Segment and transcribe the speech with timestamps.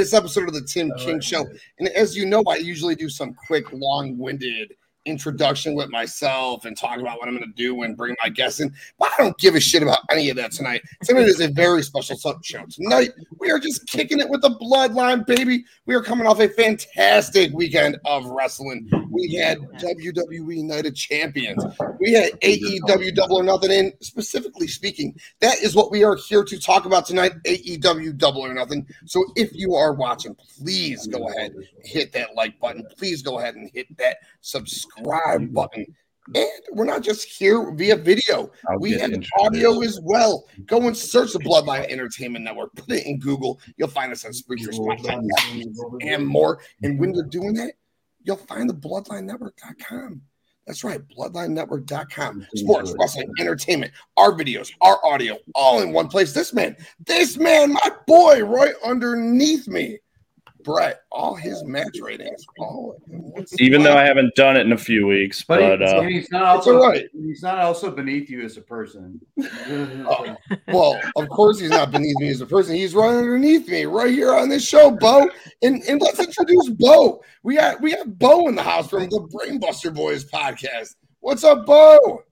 [0.00, 1.46] back to the latest episode of the Tim King Show.
[1.78, 6.76] And as you know, I usually do some quick, long winded introduction with myself and
[6.76, 8.72] talk about what I'm going to do and bring my guests in.
[8.98, 10.82] But I don't give a shit about any of that tonight.
[11.04, 12.64] Tonight is a very special show.
[12.66, 15.64] Tonight, we are just kicking it with the bloodline, baby.
[15.86, 18.88] We are coming off a fantastic weekend of wrestling.
[19.10, 21.64] We had WWE Night of Champions.
[21.98, 23.92] We had AEW Double or Nothing in.
[24.00, 28.52] Specifically speaking, that is what we are here to talk about tonight AEW Double or
[28.52, 28.86] Nothing.
[29.06, 32.86] So if you are watching, please go ahead hit that like button.
[32.96, 34.89] Please go ahead and hit that subscribe
[35.52, 35.94] button.
[36.34, 38.50] And we're not just here via video.
[38.68, 40.44] I'll we have audio as well.
[40.66, 42.72] Go and search the Bloodline Entertainment Network.
[42.74, 43.58] Put it in Google.
[43.76, 45.20] You'll find us on Spreaker, Spotify,
[46.02, 46.60] and more.
[46.82, 47.72] And when you're doing that,
[48.22, 50.22] you'll find the bloodlinenetwork.com.
[50.66, 52.46] That's right, bloodlinenetwork.com.
[52.54, 56.32] Sports, wrestling, entertainment, our videos, our audio, all in one place.
[56.32, 56.76] This man,
[57.06, 59.98] this man, my boy, right underneath me.
[60.64, 63.00] Brett, all his match ratings, all
[63.58, 63.96] Even though.
[63.96, 66.76] I haven't done it in a few weeks, But, but, he- uh, he's not also
[66.80, 67.06] all right.
[67.12, 69.20] he's not also beneath you as a person.
[69.68, 70.36] Oh,
[70.68, 72.74] well, of course he's not beneath me as a person.
[72.74, 75.28] He's right underneath me, right here on this show, Bo.
[75.62, 77.22] And and let's introduce Bo.
[77.42, 80.94] We got we have Bo in the house from the Brainbuster Boys podcast.
[81.20, 82.22] What's up, Bo?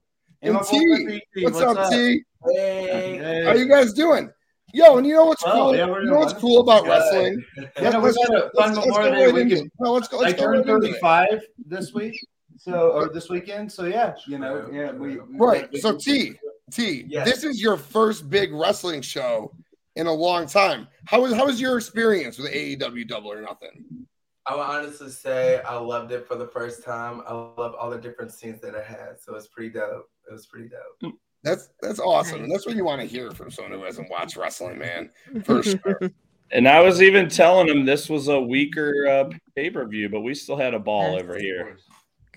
[0.41, 2.23] Hey, And my T, boy, T, what's, up, T?
[2.55, 3.43] Hey.
[3.45, 4.31] How you guys doing?
[4.73, 5.75] Yo, and you know what's Well, cool?
[5.75, 6.89] yeah, you know what's cool about good.
[6.89, 7.43] wrestling?
[7.57, 9.71] Yeah, Let's- we had a let's- fun let's go Day right weekend.
[9.79, 10.17] No, let's go.
[10.19, 10.99] I Let's go turned right into it.
[11.01, 13.71] 35 this week, so or this weekend.
[13.71, 15.71] So yeah, you know, yeah, we, we Right.
[15.71, 16.33] we- So T,
[16.71, 17.25] T, Yes.
[17.27, 19.51] this is your first big wrestling show
[19.95, 20.87] in a long time.
[21.07, 24.05] How was how was your experience with AEW Double or Nothing?
[24.45, 27.21] I would honestly say I loved it for the first time.
[27.27, 29.19] I love all the different scenes that it had.
[29.21, 30.09] So it's pretty dope.
[30.27, 30.79] It was pretty dope.
[31.03, 31.13] Mm.
[31.43, 34.35] That's that's awesome, and that's what you want to hear from someone who hasn't watched
[34.35, 35.09] wrestling, man.
[35.43, 36.11] For sure.
[36.51, 40.21] and I was even telling him this was a weaker uh, pay per view, but
[40.21, 41.77] we still had a ball over here.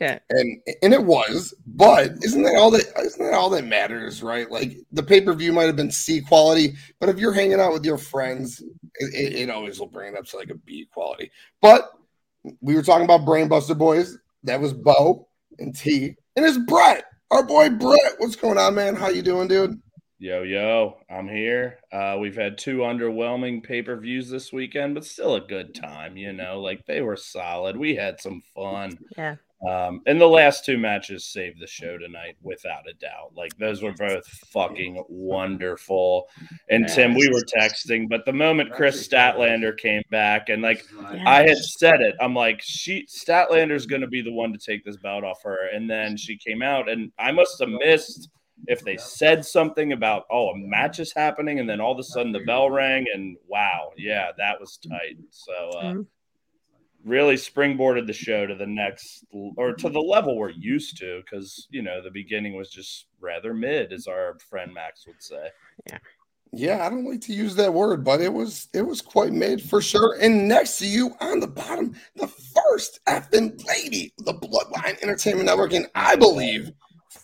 [0.01, 0.19] Okay.
[0.31, 4.51] and and it was, but isn't that all that isn't that all that matters, right?
[4.51, 7.73] Like the pay per view might have been C quality, but if you're hanging out
[7.73, 8.61] with your friends,
[8.97, 11.31] it, it, it always will bring it up to like a B quality.
[11.61, 11.91] But
[12.61, 14.19] we were talking about Brainbuster Boys.
[14.45, 18.15] That was Bo and T, and it's Brett, our boy Brett.
[18.19, 18.95] What's going on, man?
[18.95, 19.81] How you doing, dude?
[20.19, 21.79] Yo, yo, I'm here.
[21.91, 26.17] Uh, we've had two underwhelming pay per views this weekend, but still a good time,
[26.17, 27.77] you know, like they were solid.
[27.77, 28.99] We had some fun.
[29.17, 29.37] Yeah.
[29.69, 33.33] Um, and the last two matches saved the show tonight, without a doubt.
[33.37, 36.29] Like those were both fucking wonderful.
[36.69, 40.85] And Tim, we were texting, but the moment Kris Statlander came back, and like
[41.27, 44.85] I had said it, I'm like, she Statlander's going to be the one to take
[44.85, 45.69] this belt off her.
[45.73, 48.31] And then she came out, and I must have missed
[48.67, 52.03] if they said something about oh a match is happening, and then all of a
[52.05, 55.19] sudden the bell rang, and wow, yeah, that was tight.
[55.31, 55.53] So.
[55.79, 56.07] Uh, Mhm.
[57.05, 59.25] Really springboarded the show to the next
[59.57, 63.53] or to the level we're used to because you know the beginning was just rather
[63.53, 65.49] mid as our friend max would say
[65.89, 65.99] Yeah,
[66.55, 69.63] yeah, I don't like to use that word, but it was it was quite mid
[69.63, 70.19] for sure.
[70.21, 75.73] And next to you on the bottom, the first effing lady, the Bloodline Entertainment Network,
[75.73, 76.71] and I believe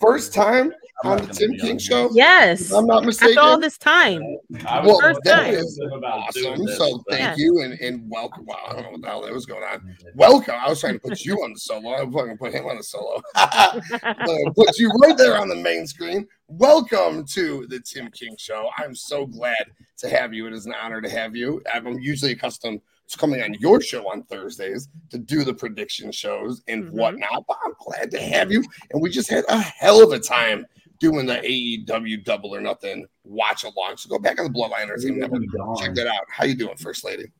[0.00, 0.72] first time
[1.04, 2.10] I'm on the Tim King on show.
[2.12, 2.62] Yes.
[2.62, 3.38] If I'm not mistaken.
[3.38, 4.20] After all this time.
[4.66, 5.54] I Well, First time.
[5.54, 6.66] is awesome.
[6.68, 7.34] So but- thank Yeah.
[7.36, 8.44] you and, and welcome.
[8.46, 9.96] Wow, I don't know what the hell that was going on.
[10.16, 10.56] Welcome.
[10.58, 11.90] I was trying to put you on the solo.
[11.90, 13.22] I was fucking put him on the solo.
[13.36, 16.26] Uh, put you right there on the main screen.
[16.48, 18.68] Welcome to the Tim King Show.
[18.76, 19.64] I'm so glad
[19.98, 20.46] to have you.
[20.46, 21.62] It is an honor to have you.
[21.72, 26.62] I'm usually accustomed to coming on your show on Thursdays to do the prediction shows
[26.68, 26.90] and Mhm.
[26.92, 28.62] whatnot, but I'm glad to have you.
[28.92, 30.66] And we just had a hell of a time
[31.00, 33.96] doing the AEW Double or Nothing watch along.
[33.96, 35.78] So go back on the Bloodline Entertainment Network.
[35.78, 36.24] Check that out.
[36.28, 37.30] How you doing, First Lady?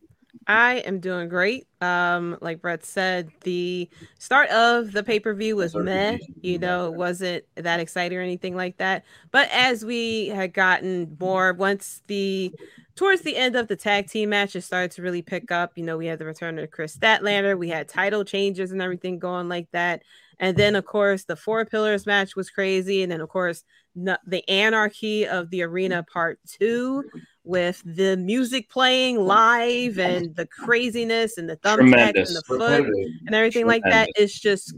[0.46, 1.66] I am doing great.
[1.82, 3.88] Um, like Brett said, the
[4.18, 6.16] start of the pay per view was meh.
[6.40, 9.04] You know, it wasn't that exciting or anything like that.
[9.30, 12.54] But as we had gotten more, once the
[12.98, 15.70] towards the end of the tag team match, it started to really pick up.
[15.76, 19.20] You know, we had the return of Kris Statlander, we had title changes and everything
[19.20, 20.02] going like that.
[20.40, 23.04] And then, of course, the Four Pillars match was crazy.
[23.04, 23.62] And then, of course,
[23.94, 27.04] the anarchy of the arena part two
[27.44, 32.84] with the music playing live and the craziness and the thumbtack and the foot
[33.26, 34.74] and everything like that is just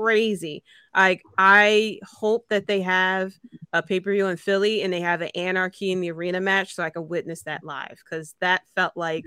[0.00, 0.62] crazy.
[0.94, 3.32] Like I hope that they have
[3.72, 6.74] a pay per view in Philly and they have an Anarchy in the Arena match,
[6.74, 9.24] so I can witness that live because that felt like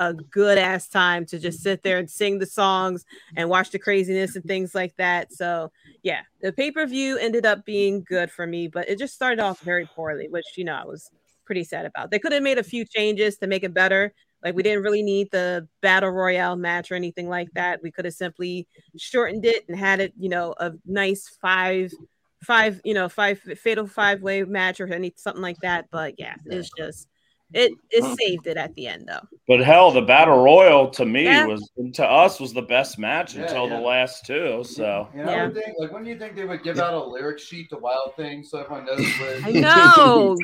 [0.00, 3.04] a good ass time to just sit there and sing the songs
[3.36, 5.32] and watch the craziness and things like that.
[5.32, 5.70] So
[6.02, 9.40] yeah, the pay per view ended up being good for me, but it just started
[9.40, 11.10] off very poorly, which you know I was
[11.44, 12.10] pretty sad about.
[12.10, 14.14] They could have made a few changes to make it better.
[14.44, 17.82] Like we didn't really need the battle royale match or anything like that.
[17.82, 21.92] We could have simply shortened it and had it, you know, a nice five,
[22.44, 25.86] five, you know, five fatal five way match or any something like that.
[25.90, 27.08] But yeah, it's just
[27.54, 29.26] it it saved it at the end though.
[29.48, 31.46] But hell, the battle royal to me Yeah.
[31.46, 33.76] was to us was the best match Yeah, until yeah.
[33.76, 34.64] the last two.
[34.64, 35.50] So You know, Yeah.
[35.50, 38.14] Think, like, when do you think they would give out a lyric sheet to Wild
[38.16, 39.40] Thing so everyone knows where?
[39.44, 39.50] I
[39.96, 40.36] know.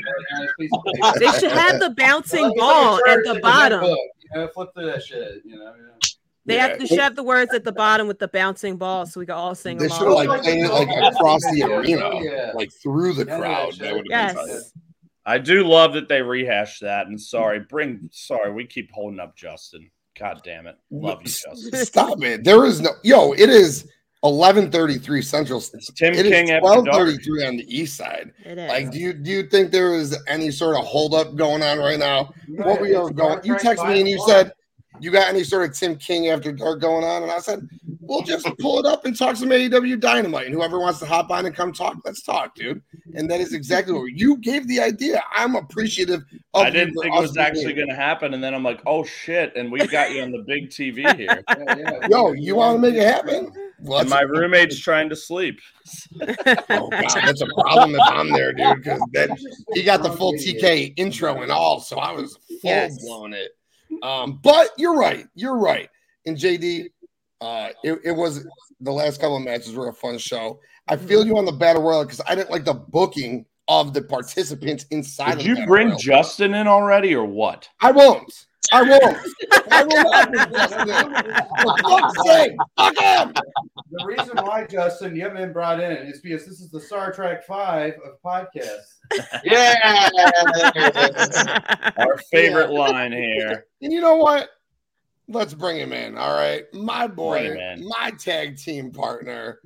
[0.59, 1.19] Piece of paper.
[1.19, 3.81] They should have the bouncing Like, it's like ball at the bottom.
[3.81, 3.99] book,
[4.35, 5.43] You know, flip through that shit.
[5.45, 5.65] You know.
[5.77, 6.09] yeah.
[6.47, 6.69] They Yeah.
[6.69, 9.27] have to should have the words at the bottom with the bouncing ball so we
[9.27, 9.99] can all sing They along.
[9.99, 12.53] should have like Like, played it like across the arena, Yeah.
[12.55, 13.75] like through the Yeah, crowd.
[13.77, 14.61] yeah, That would have been tight.
[15.27, 15.35] Yes.
[15.35, 17.07] I do love that they rehashed that.
[17.07, 19.91] And sorry, bring sorry, we keep holding up Justin.
[20.19, 20.77] God damn it.
[20.91, 21.73] Love you, Justin.
[21.85, 22.45] Stop it.
[22.45, 23.87] There is no yo, it is
[24.23, 25.59] 1133 Central.
[25.59, 26.87] It's Tim It King is after dark.
[26.87, 28.33] 1233 on the east side.
[28.45, 28.69] It is.
[28.69, 31.99] Like, do you do you think there is any sort of holdup going on right
[31.99, 32.33] now?
[32.49, 34.53] What we are going, you text me and you said
[34.99, 37.69] you got any sort of Tim King after dark going on, and I said,
[38.01, 41.31] we'll just pull it up and talk some AEW Dynamite, and whoever wants to hop
[41.31, 42.83] on and come talk, let's talk, dude.
[43.15, 45.23] And that is exactly what you gave the idea.
[45.33, 46.23] I'm appreciative.
[46.55, 49.05] Of I didn't think it was actually going to happen, and then I'm like, "Oh
[49.05, 52.09] shit!" And we've got you on the big TV here, Yeah, yeah.
[52.09, 53.53] Yo, you want to make it happen?
[53.81, 55.61] Well, and my roommate's trying to sleep.
[56.21, 58.77] Oh god, that's a problem if I'm there, dude.
[58.77, 59.37] Because then
[59.73, 63.03] he got the full TK intro and all, so I was full Yes.
[63.03, 63.53] blown it.
[64.03, 65.89] Um, but you're right, you're right.
[66.27, 66.91] And JD,
[67.41, 68.47] uh, it, it was
[68.81, 70.61] the last couple of matches were a fun show.
[70.89, 74.03] I feel you on the battle royal because I didn't like the booking of the
[74.03, 75.33] participants inside.
[75.35, 75.99] of Did the you bring royal.
[75.99, 77.69] Justin in already, or what?
[77.81, 78.47] I won't.
[78.73, 79.19] I won't.
[79.71, 80.89] I will not bring Justin.
[81.63, 83.35] For fuck's sake, fuck him.
[83.91, 87.13] The reason why, Justin, you haven't been brought in is because this is the Star
[87.13, 88.99] Trek Five of podcasts.
[89.45, 90.09] Yeah.
[91.97, 93.67] Our favorite line here.
[93.83, 94.51] And you know what?
[95.29, 96.17] Let's bring him in.
[96.17, 96.65] All right.
[96.73, 99.61] My boy, Bring my tag team partner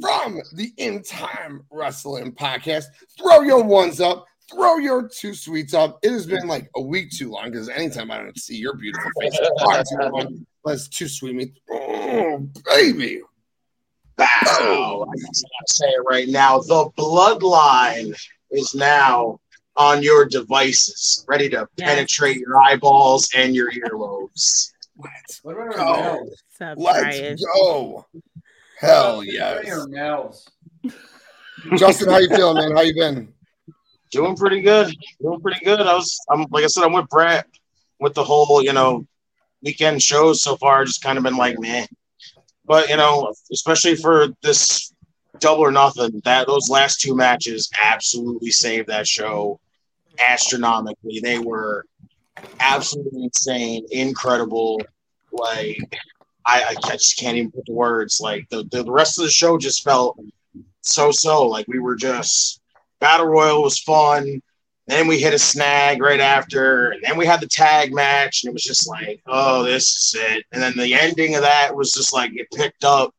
[0.00, 2.84] from the In Time Wrestling podcast.
[3.18, 4.26] Throw your ones up.
[4.50, 5.98] Throw your two sweets up.
[6.02, 9.10] It has been like a week too long because anytime I don't see your beautiful
[9.20, 10.46] face, it's far too long.
[10.64, 11.52] Let's too sweet me.
[11.70, 13.20] Oh, baby.
[14.16, 14.26] Bow.
[15.08, 16.58] I gotta say it right now.
[16.58, 18.14] The bloodline
[18.50, 19.38] is now
[19.76, 21.88] on your devices, ready to Yes.
[21.88, 24.72] penetrate your eyeballs and your earlobes.
[24.98, 25.82] Let's What about go.
[25.82, 26.42] our mouths?
[26.58, 27.36] What's up, Let's Brian?
[27.54, 28.06] go.
[28.78, 30.44] Hell What yes.
[31.76, 32.76] Justin, how you feeling, man?
[32.76, 33.32] How you been?
[34.10, 34.94] Doing pretty good.
[35.20, 35.80] Doing pretty good.
[35.80, 37.46] I was, I'm like I said, I'm with Brett
[38.00, 39.06] with the whole, you know,
[39.62, 40.84] weekend shows so far.
[40.84, 41.86] Just kind of been like, man.
[42.64, 44.92] But you know, especially for this
[45.38, 49.60] double or nothing, that those last two matches absolutely saved that show
[50.18, 51.20] astronomically.
[51.20, 51.84] They were
[52.58, 54.80] absolutely insane, incredible.
[55.32, 55.78] Like
[56.46, 58.20] I, I just can't even put the words.
[58.20, 60.18] Like the, the the rest of the show just felt
[60.80, 61.46] so so.
[61.46, 62.59] Like we were just
[63.00, 64.40] battle royal was fun.
[64.86, 68.50] Then we hit a snag right after, and then we had the tag match, and
[68.50, 70.44] it was just like, oh, this is it.
[70.52, 73.14] And then the ending of that was just like it picked up.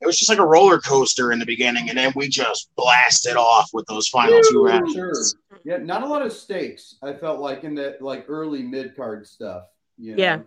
[0.00, 3.36] It was just like a roller coaster in the beginning, and then we just blasted
[3.36, 4.68] off with those final two Sure.
[4.68, 5.36] matches.
[5.64, 6.96] Yeah, not a lot of stakes.
[7.02, 9.62] I felt like in that like early mid card stuff.
[9.96, 10.22] You know?
[10.22, 10.40] Yeah.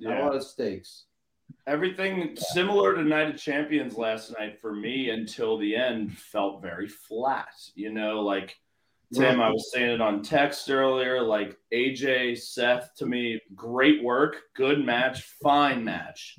[0.00, 1.06] Not a lot of stakes.
[1.68, 6.88] Everything similar to Night of Champions last night for me until the end felt very
[6.88, 7.52] flat.
[7.74, 8.56] You know, like
[9.12, 11.20] Tim, I was saying it on text earlier.
[11.20, 16.38] Like AJ, Seth, to me, great work, good match, fine match.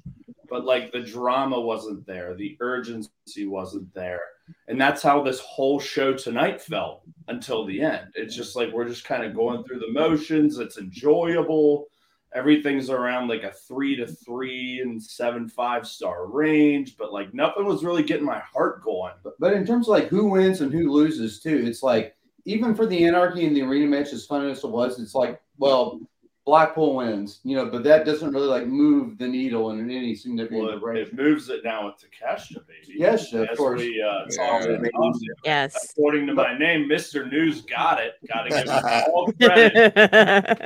[0.49, 4.21] But like the drama wasn't there, the urgency wasn't there.
[4.67, 8.07] And that's how this whole show tonight felt until the end.
[8.15, 10.57] It's just like we're just kind of going through the motions.
[10.57, 11.85] It's enjoyable.
[12.33, 17.65] Everything's around like a three to three and seven five star range, but like nothing
[17.65, 19.13] was really getting my heart going.
[19.23, 22.75] But, but in terms of like who wins and who loses too, it's like even
[22.75, 25.99] for the anarchy and the arena match, as fun as it was, it's like well,
[26.45, 30.61] Blackpool wins, you know, but that doesn't really like move the needle in any significant
[30.63, 31.07] Well, it, direction.
[31.19, 32.95] it moves it now with Takeshita, baby.
[32.97, 33.81] Yes, of As course.
[33.81, 34.59] We, uh, Yeah.
[34.89, 35.19] talked.
[35.45, 35.91] Yes.
[35.91, 37.29] According to my name, Mr.
[37.29, 38.13] News got it.
[38.27, 38.69] Got to give him
[39.13, 39.93] all credit.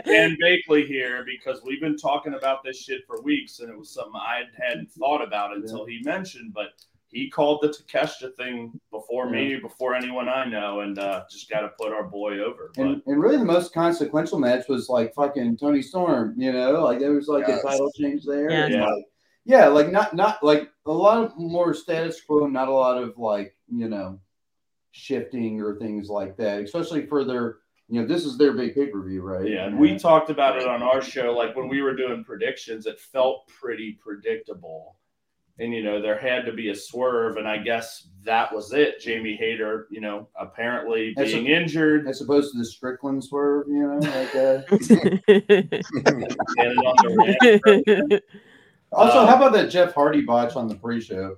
[0.05, 3.89] Dan Bakley here because we've been talking about this shit for weeks, and it was
[3.89, 6.53] something I hadn't thought about until he mentioned.
[6.53, 6.67] But
[7.13, 11.61] he called the Takeshita thing before me, before anyone I know, and uh, just got
[11.61, 12.71] to put our boy over.
[12.75, 16.33] But And, and really, the most consequential match was like fucking Toni Storm.
[16.37, 17.63] You know, like there was like Yes.
[17.63, 18.49] a title change there.
[18.49, 18.65] Yeah.
[18.65, 18.85] and, Yeah.
[18.87, 19.05] like,
[19.45, 23.17] yeah, like not not like a lot of more status quo, not a lot of
[23.17, 24.19] like you know
[24.91, 26.61] shifting or things like that.
[26.61, 27.57] Especially for their,
[27.89, 29.47] you know, this is their big pay per view, right?
[29.47, 31.31] yeah, and we talked about it on our show.
[31.33, 34.95] Like when we were doing predictions, it felt pretty predictable.
[35.59, 38.99] And you know, there had to be a swerve, and I guess that was it.
[38.99, 43.83] Jamie Hayter, you know, apparently That's being injured, as opposed to the Strickland swerve, you
[43.87, 44.61] know, like uh,
[46.57, 48.23] getting on the ramp.
[48.91, 51.35] Also, Uh, how about that Jeff Hardy botch on the pre-show?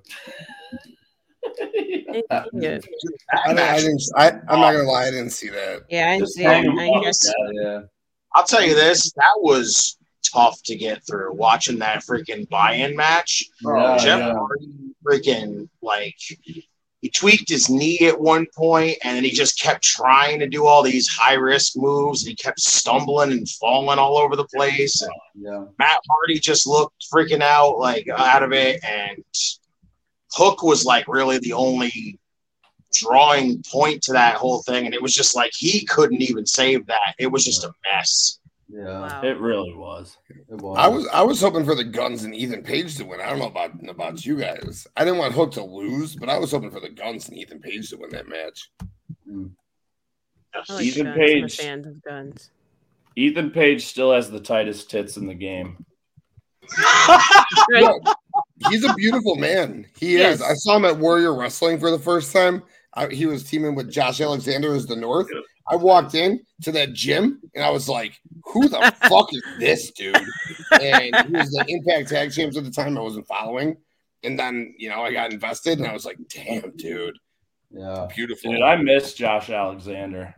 [1.74, 2.78] yeah,
[3.32, 5.06] I, I didn't, I, i'm not gonna lie.
[5.06, 5.84] I didn't see that.
[5.88, 6.48] yeah, I didn't see it.
[6.48, 7.02] I up.
[7.02, 7.20] guess.
[7.52, 7.80] Yeah,
[8.34, 9.96] I'll tell you this, that was
[10.36, 13.44] tough to get through watching that freaking buy-in match.
[13.62, 14.34] Yeah, Jeff yeah.
[14.34, 14.68] Hardy
[15.04, 16.16] freaking like
[17.00, 20.66] he tweaked his knee at one point and then he just kept trying to do
[20.66, 25.02] all these high risk moves and he kept stumbling and falling all over the place.
[25.02, 25.64] And yeah.
[25.78, 29.22] Matt Hardy just looked freaking out, like out of it, and
[30.32, 32.18] Hook was like really the only
[32.92, 36.86] drawing point to that whole thing, and it was just like he couldn't even save
[36.86, 37.14] that.
[37.18, 38.38] It was just a mess.
[38.68, 39.20] Yeah, Wow.
[39.22, 40.16] It really was.
[40.28, 40.76] it was.
[40.78, 43.20] I was I was hoping for the Guns and Ethan Page to win.
[43.20, 44.86] I don't know about about you guys.
[44.96, 47.60] I didn't want Hook to lose, but I was hoping for the Guns and Ethan
[47.60, 48.70] Page to win that match.
[49.30, 49.50] Mm.
[50.54, 51.16] I like Ethan guns.
[51.16, 51.56] I'm a Page.
[51.58, 52.50] fan of guns.
[53.14, 55.84] Ethan Page still has the tightest tits in the game.
[57.70, 58.00] No,
[58.70, 59.86] he's a beautiful man.
[59.98, 60.36] He Yes.
[60.36, 60.42] is.
[60.42, 62.62] I saw him at Warrior Wrestling for the first time.
[62.94, 65.28] I, he was teaming with Josh Alexander as the North.
[65.68, 68.20] I walked in to that gym and I was like,
[68.52, 70.16] "Who the fuck is this dude?"
[70.72, 72.96] And he was the Impact Tag Champs at the time.
[72.96, 73.76] I wasn't following,
[74.22, 77.18] and then you know I got invested and I was like, "Damn, dude,
[77.70, 78.06] yeah.
[78.14, 80.34] beautiful." Dude, I miss Josh Alexander.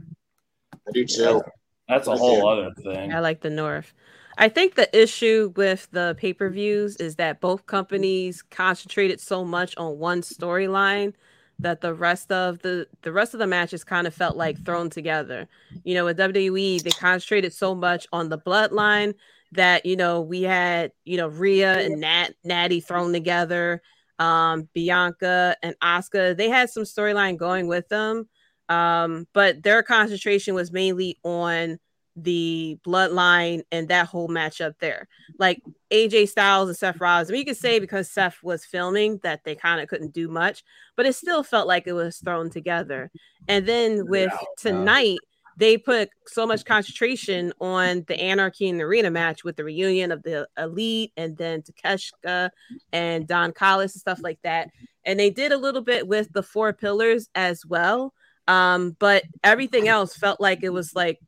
[0.73, 1.43] I do too.
[1.89, 3.13] That's a whole other thing.
[3.13, 3.95] I like the North.
[4.41, 9.45] I think the issue with the pay per views is that both companies concentrated so
[9.45, 11.15] much on one storyline
[11.61, 14.91] that the rest of the the rest of the matches kind of felt like thrown
[14.91, 15.49] together.
[15.85, 19.15] You know, with WWE, they concentrated so much on the bloodline
[19.53, 23.83] that you know we had you know Rhea and Nat Natty thrown together,
[24.19, 26.37] um, Bianca and Asuka.
[26.37, 28.29] They had some storyline going with them,
[28.69, 31.79] um, but their concentration was mainly on
[32.23, 35.09] the bloodline and that whole matchup there.
[35.39, 37.31] Like AJ Styles and Seth Rollins.
[37.31, 40.29] I mean, you could say because Seth was filming that they kind of couldn't do
[40.29, 40.65] much,
[40.97, 43.11] but it still felt like it was thrown together.
[43.47, 45.19] And then with tonight,
[45.59, 50.13] they put so much concentration on the Anarchy in the Arena match with the reunion
[50.13, 52.51] of the Elite and then Takeshita
[52.93, 54.71] and Don Callis and stuff like that.
[55.05, 58.15] And they did a little bit with the Four Pillars as well.
[58.47, 61.19] Um, but everything else felt like it was like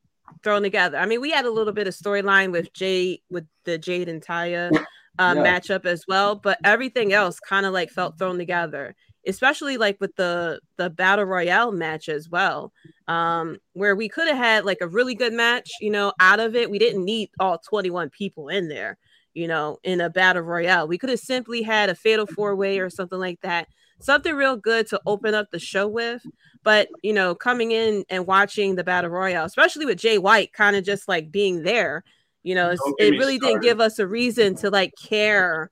[0.43, 0.99] thrown together.
[0.99, 4.23] I mean, we had a little bit of storyline with Jade with the Jade and
[4.23, 4.73] Taya
[5.19, 5.43] uh, Yeah.
[5.43, 8.95] matchup as well, but everything else kind of like felt thrown together.
[9.27, 12.73] Especially like with the the battle royale match as well,
[13.07, 16.57] um, where we could have had like a really good match, you know, out of
[16.57, 16.71] it.
[16.71, 18.97] We didn't need all twenty one people in there,
[19.35, 20.89] you know, in a battle royale.
[20.89, 23.69] We could have simply had a fatal four way or something like that,
[24.01, 26.23] something real good to open up the show with.
[26.63, 30.77] But you know, coming in and watching the battle royale, especially with Jay White, kind
[30.77, 32.05] of just like being there,
[32.43, 35.71] you know, it's, it me really didn't give us a reason to like care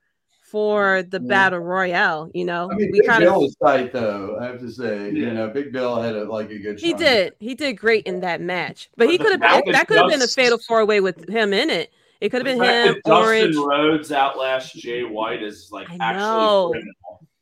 [0.51, 1.29] for the Yeah.
[1.29, 2.31] battle royale.
[2.33, 4.39] You know, I mean, we kind of was tight though.
[4.41, 5.27] I have to say, Yeah.
[5.27, 6.81] you know, Big Bill had a, like a good.
[6.81, 6.99] he shot.
[7.01, 9.99] did he did great in that match, but But he could have that that could
[9.99, 11.93] have been a fatal four way with him in it.
[12.23, 13.55] It could have been him, that Orange.
[13.55, 16.71] Dustin Rhodes outlast Jay White is like I actually know.
[16.71, 16.95] criminal.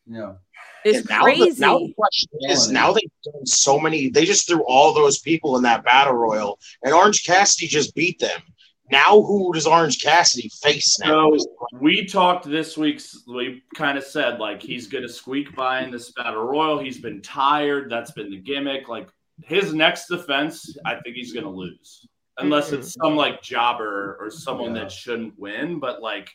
[0.09, 0.33] Yeah,
[0.87, 1.51] It's And now crazy.
[1.51, 4.09] The, now the question is, now they've done so many.
[4.09, 8.19] They just threw all those people in that battle royal, and Orange Cassidy just beat
[8.19, 8.41] them.
[8.89, 11.33] Now, who does Orange Cassidy face now?
[11.37, 11.47] So
[11.81, 13.03] we talked this week.
[13.27, 16.79] We kind of said like he's going to squeak by in this battle royal.
[16.79, 17.91] He's been tired.
[17.91, 18.89] That's been the gimmick.
[18.89, 19.09] Like
[19.45, 22.07] his next defense, I think he's going to lose,
[22.39, 24.83] unless it's some like jobber or someone Yeah.
[24.83, 25.81] that shouldn't win.
[25.81, 26.31] But like,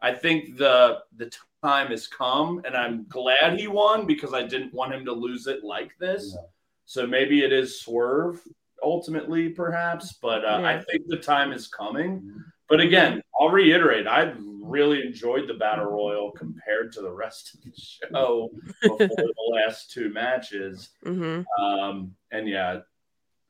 [0.00, 1.28] I think the the
[1.62, 5.46] time has come, and I'm glad he won because I didn't want him to lose
[5.46, 6.32] it like this.
[6.34, 6.42] Yeah.
[6.84, 8.40] So maybe it is swerve
[8.82, 10.14] ultimately, perhaps.
[10.20, 12.32] But uh, I think the time is coming.
[12.68, 17.62] But again, I'll reiterate, I really enjoyed the battle royal compared to the rest of
[17.62, 18.50] the show
[18.82, 20.90] before the last two matches.
[21.04, 22.80] hmm Um, and yeah,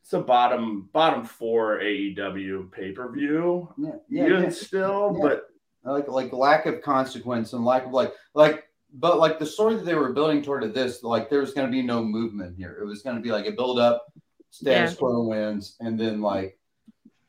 [0.03, 3.73] it's a bottom bottom four AEW pay per view.
[3.79, 4.27] yeah, yeah.
[4.43, 4.49] yeah.
[4.51, 5.23] still, Yeah.
[5.29, 5.47] but
[5.87, 8.64] like like lack of consequence and lack of like like
[8.95, 11.66] but like the story that they were building toward it, this, like there was going
[11.66, 12.78] to be no movement here.
[12.81, 14.07] It was going to be like a build up,
[14.50, 14.97] status Yeah.
[14.99, 16.59] quo wins, and then like,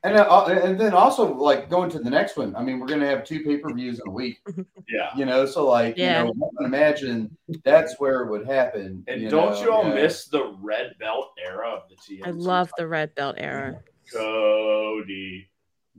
[0.04, 2.56] and uh, and then also like going to the next one.
[2.56, 4.38] I mean, we're going to have two pay per views in a week,
[4.88, 5.10] Yeah.
[5.18, 5.46] you know.
[5.46, 6.24] So like, Yeah.
[6.24, 7.36] you know, I can imagine
[7.66, 9.04] that's where it would happen.
[9.08, 9.96] And you don't know, you all yeah.
[9.96, 12.26] miss the red belt era of the TNT?
[12.28, 13.82] I love the red belt era.
[14.14, 15.50] Cody,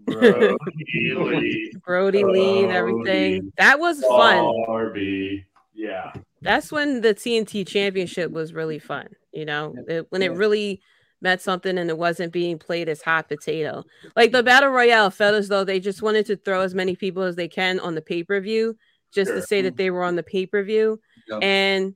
[0.07, 3.53] Brodie Lee, Brodie Lee and everything.
[3.59, 4.45] That was fun.
[4.67, 5.47] Barbie.
[5.75, 6.13] Yeah.
[6.43, 10.81] That's when the TNT championship was really fun, you know, it, when it really
[11.21, 13.83] meant something and it wasn't being played as hot potato.
[14.15, 17.23] Like the battle royale felt as though they just wanted to throw as many people
[17.23, 18.77] as they can on the pay-per-view
[19.13, 19.37] just Sure.
[19.41, 21.01] to say that they were on the pay-per-view.
[21.29, 21.43] Yep.
[21.43, 21.95] And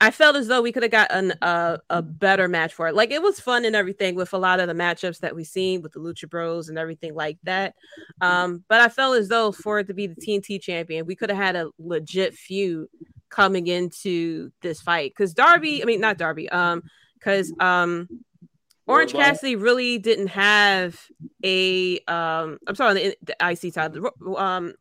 [0.00, 2.94] I felt as though we could have gotten a, a better match for it.
[2.94, 5.80] Like it was fun and everything with a lot of the matchups that we've seen
[5.80, 7.74] with the Lucha Bros and everything like that.
[8.20, 11.30] Um, but I felt as though for it to be the TNT champion, we could
[11.30, 12.88] have had a legit feud
[13.30, 15.12] coming into this fight.
[15.16, 16.82] Because Darby, I mean not Darby, um,
[17.14, 18.06] because um
[18.86, 19.12] Orange?
[19.12, 21.00] Cassidy really didn't have
[21.42, 24.10] a um I'm sorry, the, the IC title.
[24.36, 24.74] Um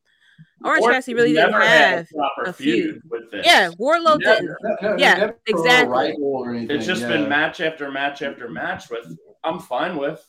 [0.64, 3.02] Orange Or Cassidy really didn't never had have a proper a feud, feud.
[3.10, 3.46] with this.
[3.46, 4.42] yeah, Wardlow Never.
[4.42, 4.56] didn't.
[4.62, 5.92] No, no, Yeah, never exactly.
[5.92, 7.10] rival anything, It's just yeah.
[7.10, 10.26] been match after match after match with I'm fine with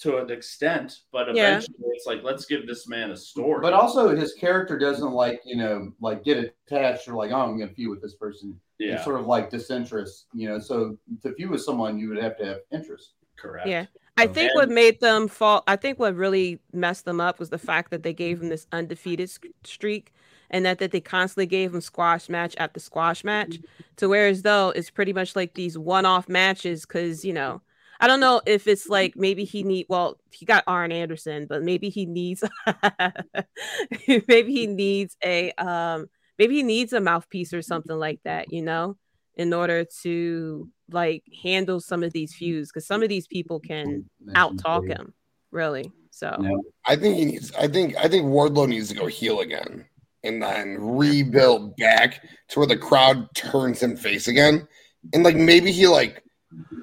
[0.00, 1.48] to an extent, but Yeah.
[1.56, 3.60] eventually it's like let's give this man a story.
[3.62, 7.58] But also, his character doesn't like you know like get attached or like oh I'm
[7.58, 8.60] gonna feud with this person.
[8.78, 10.58] yeah, It's sort of like disinterest, you know.
[10.58, 13.14] So to feud with someone, you would have to have interest.
[13.36, 13.66] correct.
[13.68, 13.86] Yeah.
[14.16, 17.58] I think what made them fall, I think what really messed them up was the
[17.58, 19.30] fact that they gave him this undefeated
[19.64, 20.12] streak
[20.50, 23.58] and that, that they constantly gave him squash match after squash match
[23.96, 27.62] to where as though it's pretty much like these one-off matches because you know
[28.00, 31.62] I don't know if it's like maybe he need well he got Arn Anderson but
[31.62, 32.44] maybe he needs
[34.28, 36.06] maybe he needs a um
[36.38, 38.96] maybe he needs a mouthpiece or something like that you know
[39.36, 44.04] in order to like handle some of these feuds because some of these people can
[44.22, 44.36] mm-hmm.
[44.36, 45.14] out talk him
[45.50, 46.56] really so Yeah.
[46.86, 47.52] I think he needs.
[47.54, 47.96] I think.
[47.96, 49.86] I think Wardlow needs to go heel again
[50.22, 54.68] and then rebuild back to where the crowd turns him face again,
[55.14, 56.22] and like maybe he like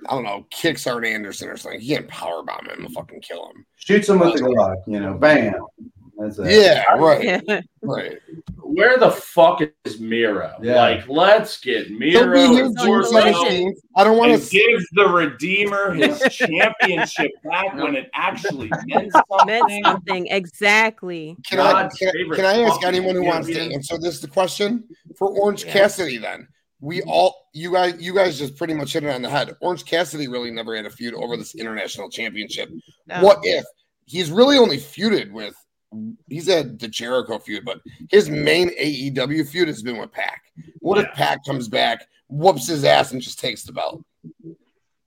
[0.08, 1.80] I don't know kicks Arn Anderson or something.
[1.80, 3.66] He can power bomb him and fucking kill him.
[3.76, 5.54] Shoots him with the Glock, you know, bam.
[6.20, 6.52] That's it.
[6.52, 7.42] Yeah, right,
[7.82, 8.18] right.
[8.62, 10.54] Where the fuck is Miro?
[10.62, 10.76] Yeah.
[10.76, 13.34] Like, let's get He'll Miro be here and on June Collision.
[13.34, 13.80] seventeenth.
[13.96, 14.50] I don't want to.
[14.50, 19.48] give the Redeemer his championship back when it actually meant something.
[19.68, 23.48] meant something exactly Can I, God's can, I- favorite can I ask anyone who wants
[23.48, 23.74] to champion.
[23.76, 24.84] answer this the question
[25.18, 25.74] for Orange Yeah.
[25.74, 26.18] Cassidy?
[26.18, 26.48] Then
[26.82, 29.56] we all you guys you guys just pretty much hit it on the head.
[29.62, 32.70] Orange Cassidy really never had a feud over this international championship.
[33.08, 33.22] No.
[33.24, 33.64] What if
[34.06, 35.56] he's really only feuded with?
[36.28, 40.44] He's had the Jericho feud, but his main AEW feud has been with Pac.
[40.80, 44.04] What if Pac comes back, whoops his ass, and just takes the belt?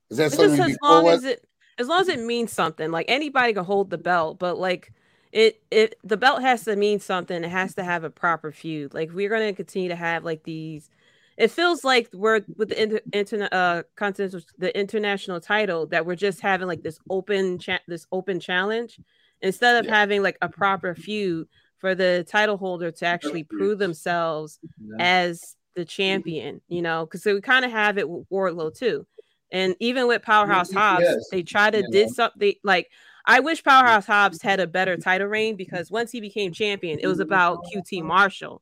[0.09, 1.13] Is that something as cool long with?
[1.15, 1.47] as it
[1.79, 4.93] as long as it means something like anybody can hold the belt but like
[5.31, 8.93] it it the belt has to mean something it has to have a proper feud
[8.93, 10.89] like we're going to continue to have like these
[11.35, 16.15] it feels like we're with the inter, interna- uh continental the international title that we're
[16.15, 18.99] just having like this open cha- this open challenge
[19.43, 19.95] instead of Yeah.
[19.95, 25.27] having like a proper feud for the title holder to actually prove themselves Yeah.
[25.29, 29.05] as the champion, you know, because we kind of have it with Wardlow too.
[29.51, 32.89] And even with Powerhouse Hobbs, yes, they try to you did something like
[33.25, 37.07] I wish Powerhouse Hobbs had a better title reign because once he became champion, it
[37.07, 38.61] was about QT Marshall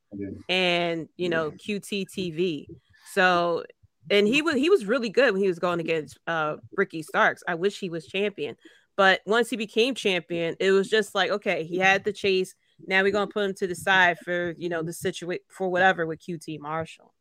[0.49, 2.67] and you know QT TV.
[3.13, 3.63] So
[4.09, 7.43] and he was he was really good when he was going against uh Ricky Starks.
[7.47, 8.57] I wish he was champion.
[9.01, 12.53] But once he became champion, it was just like okay, he had the chase.
[12.85, 16.05] Now we're gonna put him to the side for you know the situation for whatever
[16.05, 17.11] with QT Marshall.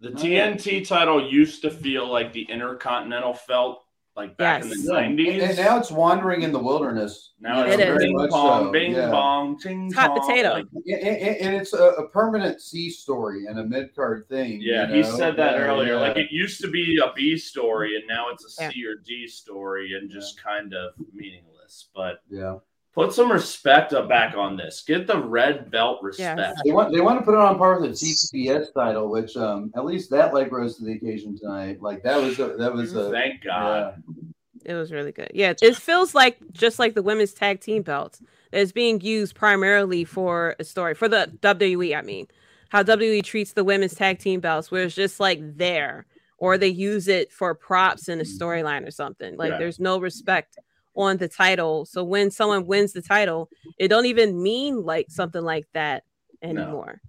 [0.00, 3.85] The TNT title used to feel like the Intercontinental felt
[4.16, 4.86] like back in Yes.
[4.86, 5.42] the nineties.
[5.42, 7.34] And now it's wandering in the wilderness.
[7.38, 7.86] Now it's It is.
[7.86, 9.10] very bing much bong, so, bing yeah.
[9.10, 10.54] bong, ting It's hot potato.
[10.54, 14.60] like- And, and- and it's a, a permanent C story and a mid card thing.
[14.62, 15.94] yeah, you he said that Yeah, earlier.
[15.94, 16.00] yeah.
[16.00, 18.88] Like it used to be a B story, and now it's a C Yeah.
[18.90, 21.88] or D story, and just kind of meaningless.
[21.94, 22.56] But yeah.
[22.96, 24.82] Put some respect up back on this.
[24.86, 26.38] Get the red belt respect.
[26.38, 26.56] Yes.
[26.64, 29.70] They want they want to put it on par with the TBS title, which um
[29.76, 31.80] at least that leg rose to the occasion tonight.
[31.80, 34.02] Like that was a, that was a Thank God.
[34.08, 34.72] yeah.
[34.72, 35.30] It was really good.
[35.32, 38.20] Yeah, it feels like just like the women's tag team belts.
[38.50, 41.96] is being used primarily for a story for the WWE.
[41.96, 42.26] I mean,
[42.70, 46.06] how WWE treats the women's tag team belts, where it's just like there,
[46.38, 49.36] or they use it for props in a storyline or something.
[49.36, 49.58] Like Right.
[49.60, 50.58] there's no respect
[50.96, 51.84] on the title.
[51.84, 56.04] So when someone wins the title, it don't even mean like something like that
[56.42, 57.00] anymore.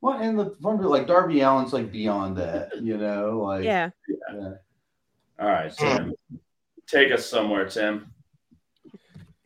[0.00, 3.90] Well, and the fun bit, like Darby Allin's like beyond that, you know, like Yeah.
[4.34, 4.52] yeah.
[5.38, 6.14] All right, Tim.
[6.86, 8.12] Take us somewhere, Tim.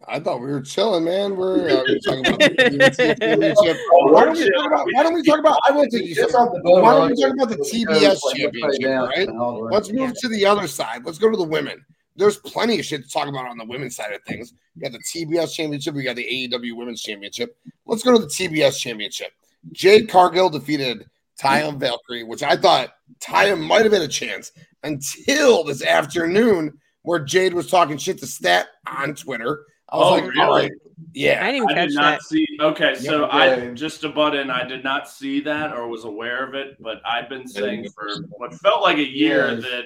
[0.07, 1.37] I thought we were chilling, man.
[1.37, 3.77] We're, uh, we're talking about the championship.
[3.91, 4.87] Why don't we talk about?
[4.93, 5.59] Why don't we talk about?
[5.69, 6.15] I will take you.
[6.17, 6.57] It's somewhere.
[6.57, 9.29] off the Why don't we talk about the TBS championship, right?
[9.29, 9.71] and all the way.
[9.73, 11.05] Let's move to the other side.
[11.05, 11.85] Let's go to the women.
[12.21, 14.53] There's plenty of shit to talk about on the women's side of things.
[14.77, 15.95] We got the TBS championship.
[15.95, 17.57] We got the AEW women's championship.
[17.87, 19.33] Let's go to the TBS championship.
[19.73, 21.07] Jade Cargill defeated
[21.41, 24.53] Taya Valkyrie, which I thought Taya might have been a chance
[24.85, 29.65] until this afternoon where Jade was talking shit to Stat on Twitter.
[29.89, 30.63] I was Oh, like, really?
[30.63, 30.73] right,
[31.15, 31.41] yeah.
[31.45, 32.23] I didn't even I catch did not that.
[32.23, 32.47] see.
[32.61, 36.05] Okay, so Yeah, I just to butt in, I did not see that or was
[36.05, 39.63] aware of it, but I've been saying for what felt like a year Yes.
[39.63, 39.85] that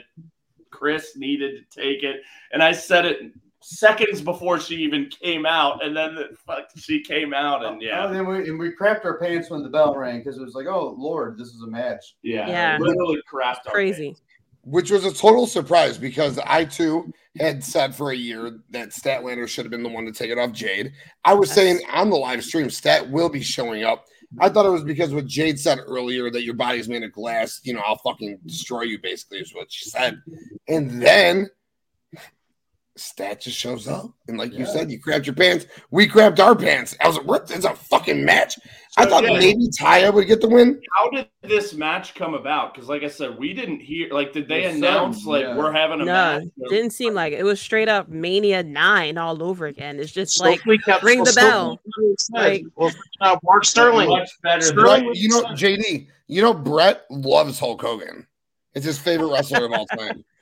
[0.75, 2.17] Kris needed to take it,
[2.53, 3.33] and I said it
[3.63, 7.81] seconds before she even came out, and then the, fuck, she came out, and Oh,
[7.81, 10.43] yeah, and then we and we crapped our pants when the bell rang because it
[10.43, 12.17] was like, oh Lord, this is a match.
[12.23, 12.79] yeah, Yeah.
[12.79, 14.09] literally craft our Crazy.
[14.09, 14.21] pants.
[14.67, 19.49] which was a total surprise because I too had said for a year that Statlander
[19.49, 20.93] should have been the one to take it off Jade.
[21.25, 24.07] I was saying on the live stream, Stat will be showing up.
[24.41, 27.61] I thought it was because what Jade said earlier that your body's made of glass,
[27.65, 30.21] you know, I'll fucking destroy you, basically, is what she said.
[30.69, 31.49] And then
[32.97, 34.09] Stat just shows up.
[34.29, 35.67] And like you said, you grabbed your pants.
[35.91, 36.97] We grabbed our pants.
[37.01, 37.51] I was like, what?
[37.51, 38.57] It's a fucking match.
[38.97, 39.37] I thought yeah.
[39.37, 40.81] maybe Taya would get the win.
[40.97, 42.73] How did this match come about?
[42.73, 44.09] Because, like I said, we didn't hear.
[44.13, 45.57] Like, did they The announce Sun, like yeah.
[45.57, 46.45] we're having a No, match?
[46.69, 47.41] didn't seem like it.
[47.41, 49.99] It was straight up Mania Nine all over again.
[49.99, 51.81] It's just like Stokely kept- ring the Stokely bell.
[52.31, 54.09] Like- well, uh, Mark Sterling.
[54.11, 54.63] much better.
[54.63, 58.25] Sterling Brett, you know, JD, you know, Brett loves Hulk Hogan.
[58.75, 60.25] It's his favorite wrestler of all time.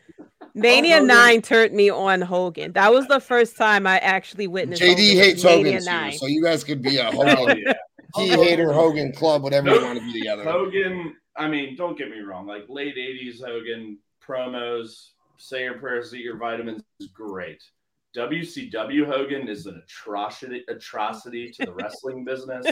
[0.54, 1.08] Mania Hogan.
[1.08, 2.72] Nine turned me on Hogan.
[2.72, 4.82] That was the first time I actually witnessed.
[4.82, 7.72] JD Hogan hates was Hogan, too, so you guys could be a Hell Hogan, yeah.
[8.16, 10.44] he hater Hogan club, whatever you want to be together.
[10.44, 12.46] Hogan, I mean, don't get me wrong.
[12.46, 17.62] Like late '80s Hogan promos, "Say your prayers, eat your vitamins" is great.
[18.14, 22.66] WCW Hogan is an atrocity, atrocity to the wrestling business.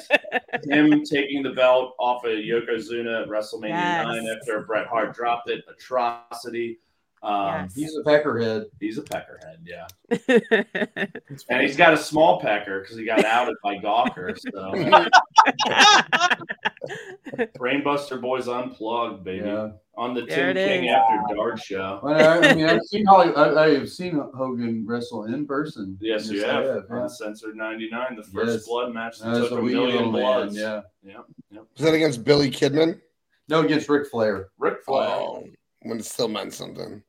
[0.64, 4.06] Him taking the belt off of Yokozuna at WrestleMania Yes.
[4.06, 6.78] nine after Bret Hart dropped it, atrocity.
[7.22, 7.74] Um, Yes.
[7.74, 8.64] He's a peckerhead.
[8.80, 9.87] He's a peckerhead, yeah,
[11.50, 14.38] and he's got a small pecker because he got outed by Gawker.
[14.38, 14.72] So
[17.59, 19.46] Brainbuster Boys unplugged, baby.
[19.46, 19.70] Yeah.
[19.96, 20.94] on the There Tim it King is.
[20.96, 22.00] After Dark show.
[22.02, 25.98] Well, I, I mean, I've seen Holly, I, I have seen Hogan wrestle in person.
[26.00, 26.64] Yes, you I have.
[26.64, 27.02] yeah.
[27.02, 28.66] Uncensored 99, the first Yes.
[28.66, 30.22] blood match that That took a a million little man.
[30.22, 30.56] bloods.
[30.56, 30.80] Yeah.
[31.04, 33.00] Was that against Billy Kidman?
[33.48, 34.48] No, against Ric Flair.
[34.59, 35.09] Ric Flair.
[35.11, 35.44] Oh,
[35.83, 37.02] when it still meant something.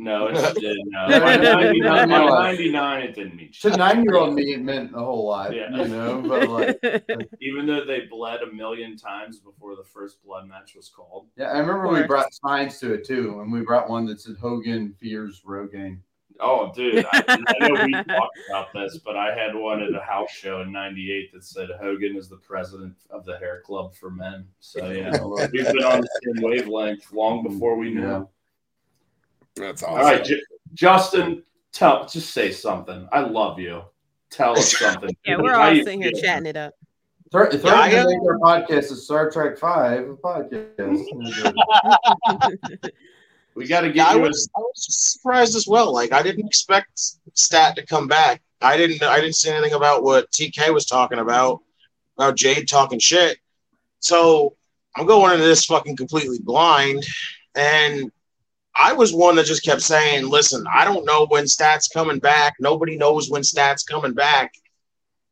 [0.00, 0.90] No, it didn't.
[0.90, 1.08] No.
[1.08, 3.76] Yeah, 99, 99, it didn't mean To shit.
[3.76, 5.54] nine year old me, it meant a whole lot.
[5.54, 5.70] Yeah.
[5.70, 6.48] You know, but
[7.08, 11.26] like, Even though they bled a million times before the first blood match was called.
[11.36, 14.36] yeah, I remember we brought signs to it too, and we brought one that said
[14.36, 15.98] Hogan fears Rogaine.
[16.40, 20.00] Oh, dude, I, I know we talked about this, but I had one at a
[20.00, 24.08] house show in '98 that said Hogan is the president of the hair club for
[24.08, 24.46] men.
[24.60, 28.28] So yeah, we've been on the same wavelength long before we knew.
[29.58, 29.66] Yeah.
[29.66, 30.04] That's All awesome.
[30.06, 30.42] right, J-
[30.74, 31.42] Justin,
[31.72, 33.08] tell just say something.
[33.12, 33.82] I love you.
[34.30, 35.16] Tell us something.
[35.24, 36.74] yeah, we're all sitting here chatting it up.
[37.30, 41.04] Threat, threat Yeah, I to am- our podcast a Star Trek Five podcast.
[43.54, 44.20] We got to get Yeah, I you.
[44.20, 45.92] was, I was surprised as well.
[45.92, 47.00] Like I didn't expect
[47.34, 48.40] Stat to come back.
[48.60, 51.60] I didn't I didn't see anything about what TK was talking about
[52.16, 53.38] about Jade talking shit.
[53.98, 54.54] So
[54.96, 57.04] I'm going into this fucking completely blind,
[57.56, 58.12] and
[58.80, 62.54] I was one that just kept saying, "Listen, I don't know when Stat's coming back.
[62.60, 64.54] Nobody knows when Stat's coming back.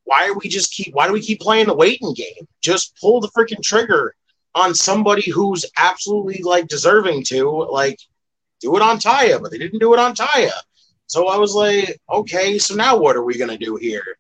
[0.05, 0.95] Why are we just keep?
[0.95, 2.49] Why do we keep playing the waiting game?
[2.61, 4.15] Just pull the freaking trigger
[4.55, 7.99] on somebody who's absolutely like deserving to like."
[8.61, 10.51] do it on Taya, but they didn't do it on Taya.
[11.09, 14.17] So I was like, okay, so now what are we gonna do here?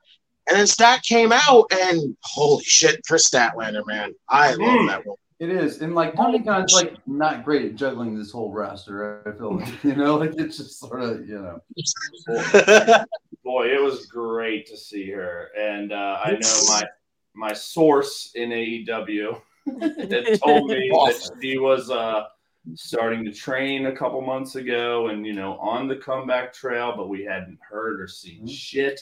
[0.47, 4.89] And then Stat came out, and holy shit, Kris Statlander, man, I love Mm.
[4.89, 5.17] that one.
[5.39, 9.23] It is, and like Tony Khan's like not great at juggling this whole roster.
[9.27, 13.05] I feel like you know, like it's just sort of you know.
[13.45, 16.85] Boy, it was great to see her, and uh, I know my
[17.35, 21.39] my source in AEW that told me that Awesome.
[21.43, 22.25] she was uh,
[22.75, 27.09] starting to train a couple months ago, and you know on the comeback trail, but
[27.11, 28.51] we hadn't heard or seen Mhm.
[28.51, 29.01] shit.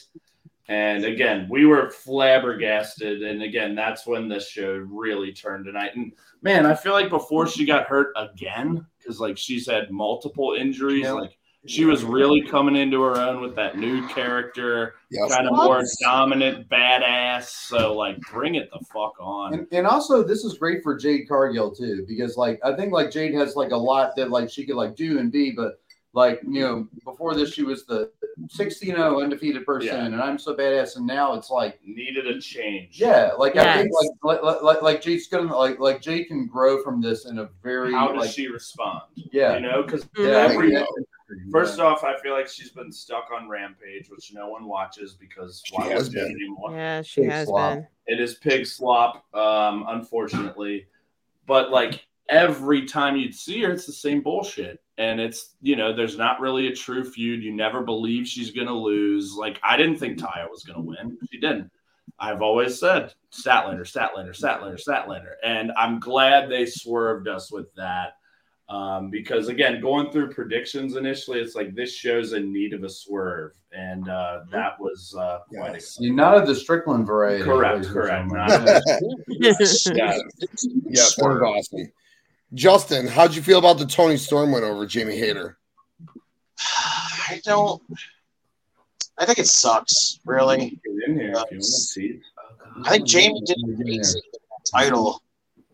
[0.67, 5.91] And again, we were flabbergasted, and again, that's when this show really turned tonight.
[5.95, 10.55] And man, I feel like before she got hurt again, because like she's had multiple
[10.59, 11.11] injuries, Yeah.
[11.13, 15.29] like She was really coming into her own with that new character, Yep.
[15.29, 17.45] kind of more dominant, badass.
[17.45, 19.53] So like, bring it the fuck on.
[19.53, 23.09] And, and also, this is great for Jade Cargill too, because like I think like
[23.11, 25.79] Jade has like a lot that like she could like do and be, but
[26.15, 28.09] like you know before this she was the
[28.47, 30.05] 16-0 undefeated person, Yeah.
[30.05, 32.99] and I'm so badass, and now it's like Needed a change.
[32.99, 33.91] yeah, like I think
[34.23, 37.49] like like like, like Jade's gonna like like Jade can grow from this in a
[37.61, 39.01] very How does like she respond?
[39.31, 40.27] yeah You know, because Mhm.
[40.27, 40.85] yeah every- yeah.
[41.51, 45.63] First off, I feel like she's been stuck on Rampage, which no one watches because
[45.71, 46.25] why has it been.
[46.31, 46.71] anymore?
[46.71, 47.73] Yeah, she Big has slop.
[47.73, 47.87] been.
[48.05, 50.85] It is pig slop, um, unfortunately.
[51.47, 54.81] But like every time you'd see her, it's the same bullshit.
[54.97, 57.43] And it's, you know, there's not really a true feud.
[57.43, 59.35] You never believe she's going to lose.
[59.35, 61.17] Like, I didn't think Taya was going to win.
[61.31, 61.69] She didn't.
[62.17, 65.33] I've always said Statlander, Statlander, Statlander, Statlander.
[65.43, 68.13] And I'm glad they swerved us with that.
[68.69, 72.89] Um, because again, going through predictions initially, it's like this show's in need of a
[72.89, 73.51] swerve.
[73.73, 75.75] And uh, that was uh, quite Yes.
[75.83, 76.05] exciting.
[76.07, 77.43] You're not of the Strickland variety.
[77.43, 78.29] Correct, correct.
[78.29, 78.47] gentlemen.
[78.47, 78.81] Not-
[79.27, 79.53] yeah,
[79.93, 80.17] Yeah.
[80.93, 81.91] that was awesome.
[82.53, 85.57] Justin, how'd you feel about the Toni Storm win over Jamie Hayter?
[87.29, 87.81] I don't.
[89.17, 90.79] I think it sucks, really.
[90.83, 92.21] Get in here if you want to see.
[92.83, 95.21] I think Jamie did amazing with that title,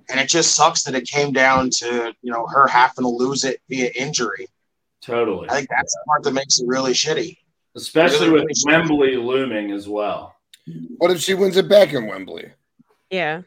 [0.09, 3.43] and it just sucks that it came down to you know her having to lose
[3.43, 4.47] it via injury.
[5.01, 5.49] Totally.
[5.49, 7.37] I think that's the part that makes it really shitty.
[7.75, 10.35] Especially really, with really Wembley looming as well.
[10.97, 12.51] What if she wins it back in Wembley
[13.09, 13.41] Yeah.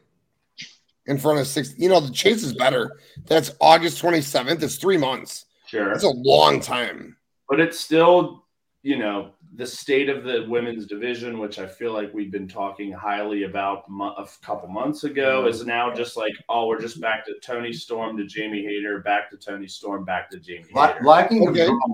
[1.07, 1.75] In front of six?
[1.77, 2.97] You know, the chase is better.
[3.27, 4.61] That's August 27th.
[4.63, 5.45] It's three months.
[5.67, 5.89] Sure.
[5.89, 7.17] That's a long time.
[7.49, 8.45] But it's still,
[8.81, 12.91] you know, the state of the women's division, which I feel like we've been talking
[12.91, 15.49] highly about a couple months ago, mm-hmm.
[15.49, 19.29] is now just like, oh, we're just back to Toni Storm to Jamie Hayter, back
[19.31, 21.05] to Toni Storm, back to Jamie La- Hayter.
[21.05, 21.61] lacking Okay.
[21.61, 21.93] of drama.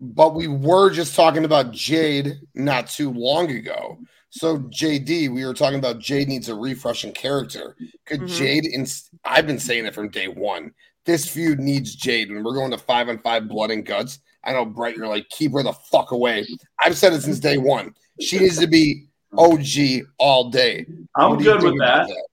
[0.00, 3.98] But we were just talking about Jade not too long ago.
[4.36, 7.74] So JD, we were talking about Jade needs a refresh in character.
[8.04, 8.28] Could Mhm.
[8.28, 8.66] Jade?
[8.66, 8.86] In,
[9.24, 10.72] I've been saying it from day one.
[11.06, 12.30] This feud needs Jade.
[12.30, 14.18] When we're going to five on five, blood and guts.
[14.44, 16.46] I know, Brett, you're like keep her the fuck away.
[16.78, 17.94] I've said it since day one.
[18.20, 20.86] She needs to be OG all day.
[21.16, 22.26] I'm What do you good with about that.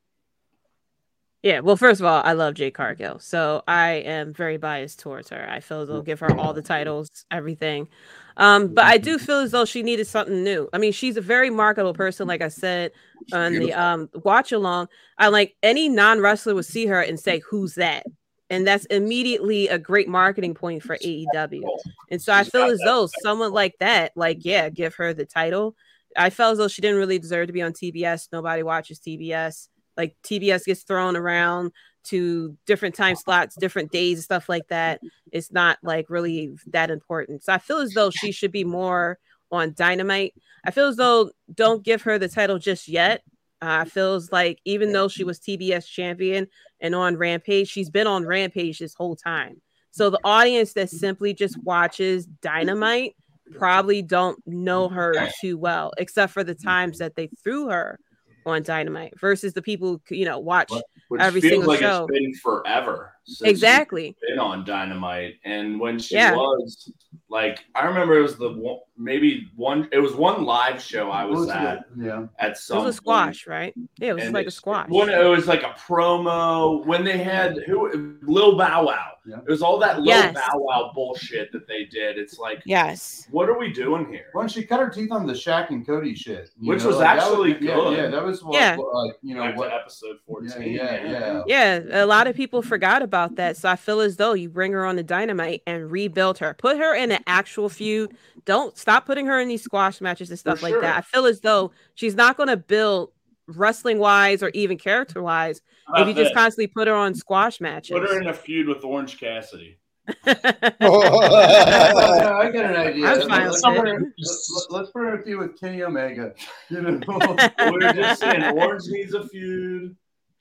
[1.41, 5.29] Yeah, well, first of all, I love Jade Cargill, so I am very biased towards
[5.29, 5.45] her.
[5.49, 7.89] I feel they'll give her all the titles, everything.
[8.37, 10.67] Um, but I do feel as though she needed something new.
[10.73, 12.91] I mean, she's a very marketable person, like I said
[13.31, 14.87] on the um watch along.
[15.17, 18.05] I like any non wrestler would see her and say, "Who's that?"
[18.49, 21.63] And that's immediately a great marketing point for AEW.
[22.11, 25.75] And so I feel as though someone like that, like, yeah, give her the title.
[26.15, 28.27] I felt as though she didn't really deserve to be on TBS.
[28.31, 29.69] Nobody watches TBS.
[29.97, 31.71] Like TBS gets thrown around
[32.05, 35.01] to different time slots, different days, stuff like that.
[35.31, 37.43] It's not like really that important.
[37.43, 39.19] So I feel as though she should be more
[39.51, 40.33] on Dynamite.
[40.65, 43.21] I feel as though don't give her the title just yet.
[43.61, 46.47] Uh, I feels like even though she was TBS champion
[46.81, 49.61] and on Rampage, she's been on Rampage this whole time.
[49.91, 53.15] So the audience that simply just watches Dynamite
[53.57, 57.99] probably don't know her too well, except for the times that they threw her
[58.45, 60.71] on Dynamite versus the people who you know watch
[61.19, 62.07] every feels single like show.
[62.09, 63.12] it's been forever.
[63.25, 64.15] Since she's exactly.
[64.27, 66.35] been on Dynamite, and when she Yeah.
[66.35, 66.91] was
[67.29, 69.87] like, I remember it was the one, maybe one.
[69.91, 71.83] It was one live show I was was at it?
[71.97, 72.25] Yeah.
[72.39, 72.79] at some.
[72.79, 73.73] It was a squash, right?
[73.97, 74.89] Yeah, it was and like a squash.
[74.89, 79.09] When it was like a promo when they had who Lil Bow Wow.
[79.25, 79.37] Yeah.
[79.37, 80.35] It was all that Lil Yes.
[80.35, 82.17] Bow Wow bullshit that they did.
[82.17, 83.27] It's like, Yes.
[83.31, 84.25] what are we doing here?
[84.33, 87.07] Well, she cut her teeth on the Shaq and Cody shit, Which know, was like,
[87.21, 87.97] actually yeah, good.
[87.97, 88.75] Yeah, that was what, Yeah.
[88.75, 89.69] like you know Back what.
[89.69, 90.73] to episode Yeah, fourteen.
[90.73, 91.43] yeah, yeah.
[91.47, 93.53] Yeah, a lot of people forgot about that.
[93.53, 93.59] Mm-hmm.
[93.61, 96.53] So I feel as though you bring her on the dynamite and rebuild her.
[96.57, 98.15] Put her in an actual feud.
[98.45, 100.81] Don't stop putting her in these squash matches and stuff For like sure.
[100.81, 100.97] that.
[100.97, 103.11] I feel as though she's not going to build
[103.47, 105.63] wrestling wise or even character wise if
[105.97, 106.33] you about just this?
[106.33, 107.91] constantly put her on squash matches.
[107.97, 109.77] put her in a feud with Orange Cassidy.
[110.25, 110.33] Yeah,
[110.81, 113.05] I got an idea.
[113.07, 115.83] I'm fine let's, with put her- let's- let's put her in a feud with Kenny
[115.83, 116.33] Omega.
[116.69, 116.99] You know?
[117.07, 119.95] We're just saying Orange needs a feud.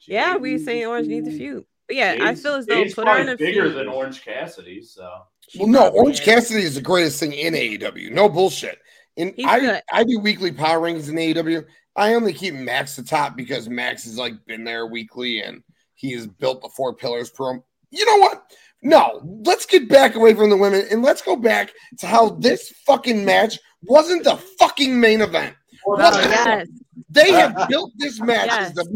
[0.07, 1.65] yeah, we needs saying Orange needs a feud.
[1.89, 3.77] But yeah, I feel as though Jade's put her in a bigger feud.
[3.77, 4.83] than Orange Cassidy.
[4.83, 5.11] So
[5.49, 6.25] She Well, no, Orange is.
[6.25, 8.11] Cassidy is the greatest thing in AEW.
[8.13, 8.79] No bullshit.
[9.17, 9.83] And He's I, good.
[9.93, 11.65] I do weekly power rankings in AEW.
[11.97, 15.63] I only keep Max the top because Max has like been there weekly and
[15.95, 17.63] he has built the four pillars pro.
[17.91, 18.45] You know what?
[18.83, 22.73] No, let's get back away from the women and let's go back to how this
[22.87, 25.55] fucking match wasn't the fucking main event.
[25.87, 26.69] Oh, yes.
[27.11, 28.75] They have built this match as Yes.
[28.75, 28.89] the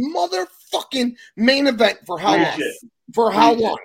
[0.77, 2.59] motherfucking main event for how Yes.
[2.59, 2.91] long?
[3.15, 3.79] For how long?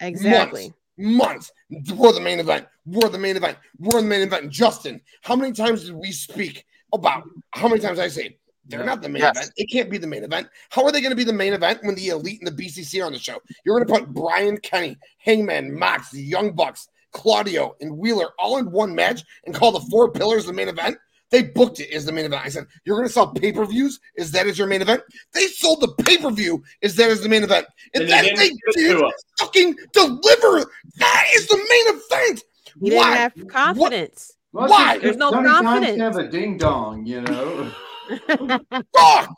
[0.00, 0.72] Exactly.
[0.96, 1.50] months.
[1.70, 2.66] We're the main event.
[2.86, 3.58] We're the main event.
[3.78, 4.50] We're the main event.
[4.50, 7.24] Justin, how many times did we speak about?
[7.50, 9.36] How many times I say they're not the main Yes.
[9.36, 9.52] event?
[9.56, 10.48] It can't be the main event.
[10.70, 13.00] How are they going to be the main event when the elite and the BCC
[13.02, 13.40] are on the show?
[13.64, 18.58] You're going to put Bryan Kenny, Hangman, Mox, the Young Bucks, Claudio, and Wheeler all
[18.58, 20.96] in one match and call the four pillars the main event?
[21.30, 22.44] They booked it as the main event.
[22.44, 23.98] I said, You're going to sell pay per views?
[24.16, 25.02] Is that as your main event?
[25.32, 26.62] They sold the pay per view.
[26.80, 27.66] Is that as the main event?
[27.94, 29.12] And, And then they they didn't give it did to us.
[29.38, 30.70] fucking deliver.
[30.98, 32.44] That is the main event.
[32.80, 33.16] He didn't Why?
[33.16, 34.32] have confidence.
[34.52, 34.98] Well, Why?
[34.98, 36.00] There's no Tony Khan's confidence.
[36.00, 37.72] Have a ding dong, you know.
[38.96, 39.34] Fuck.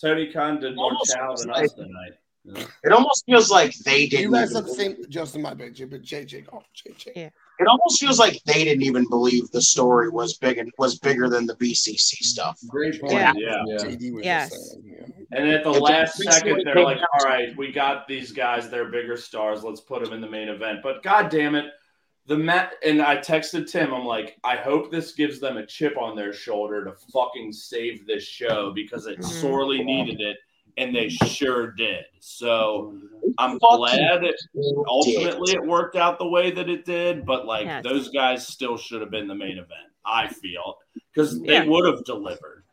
[0.00, 2.12] Tony Khan did more Almost chow than us tonight.
[2.84, 4.32] It almost feels like they didn't.
[4.32, 7.12] guys even said the same, Justin, my bad, but JJ, oh, JJ.
[7.14, 7.28] Yeah.
[7.58, 11.28] It almost feels like they didn't even believe the story was big and was bigger
[11.28, 12.60] than the BCC stuff.
[12.68, 13.12] Great point.
[13.14, 13.32] Yeah.
[13.36, 13.76] Yeah.
[13.78, 14.70] JD was Yes.
[14.70, 15.06] saying, yeah.
[15.32, 18.70] And at the It's last second, they're like, "All right, we got these guys.
[18.70, 19.62] They're bigger stars.
[19.64, 21.66] Let's put them in the main event." But god damn it,
[22.26, 22.74] the mat.
[22.84, 23.92] And I texted Tim.
[23.92, 28.06] I'm like, I hope this gives them a chip on their shoulder to fucking save
[28.06, 29.24] this show because it Mhm.
[29.24, 30.36] sorely needed it,
[30.78, 32.04] and they sure did.
[32.20, 33.30] So mm-hmm.
[33.36, 34.36] I'm Fucking glad it
[34.86, 37.26] ultimately it worked out the way that it did.
[37.26, 37.84] But like, Yes.
[37.84, 39.90] those guys still should have been the main event.
[40.04, 40.78] I feel
[41.12, 41.64] because they Yeah.
[41.64, 42.64] would have delivered.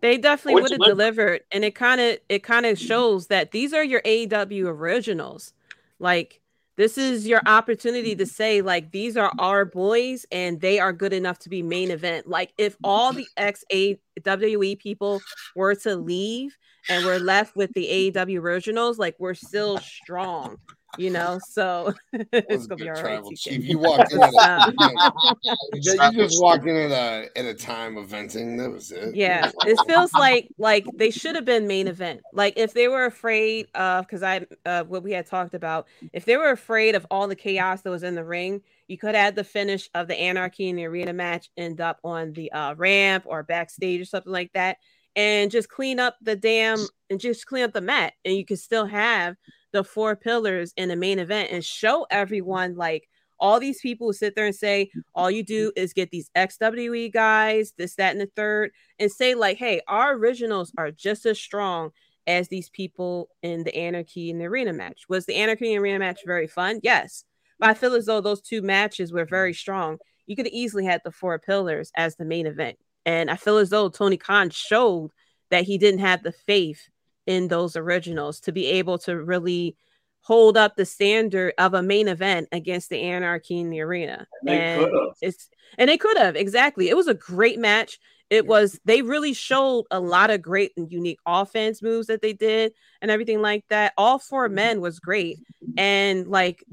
[0.00, 3.72] They definitely would have delivered, and it kind of it kind of shows that these
[3.72, 5.54] are your AEW originals.
[5.98, 6.42] Like
[6.76, 7.54] this is your mm-hmm.
[7.54, 11.62] opportunity to say like these are our boys, and they are good enough to be
[11.62, 12.28] main event.
[12.28, 15.20] Like if all the ex AWE people
[15.54, 16.56] were to leave
[16.88, 20.58] and we're left with the AEW originals, like we're still strong,
[20.98, 21.38] you know.
[21.48, 23.22] So it's gonna be all right.
[23.36, 23.64] Chief.
[23.64, 27.96] You walked in at a, Uh, you just walked in at a, at a time
[27.96, 28.56] of venting.
[28.56, 29.14] That was it.
[29.14, 32.20] Yeah, it feels like like they should have been main event.
[32.32, 36.24] Like if they were afraid of because I uh what we had talked about, if
[36.24, 39.36] they were afraid of all the chaos that was in the ring, you could add
[39.36, 43.24] the finish of the Anarchy in the arena match end up on the uh ramp
[43.26, 44.78] or backstage or something like that,
[45.14, 46.78] and just clean up the damn
[47.10, 49.36] and just clean up the mat, and you could still have
[49.76, 53.08] the four pillars in the main event and show everyone like
[53.38, 57.12] all these people who sit there and say all you do is get these XWE
[57.12, 61.38] guys, this, that, and the third, and say, like, hey, our originals are just as
[61.38, 61.90] strong
[62.26, 65.02] as these people in the Anarchy and the Arena match.
[65.10, 66.80] Was the Anarchy and Arena match very fun?
[66.82, 67.24] Yes.
[67.58, 69.98] But I feel as though those two matches were very strong.
[70.26, 72.78] You could easily had the four pillars as the main event.
[73.04, 75.10] And I feel as though Tony Khan showed
[75.50, 76.88] that he didn't have the faith
[77.26, 79.76] in those originals to be able to really
[80.20, 84.26] hold up the standard of a main event against the Anarchy in the Arena.
[84.40, 85.16] And they And could have.
[85.22, 86.88] it's and they could have exactly.
[86.88, 87.98] It was a great match.
[88.28, 92.32] It was they really showed a lot of great and unique offense moves that they
[92.32, 93.92] did and everything like that.
[93.96, 94.54] All four mm-hmm.
[94.56, 95.38] men was great.
[95.76, 96.64] And like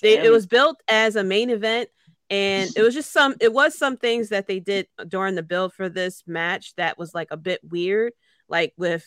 [0.00, 1.90] they, it was built as a main event
[2.30, 5.72] and it was just some it was some things that they did during the build
[5.72, 8.12] for this match that was like a bit weird
[8.48, 9.04] like with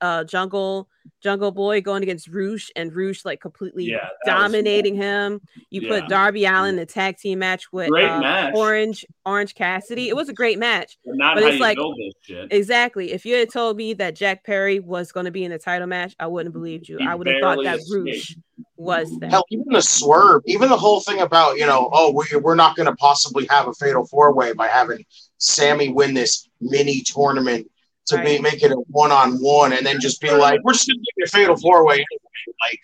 [0.00, 0.88] uh jungle
[1.20, 5.80] jungle boy going against Rush and Rush like completely Yeah, that was- dominating him you
[5.82, 5.88] Yeah.
[6.00, 8.54] put Darby Allin in a tag team match with Great uh, match.
[8.54, 11.76] Orange Orange Cassidy it was a great match But not But how it's you like-
[11.76, 12.48] build this shit.
[12.52, 15.58] exactly if you had told me that Jack Perry was going to be in the
[15.58, 18.06] title match I wouldn't have believed you He I would have thought that escaped.
[18.06, 18.36] Rush
[18.76, 22.36] was that Hell, even the swerve, even the whole thing about you know, oh, we,
[22.38, 25.04] we're not going to possibly have a fatal four way by having
[25.38, 27.68] Sammy win this mini tournament
[28.06, 28.42] to be, Right.
[28.42, 31.00] make it a one on one, and then just be like, we're just going to
[31.00, 32.04] make it a fatal four way.
[32.60, 32.80] Like,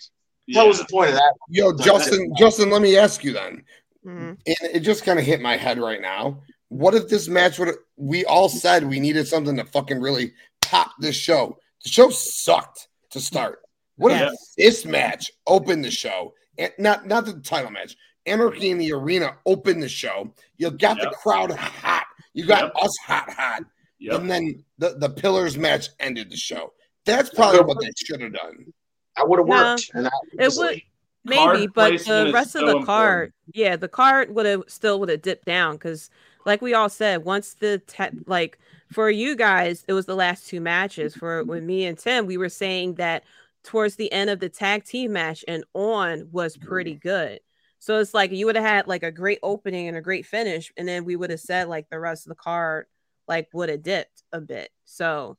[0.47, 0.61] Yeah.
[0.61, 1.35] hell was the point of that?
[1.51, 3.65] Yo, Justin, Justin, let me ask you then.
[4.07, 4.39] Mhm.
[4.47, 6.43] And it just kind of hit my head right now.
[6.69, 10.93] What if this match would we all said we needed something to fucking really pop
[11.01, 11.59] this show?
[11.83, 13.63] The show sucked to start.
[13.97, 16.35] What if this match opened the show?
[16.59, 17.97] And not not the title match.
[18.27, 20.33] Anarchy in the arena opened the show.
[20.59, 22.05] You got the crowd hot.
[22.35, 22.73] You got Yep.
[22.85, 23.63] us hot, hot.
[24.01, 24.21] Yep.
[24.21, 26.73] And then the, the pillars match ended the show.
[27.05, 28.73] That's probably what they should have done.
[29.17, 29.71] That would have Nah.
[29.73, 29.91] worked.
[29.95, 30.85] and that It would- like-
[31.25, 33.35] maybe but the rest of so the card important.
[33.53, 36.09] yeah the card would have still would have dipped down because
[36.47, 38.57] like we all said once the te- like
[38.91, 42.39] for you guys it was the last two matches for with me and tim we
[42.39, 43.25] were saying that
[43.65, 47.41] towards the end of the tag team match and on was pretty good
[47.81, 50.73] so it's like you would have had like a great opening and a great finish
[50.79, 52.87] and then we would have said like the rest of the card
[53.29, 55.37] like would have dipped a bit so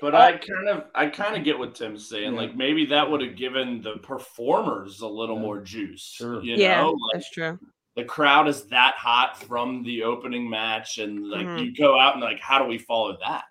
[0.00, 2.34] But all- I kind of, I kind of get what Tim's saying.
[2.34, 2.40] Yeah.
[2.40, 6.02] Like maybe that would have given the performers a little more juice.
[6.16, 6.42] Sure.
[6.42, 7.58] You yeah know, like that's true
[7.96, 11.64] the crowd is that hot from the opening match, and like Mhm.
[11.64, 13.44] you go out and like, how do we follow that?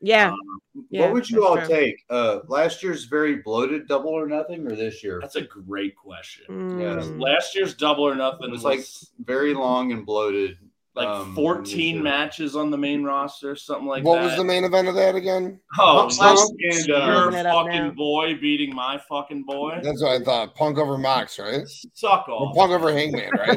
[0.00, 0.30] Yeah.
[0.30, 1.66] Um, yeah what would you all true.
[1.66, 2.04] take?
[2.08, 5.18] Uh, last year's very bloated double or nothing, or this year?
[5.20, 6.44] that's a great question.
[6.48, 7.20] Mm.
[7.20, 10.58] Last year's Double or Nothing It was was like very long and bloated.
[10.98, 14.20] Like um, 14 matches on the main roster, something like what that.
[14.22, 15.60] What was the main event of that again?
[15.78, 19.44] Oh, Punk last- and, and uh, your Looking it up fucking boy beating my fucking
[19.44, 19.80] boy.
[19.82, 20.54] That's what I thought.
[20.54, 21.62] Punk over Mox, right?
[21.94, 22.56] Suck Or off.
[22.56, 23.56] Punk over Hangman, right?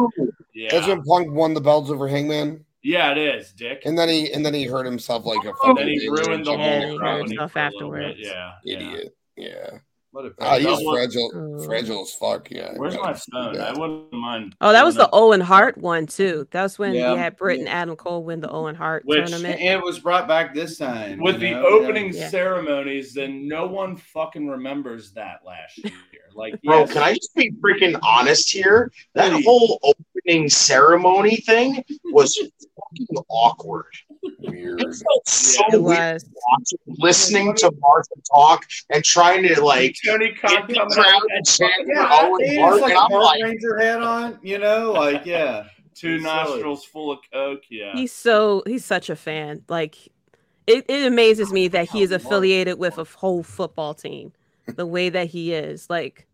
[0.54, 0.68] yeah.
[0.70, 3.82] That's when Punk won the belts over Hangman, yeah, it is, Dick.
[3.84, 6.50] and then he and then he hurt himself like a And then he ruined the
[6.50, 7.08] jumping Yeah, in he whole crowd.
[7.18, 8.18] hurt crowd himself for a little afterwards.
[8.18, 8.26] bit.
[8.26, 8.76] Yeah, yeah.
[8.76, 9.16] Idiot.
[9.36, 9.70] Yeah.
[10.12, 11.64] What a Ah, he's was- fragile, Oh.
[11.64, 12.50] fragile as fuck.
[12.50, 12.74] Yeah.
[12.76, 13.54] Where's my see phone?
[13.54, 13.74] that.
[13.74, 14.54] I wouldn't mind.
[14.60, 16.46] Oh, that was the up- Owen Hart one too.
[16.50, 17.12] That was when Yeah.
[17.14, 19.58] we had Britt and Adam Cole win the Owen Hart Which- tournament.
[19.60, 21.64] and it was brought back this time with the know?
[21.66, 22.28] opening Yeah.
[22.28, 23.14] ceremonies.
[23.14, 25.92] Then no one fucking remembers that last year.
[26.34, 28.90] Like, Bro, yes, can I just be freaking honest here?
[29.14, 29.44] That Please.
[29.46, 29.78] whole
[30.26, 33.86] opening ceremony thing was fucking awkward.
[34.38, 34.80] Weird.
[34.80, 36.24] It felt so it weird was.
[36.52, 41.22] watching, listening to Martha talk and trying to like Tony get Khan the coming crowd
[41.30, 44.38] and chant for Yeah, Owen it's Hart, like and a I'm like, Ranger hat on,
[44.42, 45.64] you know, like yeah.
[45.94, 46.24] two It's silly.
[46.24, 47.62] nostrils full of coke.
[47.70, 49.62] Yeah, He's so he's such a fan.
[49.68, 49.96] Like
[50.66, 54.32] it, it amazes me that he is affiliated with a whole football team.
[54.66, 56.28] The way that he is, like,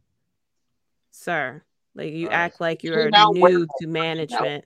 [1.11, 1.63] sir,
[1.99, 4.65] like you Uh, act like you're now new wear- to management.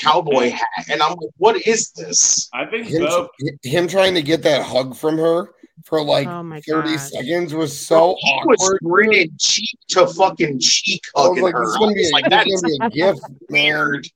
[0.00, 2.48] cowboy hat, and I'm like, what is this?
[2.54, 3.28] I think Him, Bo.
[3.62, 5.50] him trying to get that hug from her
[5.84, 7.10] for like Oh my 30 gosh.
[7.10, 8.78] seconds was so he was awkward.
[8.84, 11.60] grinning cheek to fucking cheek I was hugging like, her.
[11.64, 13.74] this is gonna be a, like, that is is gonna be a gift, man.
[13.74, 14.06] weird.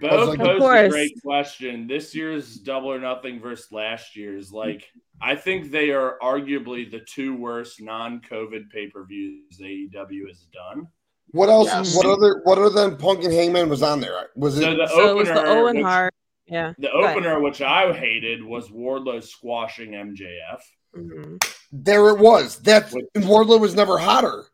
[0.00, 1.86] Bo like- posed a great question.
[1.88, 4.52] This year's Double or Nothing versus last year's.
[4.52, 4.84] Like,
[5.22, 10.86] I think they are arguably the two worst non-COVID pay-per-views AEW has done.
[11.32, 11.68] What else?
[11.68, 11.96] Yes.
[11.96, 12.40] What other?
[12.44, 14.30] What other than Punk and Hangman was on there?
[14.36, 14.62] Was it?
[14.62, 16.14] So the So it was opener, the Owen which, Hart.
[16.46, 16.72] Yeah.
[16.78, 17.16] the Go ahead.
[17.16, 20.60] opener, which I hated, was Wardlow squashing MJF.
[20.96, 21.38] Mhm.
[21.70, 22.56] there it was.
[22.62, 24.46] That Wardlow was never hotter.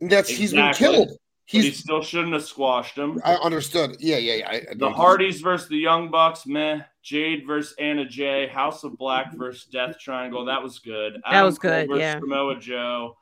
[0.00, 0.86] That's he's been Exactly.
[0.96, 1.08] killed.
[1.08, 1.16] But
[1.46, 3.20] he still shouldn't have squashed him.
[3.24, 3.96] I understood.
[3.98, 4.48] Yeah, yeah, yeah.
[4.48, 6.82] I, I The don't- Hardys versus the Young Bucks, meh.
[7.02, 8.46] Jade versus Anna Jay.
[8.46, 11.20] House of Black versus Death Triangle, that was good.
[11.28, 12.20] That was Cole good, versus yeah.
[12.20, 13.16] Samoa Joe.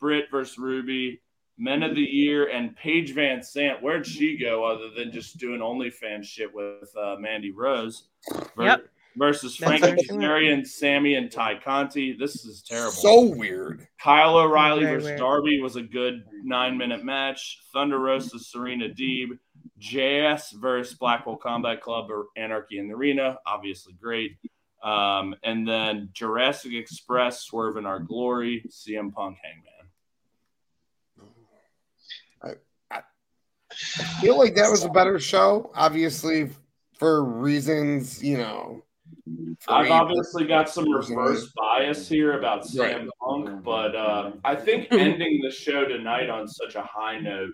[0.00, 1.20] Britt versus Ruby.
[1.56, 3.80] Men of the Year and Paige VanZant.
[3.80, 8.08] Where'd she go other than just doing OnlyFans shit with uh, Mandy Rose?
[8.56, 8.88] Ver- Yep.
[9.16, 10.18] Versus That's Frankie where.
[10.20, 12.16] Kazarian, Sammy, and Tay Conti.
[12.18, 12.90] This is terrible.
[12.90, 13.86] So weird.
[14.02, 15.18] Kyle O'Reilly versus weird.
[15.20, 17.60] Darby was a good nine minute match.
[17.72, 19.38] Thunder Rosa, Serena Deeb.
[19.80, 23.38] JS versus Blackpool Combat Club or Anarchy in the Arena.
[23.46, 24.32] Obviously great.
[24.82, 29.83] Um, and then Jurassic Express, Swerve in Our Glory, CM Punk Hangman.
[33.98, 35.70] I feel like that was a better show.
[35.74, 36.50] Obviously,
[36.98, 38.82] for reasons you know.
[39.68, 45.40] I've obviously got some reverse bias here about CM Punk, but uh, I think ending
[45.42, 47.52] the show tonight on such a high note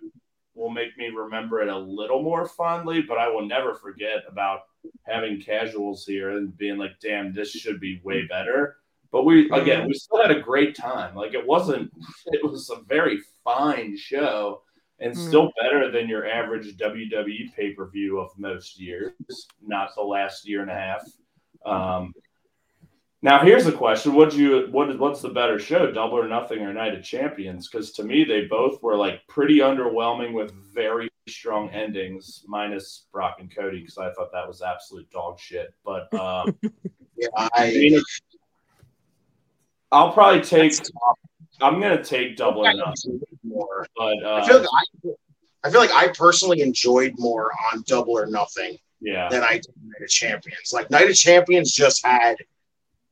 [0.54, 4.60] will make me remember it a little more fondly, but I will never forget about
[5.06, 8.76] having casuals here and being like, damn, this should be way better.
[9.12, 11.14] But we, again, we still had a great time.
[11.14, 11.92] Like, it wasn't,
[12.26, 14.62] it was a very fine show
[15.00, 15.16] and Mm.
[15.28, 19.12] still better than your average WWE pay per view of most years,
[19.66, 21.02] not the last year and a half.
[21.64, 22.14] Um,
[23.22, 26.60] now here's a question: What you what is what's the better show, Double or Nothing
[26.60, 27.68] or Night of Champions?
[27.68, 33.36] Because to me, they both were like pretty underwhelming with very strong endings, minus Brock
[33.40, 35.74] and Cody because I thought that was absolute dog shit.
[35.84, 36.56] But um,
[37.16, 38.00] Yeah, I I, mean,
[39.92, 40.72] I'll probably take.
[41.60, 43.86] I'm gonna take Double or Nothing, more.
[43.96, 45.08] but uh, I feel like I,
[45.64, 49.66] I feel like I personally enjoyed more on Double or Nothing yeah, than I did
[49.82, 50.72] Night of Champions.
[50.72, 52.36] Like Night of Champions just had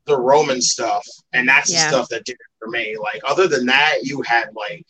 [0.07, 1.85] the Roman stuff, and that's Yeah.
[1.85, 2.97] the stuff that did it for me.
[2.99, 4.87] Like other than that, you had like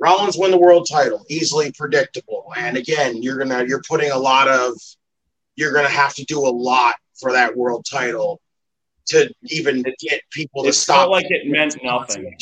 [0.00, 2.52] Rollins win the world title, easily predictable.
[2.56, 4.72] And again, you're gonna you're putting a lot of
[5.56, 8.40] you're gonna have to do a lot for that world title
[9.06, 10.96] to even get people to it stop.
[10.96, 12.34] felt like it meant nothing.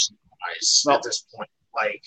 [0.55, 0.94] Guys, No.
[0.94, 2.03] at this point, like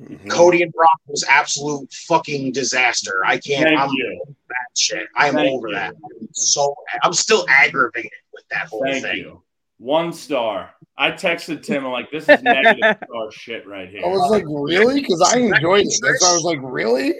[0.00, 0.30] Mhm.
[0.30, 3.22] Cody and Brock was absolute fucking disaster.
[3.24, 3.64] I can't.
[3.68, 4.20] Thank I'm you.
[4.22, 5.06] over that shit.
[5.14, 5.74] I'm Thank over you.
[5.74, 5.94] that.
[5.94, 9.18] I'm so I'm still aggravated with that whole Thank thing.
[9.18, 9.42] you.
[9.78, 10.74] One star.
[10.96, 11.84] I texted Tim.
[11.84, 14.02] I'm like, this is negative star shit right here.
[14.04, 15.00] I was like, really?
[15.02, 16.00] Because I enjoyed it.
[16.02, 17.12] That's why I was like, really?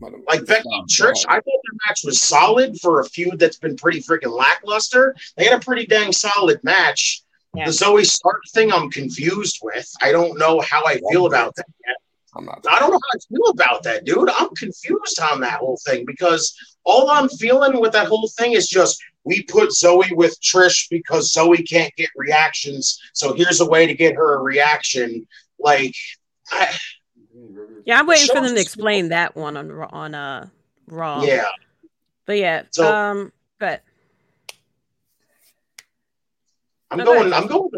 [0.00, 3.74] Like Becky and Trish, I thought their match was solid for a feud that's been
[3.76, 5.14] pretty freaking lackluster.
[5.36, 7.22] They had a pretty dang solid match.
[7.54, 7.64] Yeah.
[7.66, 9.90] The Zoey Stark thing, I'm confused with.
[10.02, 11.96] I don't know how I feel about that yet.
[12.36, 12.64] I'm not.
[12.70, 14.28] I don't know how I feel about that, dude.
[14.30, 18.68] I'm confused on that whole thing because all I'm feeling with that whole thing is
[18.68, 23.00] just we put Zoey with Trish because Zoey can't get reactions.
[23.14, 25.26] So here's a way to get her a reaction.
[25.58, 25.94] Like,
[26.52, 26.76] I,
[27.86, 30.48] Yeah, I'm waiting for them to explain that one on on uh
[30.86, 31.22] Raw.
[31.24, 31.46] yeah.
[32.26, 33.82] But yeah, So- um, but
[36.90, 37.30] I'm No, going.
[37.30, 37.70] go I'm going.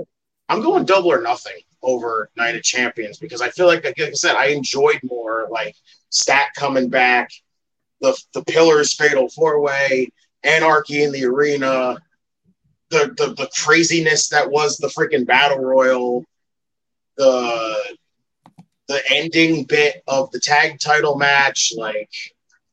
[0.49, 4.11] I'm going double or nothing over Night of Champions because I feel like, like I
[4.13, 5.77] said, I enjoyed more like
[6.11, 7.31] Stat coming back,
[8.01, 10.11] the the Pillars Fatal Four Way,
[10.43, 11.99] Anarchy in the Arena,
[12.91, 16.25] the, the the craziness that was the freaking Battle Royal,
[17.17, 17.97] the
[18.89, 21.73] the ending bit of the tag title match.
[21.77, 22.11] Like,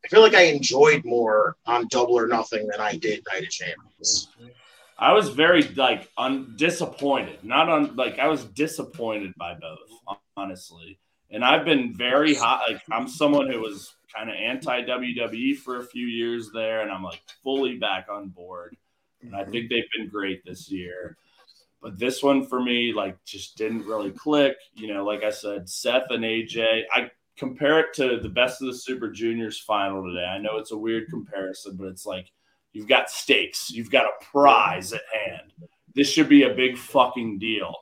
[0.04, 3.50] I feel like I enjoyed more on Double or Nothing than I did Night of
[3.50, 4.30] Champions.
[5.00, 7.43] I was very like un- disappointed.
[7.43, 11.00] Not on like I was disappointed by both, honestly.
[11.30, 12.64] And I've been very hot.
[12.70, 16.91] Like I'm someone who was kind of anti WWE for a few years there, and
[16.91, 18.76] I'm like fully back on board.
[19.22, 19.52] And I mm-hmm.
[19.52, 21.18] think they've been great this year.
[21.82, 24.58] But this one for me, like, just didn't really click.
[24.74, 26.84] You know, like I said, Seth and AJ.
[26.91, 30.26] I compare it to the best of the Super Juniors final today.
[30.26, 32.32] I know it's a weird comparison, but it's like
[32.74, 33.72] You've got stakes.
[33.72, 35.51] You've got a prize at hand.
[35.95, 37.76] This should be a big fucking deal.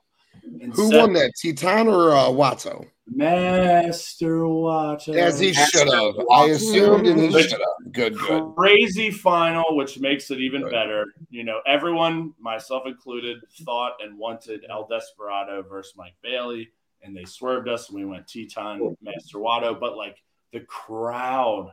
[0.60, 1.32] And Who Seth- won that?
[1.42, 2.86] Titan or uh, Wato?
[3.08, 5.14] Master Wato.
[5.16, 6.14] As he should have.
[6.32, 7.92] I assumed and he But- should have.
[7.92, 8.52] Good, good.
[8.56, 10.70] Crazy final, which makes it even Good.
[10.72, 11.04] better.
[11.30, 16.68] You know, everyone, myself included, thought and wanted El Desperado versus Mike Bailey,
[17.02, 19.78] and they swerved us, and we went Titan, Master Wato.
[19.78, 20.16] But like
[20.52, 21.72] the crowd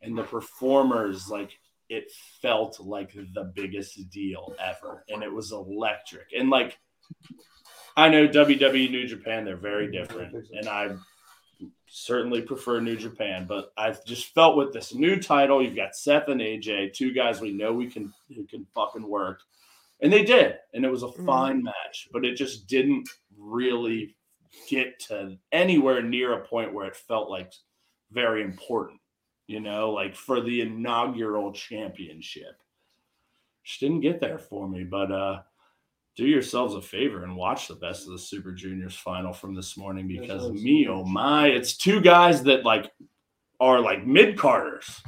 [0.00, 1.50] and the performers, like
[1.88, 2.10] it
[2.42, 6.28] felt like the biggest deal ever, and it was electric.
[6.36, 6.78] And like,
[7.96, 10.94] I know WWE New Japan, they're very different, and I
[11.88, 16.28] certainly prefer New Japan, but I've just felt with this new title, you've got Seth
[16.28, 19.40] and AJ, two guys we know we can who can fucking work.
[20.00, 21.26] And they did, and it was a Mhm.
[21.26, 24.14] fine match, but it just didn't really
[24.68, 27.52] get to anywhere near a point where it felt like
[28.12, 29.00] very important,
[29.48, 32.62] you know, like for the inaugural championship.
[33.64, 35.40] Just didn't get there for me, but uh
[36.16, 39.76] do yourselves a favor and watch the best of the Super Juniors final from this
[39.76, 42.90] morning because me, oh my, it's two guys that like
[43.60, 45.00] are like mid carders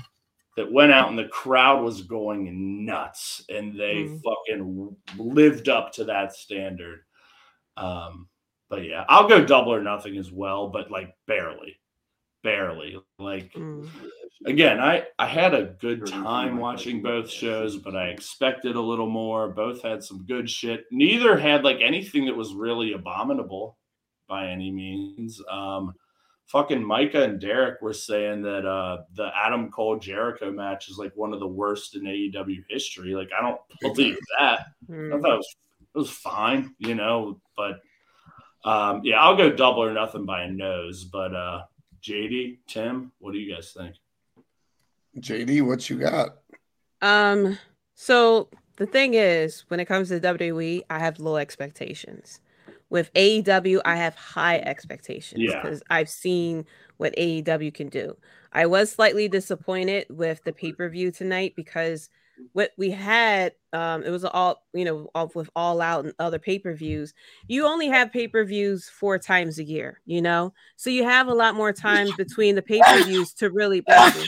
[0.57, 4.21] that went out and the crowd was going nuts and they Mm.
[4.23, 7.01] fucking lived up to that standard.
[7.77, 8.29] Um,
[8.69, 11.81] but yeah, I'll go double or nothing as well, but like barely,
[12.45, 12.99] barely.
[13.19, 13.89] Like mm,
[14.47, 19.09] again, I I had a good time watching both shows, but I expected a little
[19.09, 19.49] more.
[19.49, 20.85] Both had some good shit.
[20.91, 23.79] Neither had like anything that was really abominable
[24.29, 25.41] by any means.
[25.51, 25.95] Um,
[26.47, 31.13] fucking Micah and Derek were saying that uh, the Adam Cole Jericho match is like
[31.15, 33.15] one of the worst in AEW history.
[33.15, 34.67] Like I don't believe that.
[34.89, 35.21] I mm.
[35.21, 35.57] thought it was
[35.95, 37.81] it was fine, you know, but
[38.65, 41.05] um, yeah, I'll go double or nothing by a nose.
[41.05, 41.63] But uh,
[42.03, 43.97] JD, Tim, what do you guys think?
[45.19, 46.37] JD, what you got?
[47.03, 47.59] Um,
[47.95, 52.41] so the thing is, when it comes to WWE, I have low expectations.
[52.89, 55.63] With AEW, I have high expectations Yeah.
[55.63, 56.65] because I've seen
[56.97, 58.17] what AEW can do.
[58.53, 62.11] I was slightly disappointed with the pay per view tonight because
[62.53, 66.39] what we had, um, it was all you know, all, with All Out and other
[66.39, 67.15] pay per views.
[67.47, 71.29] You only have pay per views four times a year, you know, so you have
[71.29, 73.81] a lot more time between the pay per views to really.
[73.87, 74.27] Bless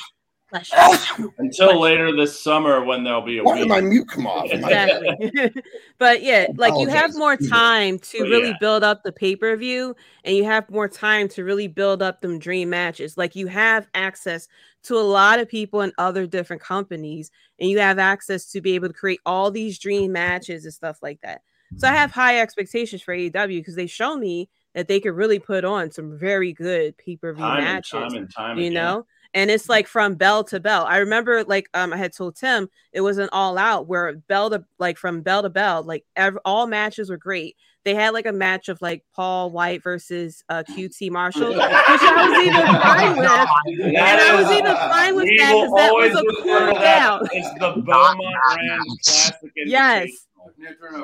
[0.52, 0.58] you.
[0.76, 1.34] Bless you.
[1.38, 3.68] Until But- later this summer when there'll be a Why did week.
[3.70, 4.50] my mute come off?
[4.50, 5.52] Exactly.
[5.98, 8.56] but yeah, like you have more time to But really yeah.
[8.60, 9.94] build up the pay per view,
[10.24, 13.16] and you have more time to really build up them dream matches.
[13.16, 14.48] Like you have access
[14.84, 18.74] to a lot of people in other different companies, and you have access to be
[18.74, 21.42] able to create all these dream matches and stuff like that.
[21.78, 25.38] So I have high expectations for AEW because they show me that they could really
[25.38, 28.64] put on some very good pay per view time and matches time and time you
[28.64, 28.74] again.
[28.74, 32.36] know and it's like from bell to bell i remember like um i had told
[32.36, 36.04] tim it was an all out where bell to like from bell to bell like
[36.16, 40.44] ev- all matches were great they had like a match of like paul wight versus
[40.48, 45.28] uh qt marshall which i was even fine with and i was even fine with
[45.38, 48.18] that will because that was always a cool to that down as the Beaumont
[48.56, 49.52] Rand Classic.
[49.66, 50.10] Yes.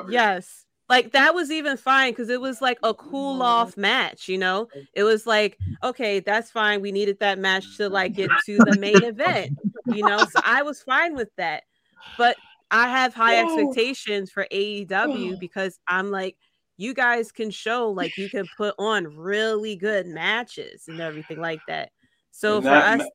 [0.09, 0.65] Yes.
[0.89, 4.67] Like that was even fine because it was like a cool off match, you know?
[4.93, 6.81] It was like, okay, that's fine.
[6.81, 9.51] We needed that match to like get to the main event,
[9.85, 10.25] you know?
[10.25, 11.63] So I was fine with that.
[12.17, 12.37] But
[12.71, 16.37] I have high expectations for AEW because I'm like,
[16.77, 21.59] you guys can show like you can put on really good matches and everything like
[21.67, 21.91] that.
[22.31, 23.09] So And for that us,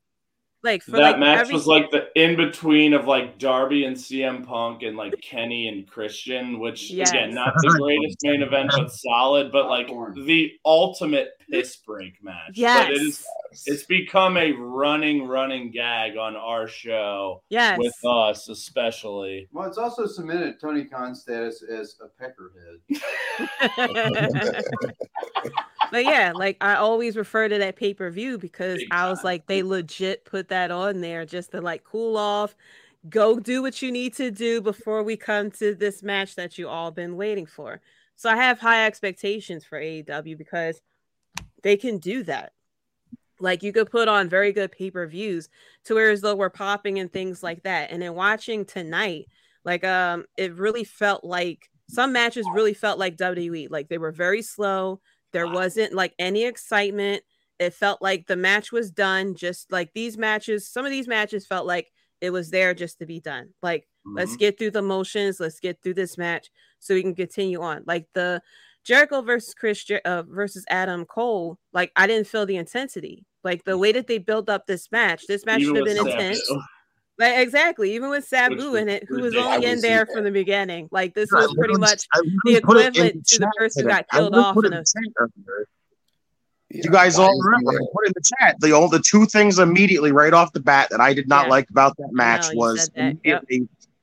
[0.64, 3.96] like for that like match every, was like the in between of like Darby and
[3.96, 7.10] CM Punk and like Kenny and Christian, which Yes.
[7.10, 9.88] again not the greatest main event, but solid, but like
[10.24, 12.52] the ultimate piss break match.
[12.54, 13.24] yes, But it is
[13.66, 19.48] it's become a running, running gag on our show yes, with us, especially.
[19.52, 22.80] Well, it's also cemented Tony Khan's status as a peckerhead.
[25.95, 29.20] but yeah, like I always refer to that pay per view because Big I was
[29.20, 29.24] time.
[29.26, 32.57] like, they legit put that on there just to like cool off,
[33.09, 36.68] go do what you need to do before we come to this match that you
[36.68, 37.80] all been waiting for.
[38.16, 40.82] So I have high expectations for AEW because
[41.62, 42.55] they can do that.
[43.38, 45.49] Like you could put on very good pay per views
[45.84, 47.92] to where as though we're popping and things like that.
[47.92, 49.26] And then watching tonight,
[49.64, 53.70] like um, it really felt like some matches really felt like WWE.
[53.70, 55.01] Like they were very slow.
[55.35, 57.22] There wasn't like any excitement.
[57.59, 59.35] It felt like the match was done.
[59.35, 63.07] Just like these matches, some of these matches felt like it was there just to
[63.07, 63.51] be done.
[63.62, 65.41] Like let's get through the motions.
[65.41, 67.82] Let's get through this match so we can continue on.
[67.85, 68.41] Like the
[68.85, 71.59] Jericho versus Chris Jer- uh, versus Adam Cole.
[71.72, 73.26] Like I didn't feel the intensity.
[73.43, 75.26] Like the way that they built up this match.
[75.26, 76.51] This match Even should have been intense.
[77.16, 80.88] Like exactly, even with Sabu in it, who was only in there from the beginning.
[80.90, 84.56] Like this was pretty much the put equivalent to the person who got killed off
[84.56, 85.68] in a- in chat earlier.
[86.70, 87.72] Yeah, You guys all remember?
[87.72, 90.88] I put in the chat the only the two things immediately right off the bat
[90.90, 91.50] that I did not Yeah.
[91.50, 93.44] like about that match know, you was that, yep.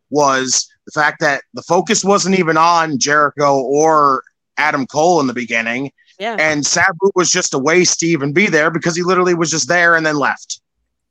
[0.10, 4.24] was the fact that the focus wasn't even on Jericho or
[4.58, 6.38] Adam Cole in the beginning, yeah.
[6.40, 9.68] and Sabu was just a waste to even be there because he literally was just
[9.68, 10.61] there and then left.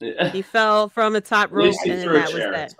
[0.01, 2.75] He fell from a top At rope, and then threw a that was that.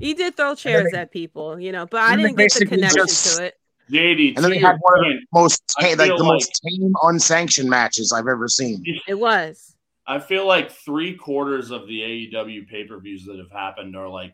[0.00, 3.36] He did throw chairs at people, you know, but I didn't get the connection just-
[3.38, 3.54] to it.
[3.92, 6.22] JD, And then to they your had one of point, Most tame, like the like-
[6.24, 8.82] most tame unsanctioned matches I've ever seen.
[9.06, 9.76] It was.
[10.06, 14.08] I feel like three quarters of the AEW pay per views that have happened are
[14.08, 14.32] like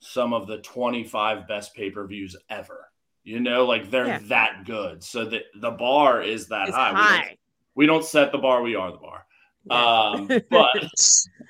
[0.00, 2.88] some of the 25 best pay per views ever.
[3.24, 4.20] You know, like they're Yeah.
[4.24, 5.04] that good.
[5.04, 6.90] So the, the bar is that It's high.
[6.92, 7.36] We, don't, high.
[7.74, 9.26] we don't set the bar, we are the bar.
[9.64, 10.10] Yeah.
[10.10, 10.90] Um, but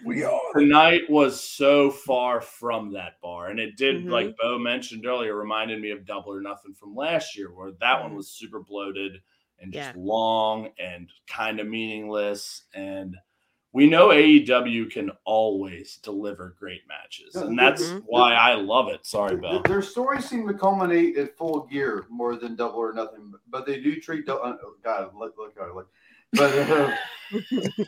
[0.05, 0.41] We are.
[0.57, 3.49] tonight was so far from that bar.
[3.49, 4.11] And it did, Mhm.
[4.11, 8.03] like Bo mentioned earlier, reminded me of Double or Nothing from last year, where that
[8.03, 8.17] one Mhm.
[8.17, 9.21] was super bloated
[9.59, 10.03] and just Yeah.
[10.03, 12.65] long and kind of meaningless.
[12.75, 13.17] And
[13.73, 17.37] we know AEW can always deliver great matches.
[17.37, 18.03] And that's Mhm.
[18.07, 19.07] why I love it.
[19.07, 19.63] Sorry, Th- Bill.
[19.63, 23.81] Their stories seem to culminate at full gear more than double or nothing, but they
[23.81, 24.27] do treat.
[24.27, 25.93] dou- uh, oh, God, look, look, look, look.
[26.33, 26.93] But, uh,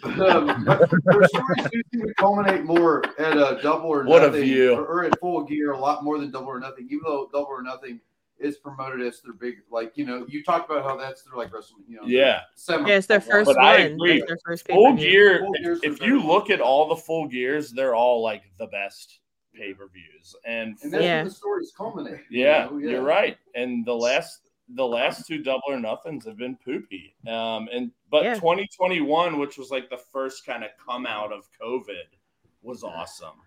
[0.05, 4.26] um, but their stories do seem to culminate more at a double or What a
[4.26, 4.72] nothing, view.
[4.74, 6.86] Or, or at full gear, a lot more than double or nothing.
[6.86, 8.01] Even though double or nothing
[8.38, 11.51] is promoted as their big, like you know, you talked about how that's their like
[11.53, 11.88] WrestleMania.
[11.88, 12.40] You know, Yeah.
[12.57, 13.64] semi- Yeah, it's their first But one.
[13.64, 14.18] I agree.
[14.18, 17.70] It's their first Full gear, Full Gear's if you look at all the full gears,
[17.70, 19.20] they're all like the best
[19.55, 20.34] pay per views.
[20.45, 21.16] And and that's Yeah.
[21.18, 22.20] where the stories culminate.
[22.30, 23.36] you Yeah, you're right.
[23.55, 24.41] And the last
[24.75, 27.14] the last two double or nothings have been poopy.
[27.27, 28.35] Um and but Yeah.
[28.35, 32.07] 2021, which was like the first kind of come out of COVID,
[32.62, 33.41] was awesome.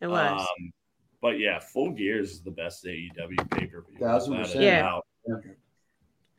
[0.00, 0.40] It was.
[0.40, 0.72] Um
[1.22, 3.98] but yeah, full gears is the best AEW pay per view.
[3.98, 4.62] Thousand percent.
[4.64, 4.98] Yeah.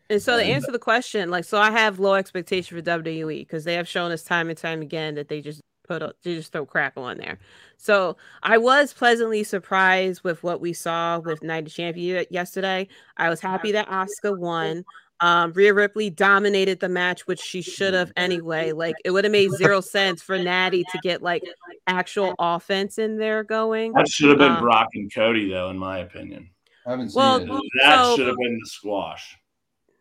[0.09, 3.63] And so to answer the question, like, so I have low expectation for WWE because
[3.63, 5.61] they have shown us time and time again that they just
[5.91, 7.37] put a, they just throw crap on there.
[7.77, 12.87] So I was pleasantly surprised with what we saw with Night of Champion yesterday.
[13.17, 14.85] I was happy that Asuka won.
[15.19, 18.71] Um, Rhea Ripley dominated the match, which she should have anyway.
[18.71, 21.43] Like it would have made zero sense for Natty to get like
[21.87, 23.91] actual offense in there going.
[23.93, 26.49] That should have been Um, Brock and Cody, though, in my opinion.
[26.87, 27.63] I haven't seen Well, it.
[27.83, 29.37] That so- should have been the squash.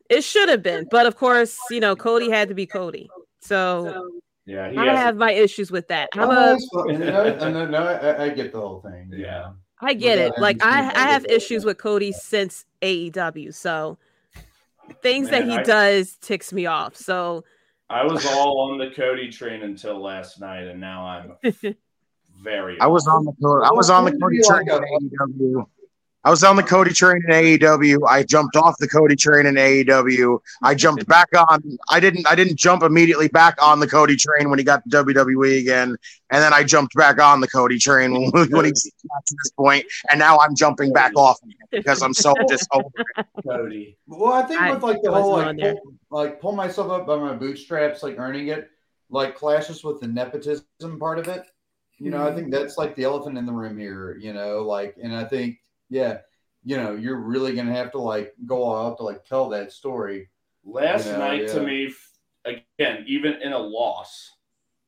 [0.08, 3.08] It should have been, but of course, you know, Cody had to be Cody.
[3.42, 4.10] So
[4.46, 6.08] Yeah, he I has have my issues with that.
[6.14, 6.56] I'm Oh,
[6.88, 9.10] a, no, no, no, I, I get the whole thing.
[9.14, 9.50] Yeah.
[9.80, 10.32] I get Yeah, it.
[10.38, 13.54] Like I, I have issues with Cody since AEW.
[13.54, 13.98] So
[15.02, 16.96] things that he I- does ticks me off.
[16.96, 17.44] So
[17.88, 21.32] I was all on the Cody train until last night, and now I'm
[22.42, 22.78] very.
[22.80, 25.66] I was on the Cody, I was on the Cody train in AEW.
[26.22, 28.00] I was on the Cody train in AEW.
[28.06, 30.38] I jumped off the Cody train in AEW.
[30.62, 31.78] I jumped back on.
[31.88, 32.26] I didn't.
[32.26, 35.96] I didn't jump immediately back on the Cody train when he got to WWE again,
[36.30, 39.52] and then I jumped back on the Cody train when, when he got to this
[39.56, 41.38] point, and now I'm jumping back off
[41.70, 42.88] because I'm so just over.
[43.16, 43.26] it.
[43.46, 43.96] Cody.
[44.06, 45.74] Well, I think with like the whole like there.
[45.74, 48.68] pull, like pull myself up by my bootstraps, like earning it,
[49.08, 50.66] like clashes with the nepotism
[50.98, 51.46] part of it.
[51.96, 54.18] You know, I think that's like the elephant in the room here.
[54.20, 55.59] You know, like, and I think
[55.90, 56.18] yeah,
[56.64, 60.28] you know, you're really gonna have to like go out to like tell that story.
[60.64, 61.92] Last Yeah, night to me,
[62.44, 64.30] again, even in a loss,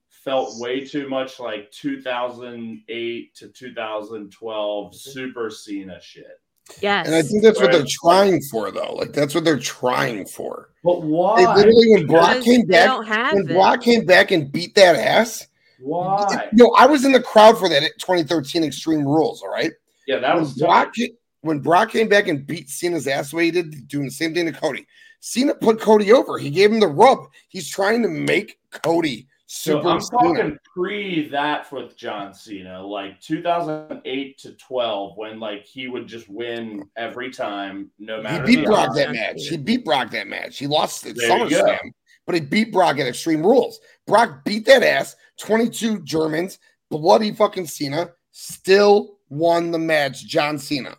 [0.08, 4.96] felt way too much like 2008 to 2012 mm-hmm.
[4.96, 6.40] Super Cena shit.
[6.80, 7.06] Yes.
[7.06, 8.94] And I think that's what they're trying for, though.
[8.94, 10.70] Like that's what they're trying for.
[10.84, 11.40] But why?
[11.40, 12.98] They literally, when Brock Because came back,
[13.32, 13.54] when it.
[13.54, 15.46] Brock came back and beat that ass,
[15.80, 16.48] Why?
[16.52, 19.42] No, I was in the crowd for that at 2013 Extreme Rules.
[19.42, 19.72] All right.
[20.12, 20.94] Yeah, that when was Brock, tough.
[20.96, 24.10] ca- when Brock came back and beat Cena's ass the way he did, doing the
[24.10, 24.86] same thing to Cody.
[25.20, 26.36] Cena put Cody over.
[26.38, 27.18] He gave him the rub.
[27.48, 29.82] He's trying to make Cody super.
[29.82, 30.22] So I'm Cena.
[30.22, 36.28] talking pre that with John Cena, like 2008 to 12, when like he would just
[36.28, 38.46] win every time, no matter.
[38.46, 38.96] He beat Brock odds.
[38.96, 39.46] that match.
[39.48, 40.58] He beat Brock that match.
[40.58, 41.14] He lost at.
[41.16, 41.78] SummerSlam,
[42.26, 43.80] but he beat Brock at Extreme Rules.
[44.06, 45.16] Brock beat that ass.
[45.38, 46.58] 22 Germans,
[46.90, 50.26] bloody fucking Cena, still won the match.
[50.26, 50.94] John Cena.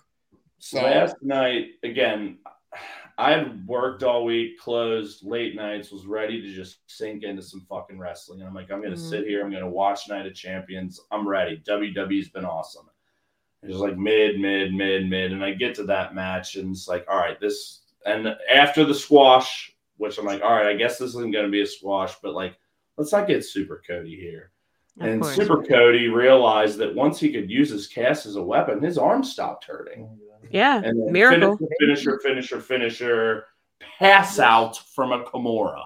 [0.58, 2.40] So Last night, again,
[3.18, 7.62] I had worked all week, closed late nights, was ready to just sink into some
[7.70, 8.40] fucking wrestling.
[8.40, 9.10] And I'm like, I'm going to Mhm.
[9.10, 9.44] sit here.
[9.44, 11.00] I'm going to watch Night of Champions.
[11.12, 11.58] I'm ready.
[11.64, 12.90] WWE's been awesome.
[13.62, 15.32] It was like mid, mid, mid, mid.
[15.32, 17.82] And I get to that match, and it's like, all right, this.
[18.06, 21.52] And after the squash, which I'm like, all right, I guess this isn't going to
[21.52, 22.58] be a squash, but like,
[22.98, 24.53] let's not get Super Cody here.
[25.00, 25.36] Of and course.
[25.36, 29.24] Super Cody realized that once he could use his cast as a weapon, his arm
[29.24, 30.08] stopped hurting.
[30.52, 30.82] yeah.
[30.84, 31.58] And Miracle.
[31.80, 33.46] Finisher, finisher, finisher, finisher,
[33.98, 35.86] pass out from a Kimura.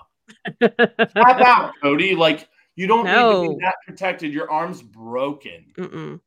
[0.62, 2.16] Tap out, Cody.
[2.16, 4.34] Like, you don't need to be that protected.
[4.34, 5.66] Your arm's broken.
[5.78, 6.20] Mm-mm.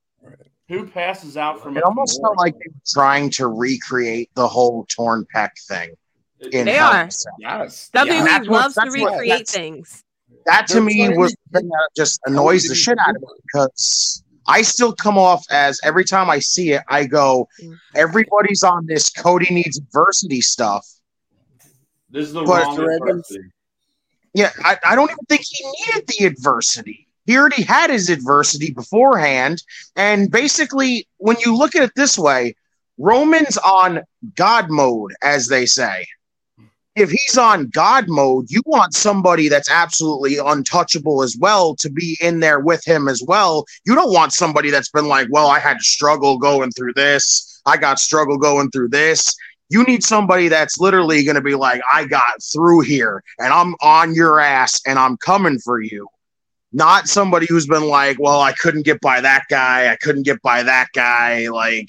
[0.68, 2.22] Who passes out from It a almost Kimura?
[2.22, 5.90] felt like they were trying to recreate the whole torn pec thing.
[6.52, 7.08] In They Hell are.
[7.38, 7.90] yes.
[7.94, 8.24] WWE Yeah.
[8.24, 10.04] that's what- loves to that's what- recreate that's- things.
[10.46, 14.22] That to me was the thing that just annoys the shit out of me because
[14.46, 17.76] I still come off as every time I see it, I go, Mm.
[17.94, 20.86] everybody's on this Cody needs adversity stuff.
[22.10, 22.96] This is the But- wrong Mr.
[22.96, 23.50] adversity.
[24.34, 27.06] Yeah, I, I don't even think he needed the adversity.
[27.26, 29.62] He already had his adversity beforehand.
[29.96, 32.54] And basically, when you look at it this way,
[32.98, 34.00] Roman's on
[34.36, 36.06] God mode, as they say.
[36.96, 42.18] If he's on God mode, you want somebody that's absolutely untouchable as well to be
[42.20, 43.64] in there with him as well.
[43.86, 47.60] You don't want somebody that's been like, well, I had to struggle going through this.
[47.64, 49.34] I got struggle going through this.
[49.68, 53.76] You need somebody that's literally going to be like, I got through here and I'm
[53.80, 56.08] on your ass and I'm coming for you.
[56.72, 59.92] Not somebody who's been like, well, I couldn't get by that guy.
[59.92, 61.48] I couldn't get by that guy.
[61.48, 61.88] Like,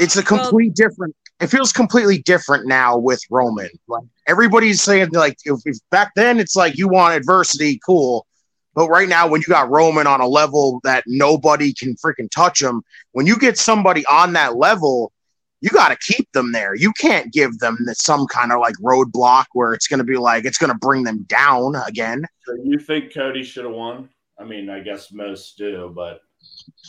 [0.00, 1.14] it's a Well- complete different.
[1.40, 3.70] It feels completely different now with Roman.
[3.86, 8.26] Like everybody's saying, like, if, if back then it's like you want adversity, cool.
[8.74, 12.62] But right now, when you got Roman on a level that nobody can freaking touch
[12.62, 12.82] him,
[13.12, 15.12] when you get somebody on that level,
[15.60, 16.74] you got to keep them there.
[16.74, 20.44] You can't give them some kind of like roadblock where it's going to be like
[20.44, 22.24] it's going to bring them down again.
[22.44, 24.08] So you think Cody should have won?
[24.38, 26.20] I mean, I guess most do, but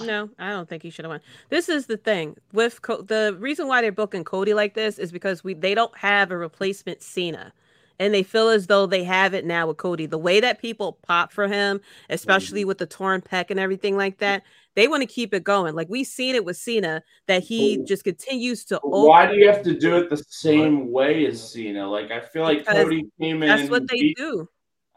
[0.01, 1.21] No, I don't think he should have won.
[1.49, 5.11] This is the thing with Co- the reason why they're booking Cody like this is
[5.11, 7.53] because we they don't have a replacement Cena,
[7.99, 10.05] and they feel as though they have it now with Cody.
[10.05, 12.69] The way that people pop for him, especially mm-hmm.
[12.69, 14.43] with the torn pec and everything like that,
[14.75, 15.75] they want to keep it going.
[15.75, 18.79] Like we've seen it with Cena that he just continues to.
[18.83, 21.89] why do you have to do it the same way as Cena?
[21.89, 23.49] Like, I feel like Because Cody came in.
[23.49, 24.47] That's and what they beat- do.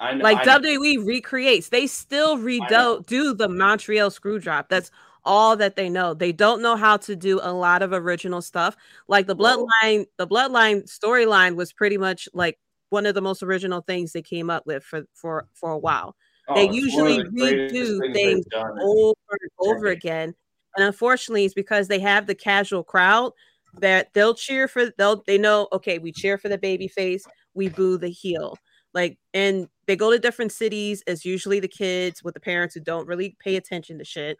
[0.02, 0.58] I know, Like I.
[0.58, 1.68] WWE recreates.
[1.68, 4.68] They still redo do the Montreal Screwjob.
[4.68, 4.90] That's
[5.24, 6.12] all that they know.
[6.12, 8.76] They don't know how to do a lot of original stuff.
[9.06, 12.58] Like the bloodline, the bloodline storyline was pretty much like
[12.90, 16.16] one of the most original things they came up with for for for a while.
[16.48, 20.34] Oh, they it's one of usually the redo things things over and over again.
[20.76, 23.32] And unfortunately, it's because they have the casual crowd
[23.78, 24.90] that they'll cheer for.
[24.98, 27.24] They'll they know okay, we cheer for the baby face,
[27.54, 28.56] we boo the heel.
[28.94, 31.02] Like, and they go to different cities.
[31.06, 34.38] It's usually the kids with the parents who don't really pay attention to shit,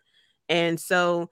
[0.48, 1.30] and so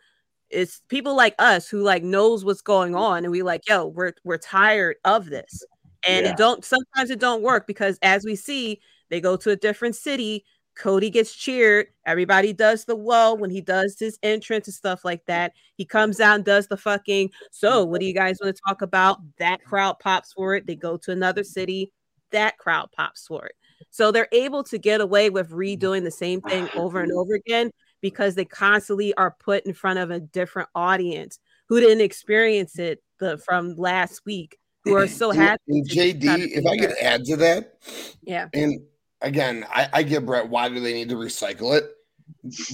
[0.50, 3.00] it's people like us who like knows what's going mm.
[3.00, 5.64] on, and we like, yo, we're we're tired of this,
[6.06, 6.32] and Yeah.
[6.32, 6.64] it don't.
[6.64, 8.80] Sometimes it don't work because as we see,
[9.10, 10.44] they go to a different city.
[10.76, 11.88] Cody gets cheered.
[12.06, 15.52] Everybody does the whoa when he does his entrance and stuff like that.
[15.74, 17.30] He comes out and does the fucking.
[17.50, 19.18] So, what do you guys want to talk about?
[19.38, 20.66] That crowd pops for it.
[20.66, 21.92] They go to another city.
[22.30, 23.56] That crowd pops for it.
[23.90, 25.58] So they're able to get away with mm-hmm.
[25.58, 27.70] redoing the same thing over and over again
[28.00, 33.02] because they constantly are put in front of a different audience who didn't experience it
[33.18, 35.62] the from last week, who are so happy.
[35.68, 37.74] And to kind JD, of if I could add to that,
[38.22, 38.80] yeah, and
[39.20, 41.90] again, I, I get Brett, why do they need to recycle it?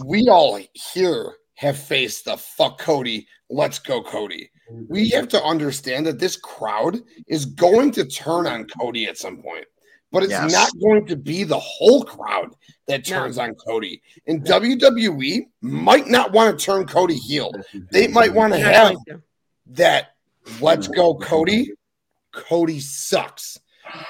[0.04, 4.50] We all here have faced the fuck Cody, let's go Cody.
[4.88, 5.16] We mm-hmm.
[5.16, 9.64] have to understand that this crowd is going to turn on Cody at some point,
[10.12, 10.52] but it's Yes.
[10.52, 12.54] not going to be the whole crowd
[12.86, 14.00] that turns on Cody.
[14.26, 17.52] And WWE might not want to turn Cody heel.
[17.90, 18.96] They might want to have
[19.72, 20.12] that
[20.60, 21.72] let's go Cody.
[22.32, 23.58] Cody sucks.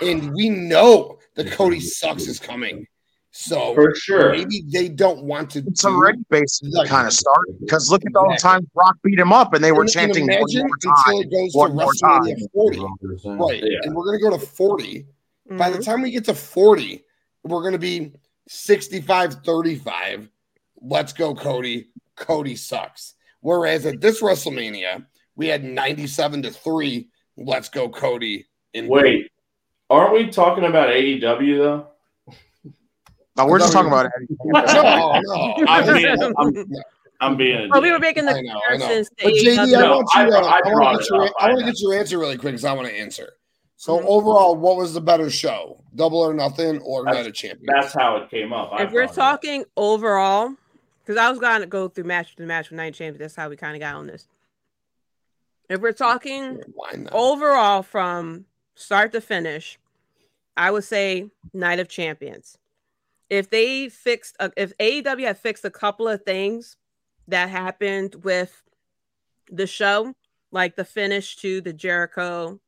[0.02, 2.86] And we know the Cody sucks is coming.
[3.30, 4.32] So For sure.
[4.32, 8.02] maybe they don't want to It's do- already basically Like- kind of start because look
[8.06, 10.38] at all the times Brock beat him up and they were And- and chanting one
[10.38, 10.76] imagine more
[11.06, 12.78] until it goes one to more WrestleMania 40.
[13.26, 13.62] Right.
[13.62, 13.78] Yeah.
[13.82, 15.06] And we're gonna go to 40.
[15.50, 15.84] By the Mhm.
[15.84, 17.04] time we get to 40,
[17.44, 18.12] we're gonna be
[18.48, 20.28] 65 35.
[20.80, 21.88] Let's go, Cody.
[22.16, 23.14] Cody sucks.
[23.40, 27.08] Whereas at this WrestleMania, we had 97 to 3.
[27.36, 28.46] Let's go, Cody.
[28.74, 29.30] And Wait,
[29.90, 31.86] aren't we talking about AEW though?
[33.36, 34.26] No, we're just talking about Eddie.
[34.44, 35.54] no, no.
[35.68, 36.66] I'm being, I'm,
[37.20, 37.68] I'm being.
[37.72, 38.86] Oh, we were making the I know, I know.
[38.86, 41.22] comparisons But JD, I want you to, No, I- I I, want to get your.
[41.22, 43.34] I I want to get your answer really quick because I want to answer.
[43.76, 44.04] So Mhm.
[44.06, 47.66] overall, what was the better show, Double or Nothing or That's- Night of Champions?
[47.68, 48.70] That's how it came up.
[48.72, 50.54] I if we're brought it talking overall,
[51.02, 53.48] because I was going to go through match to match with Night Champions, that's how
[53.50, 54.28] we kind of got on this.
[55.68, 56.62] If we're talking
[57.12, 59.78] overall from start to finish,
[60.56, 62.56] I would say Night of Champions.
[63.28, 66.76] If they fixed, a, if AEW had fixed a couple of things
[67.28, 68.62] that happened with
[69.50, 70.14] the show,
[70.52, 72.60] like the finish to the Jericho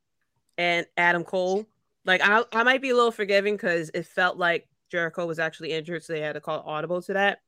[0.59, 1.65] and Adam Cole,
[2.05, 5.71] like I, I might be a little forgiving because it felt like Jericho was actually
[5.71, 7.39] injured, so they had to call audible to that.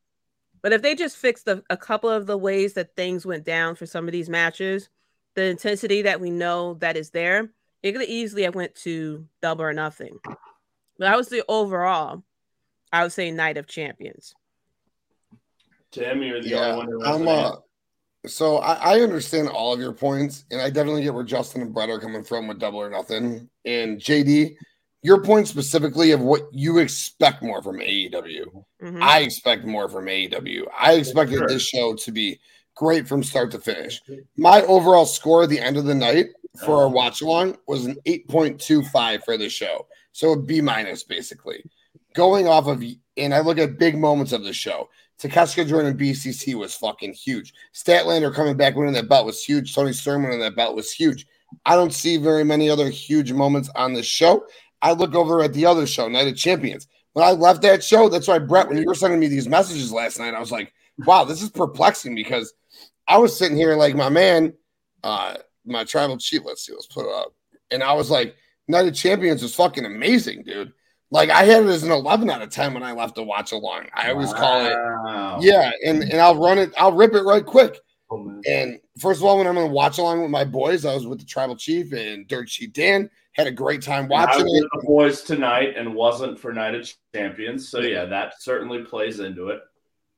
[0.61, 3.75] But if they just fixed a, a couple of the ways that things went down
[3.75, 4.87] for some of these matches,
[5.35, 7.49] the intensity that we know that is there,
[7.83, 10.17] it could easily have went to double or nothing.
[10.97, 12.23] But I would say overall,
[12.93, 14.35] I would say Night of Champions.
[15.91, 17.27] Tammy you're the yeah, only one who I'm.
[17.27, 17.55] Uh,
[18.27, 21.73] so I, I understand all of your points, and I definitely get where Justin and
[21.73, 23.49] Brett are coming from with Double or Nothing.
[23.65, 24.55] And JD,
[25.01, 28.63] your point specifically of what you expect more from AEW.
[28.83, 29.01] Mhm.
[29.01, 30.65] I expect more from AEW.
[30.79, 31.47] I expected Sure.
[31.47, 32.39] this show to be
[32.75, 34.01] great from start to finish.
[34.37, 36.27] My overall score at the end of the night
[36.65, 39.87] for our watch along was an 8.25 for the show.
[40.13, 41.63] So a B minus basically.
[42.13, 42.83] Going off of
[43.17, 44.89] and I look at big moments of the show.
[45.21, 47.53] Takeshita joining BCC was fucking huge.
[47.75, 49.75] Statlander coming back winning that belt was huge.
[49.75, 51.27] Toni Storm winning that belt was huge.
[51.65, 54.45] I don't see very many other huge moments on this show.
[54.81, 56.87] I look over at the other show, Night of Champions.
[57.13, 59.91] When I left that show, that's why Brett, when you were sending me these messages
[59.91, 60.73] last night, I was like,
[61.05, 62.53] wow, this is perplexing because
[63.07, 64.53] I was sitting here like my man,
[65.03, 67.35] uh, my tribal chief, let's see, let's put it up.
[67.69, 68.35] And I was like,
[68.67, 70.73] Night of Champions was fucking amazing, dude.
[71.11, 73.51] Like I had it as an 11 out of 10 when I left to watch
[73.51, 73.87] along.
[73.93, 77.77] I always call it, yeah, and, and I'll run it, I'll rip it right quick.
[78.09, 78.41] Oh.
[78.49, 81.19] And first of all, when I'm gonna watch along with my boys, I was with
[81.19, 83.09] the tribal chief and Dirt Sheet Dan.
[83.33, 84.63] Had a great time I watching was it.
[84.63, 87.69] with the boys tonight and wasn't for Night of Champions.
[87.69, 89.61] So yeah, that certainly plays into it.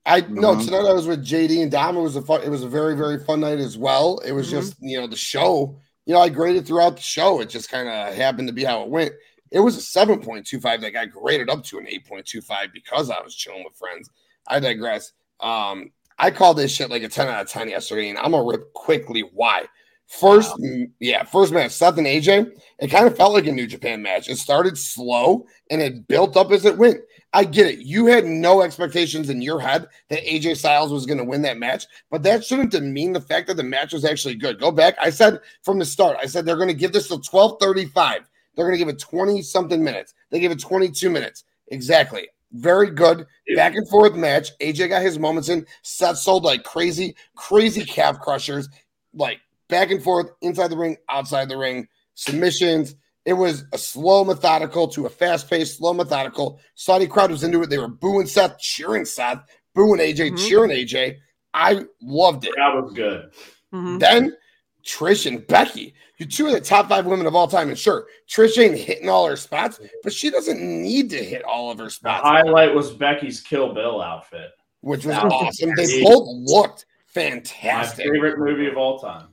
[0.05, 0.65] I no Mhm.
[0.65, 1.97] tonight I was with JD and Dom.
[1.97, 4.19] It was a fun, it was a very very fun night as well.
[4.25, 4.51] It was Mhm.
[4.51, 5.77] just you know the show.
[6.05, 7.39] You know I graded throughout the show.
[7.41, 9.13] It just kind of happened to be how it went.
[9.53, 12.25] It was a seven point two five that got graded up to an eight point
[12.25, 14.09] two five because I was chilling with friends.
[14.47, 15.13] I digress.
[15.39, 18.43] Um, I called this shit like a ten out of ten yesterday, and I'm gonna
[18.43, 19.65] rip quickly why.
[20.07, 20.85] First, Wow.
[20.99, 22.51] yeah, first match, Seth and AJ.
[22.79, 24.27] It kind of felt like a New Japan match.
[24.29, 26.99] It started slow and it built up as it went.
[27.31, 27.79] I get it.
[27.79, 31.57] You had no expectations in your head that AJ Styles was going to win that
[31.57, 34.59] match, but that shouldn't demean the fact that the match was actually good.
[34.59, 34.95] Go back.
[35.01, 38.29] I said from the start, I said they're going to give this till 1235.
[38.55, 40.13] They're going to give it 20 something minutes.
[40.29, 41.43] They gave it 22 minutes.
[41.69, 42.27] Exactly.
[42.51, 43.25] Very good.
[43.55, 44.49] Back and forth match.
[44.59, 45.65] AJ got his moments in.
[45.81, 48.69] Seth sold like crazy, crazy calf crushers,
[49.13, 49.39] like
[49.69, 52.95] back and forth, inside the ring, outside the ring, submissions.
[53.25, 56.59] It was a slow, methodical to a fast paced, slow, methodical.
[56.75, 57.69] Saudi crowd was into it.
[57.69, 59.39] They were booing Seth, cheering Seth,
[59.73, 60.47] booing AJ, Mhm.
[60.47, 61.17] cheering AJ.
[61.53, 62.53] I loved it.
[62.55, 63.31] That was good.
[63.73, 63.99] Mhm.
[63.99, 64.37] Then
[64.85, 67.69] Trish and Becky, you two of the top five women of all time.
[67.69, 71.71] And sure, Trish ain't hitting all her spots, but she doesn't need to hit all
[71.71, 74.51] of her The spots, highlight was Becky's Kill Bill outfit.
[74.81, 75.71] which was That was awesome.
[75.77, 77.63] They both looked fantastic.
[77.63, 78.05] My fantastic.
[78.11, 79.29] favorite movie of all time.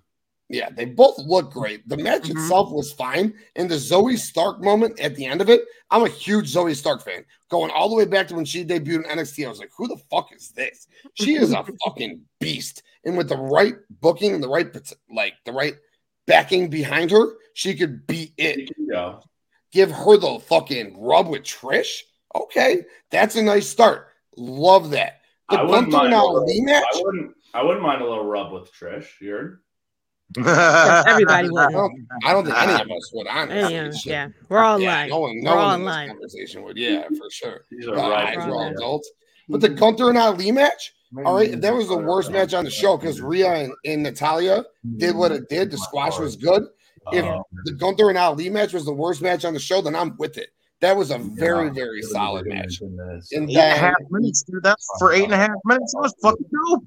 [0.48, 1.88] Yeah, they both look great.
[1.88, 2.30] The match Mhm.
[2.32, 3.34] itself was fine.
[3.54, 7.04] And the Zoey Stark moment at the end of it, I'm a huge Zoey Stark
[7.04, 7.24] fan.
[7.48, 9.86] Going all the way back to when she debuted in NXT, I was like, who
[9.88, 10.88] the fuck is this?
[11.14, 12.82] She is a fucking beast.
[13.04, 14.66] And with the right booking the right,
[15.14, 15.74] like the right
[16.26, 18.74] backing behind her, she could be it.
[18.74, 19.20] can go.
[19.72, 22.00] Give her the fucking rub with Trish.
[22.34, 24.08] Okay, that's a nice start.
[24.36, 25.20] Love that.
[25.48, 26.14] The I wouldn't Gunther and mind.
[26.14, 26.84] Ali match.
[26.94, 27.32] I wouldn't.
[27.54, 29.06] I wouldn't mind a little rub with Trish.
[29.20, 29.60] You heard?
[30.38, 31.72] Everybody I would.
[31.72, 33.26] don't, I don't think any of us would.
[33.26, 34.06] Honestly, Yeah, Shit.
[34.06, 35.10] yeah, we're all yeah, lying.
[35.10, 36.08] no one, no We're one all in this lying.
[36.10, 36.76] conversation would.
[36.78, 37.64] Yeah, for sure.
[37.70, 38.38] These are The right.
[38.38, 38.72] eyes were all Right.
[38.76, 39.10] adults.
[39.48, 40.92] But the Gunther and Ali match,
[41.24, 44.64] all right, that was the worst match on the show because Rhea and, and Natalya
[44.96, 45.70] did what it did.
[45.70, 46.64] The squash was good.
[47.12, 49.96] If Uh, the Gunther and Ali match was the worst match on the show, then
[49.96, 50.50] I'm with it.
[50.80, 52.80] That was a very, very solid match.
[52.80, 52.98] And
[53.32, 54.62] Eight and a half minutes, dude.
[54.62, 55.92] That's for eight and a half minutes.
[55.92, 56.84] That was fucking dope.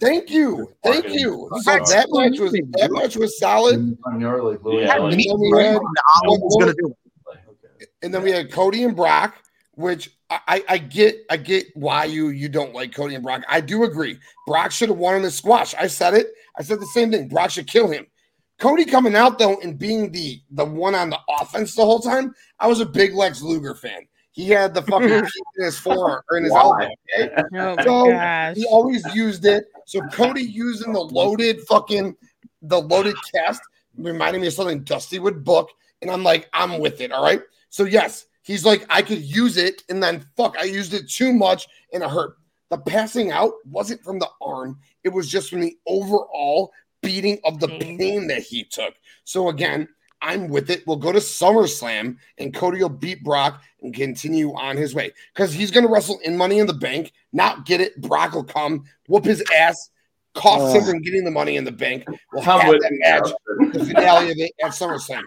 [0.00, 1.48] thank you, thank you.
[1.62, 3.98] So that match was that match was solid.
[4.06, 5.20] On your like, little- Yeah, And then
[5.64, 5.78] had,
[6.24, 6.94] Ali was gonna do
[7.80, 7.88] it.
[8.02, 9.34] and then we had Cody and Brock,
[9.74, 11.24] which I, I, get.
[11.30, 13.44] I get why you you don't like Cody and Brock.
[13.48, 14.18] I do agree.
[14.46, 15.74] Brock should have won in the squash.
[15.74, 16.28] I said it.
[16.58, 17.28] I said the same thing.
[17.28, 18.06] Brock should kill him.
[18.58, 22.34] Cody coming out though and being the the one on the offense the whole time.
[22.58, 24.06] I was a big Lex Luger fan.
[24.32, 25.08] He had the fucking
[25.58, 26.88] in his forearm or in his elbow.
[27.18, 27.34] Okay?
[27.54, 28.56] Oh So, gosh.
[28.56, 29.66] He always used it.
[29.86, 32.16] So Cody using the loaded fucking
[32.62, 33.62] the loaded cast
[33.96, 35.70] reminded me of something Dusty would book,
[36.02, 37.12] and I'm like, I'm with it.
[37.12, 37.42] All right.
[37.68, 41.32] So yes, he's like, I could use it, and then fuck, I used it too
[41.32, 42.36] much and it hurt.
[42.70, 46.72] The passing out wasn't from the arm; it was just from the overall
[47.02, 47.98] beating of the Pain.
[47.98, 48.94] pain that he took.
[49.24, 49.88] So again,
[50.20, 50.84] I'm with it.
[50.86, 55.52] We'll go to SummerSlam, and Cody will beat Brock and continue on his way because
[55.52, 57.12] he's going to wrestle in Money in the Bank.
[57.32, 58.00] Not get it.
[58.00, 59.90] Brock will come, whoop his ass,
[60.34, 62.04] cost him from getting the Money in the Bank.
[62.32, 65.22] We'll have that match, the finale of it at SummerSlam.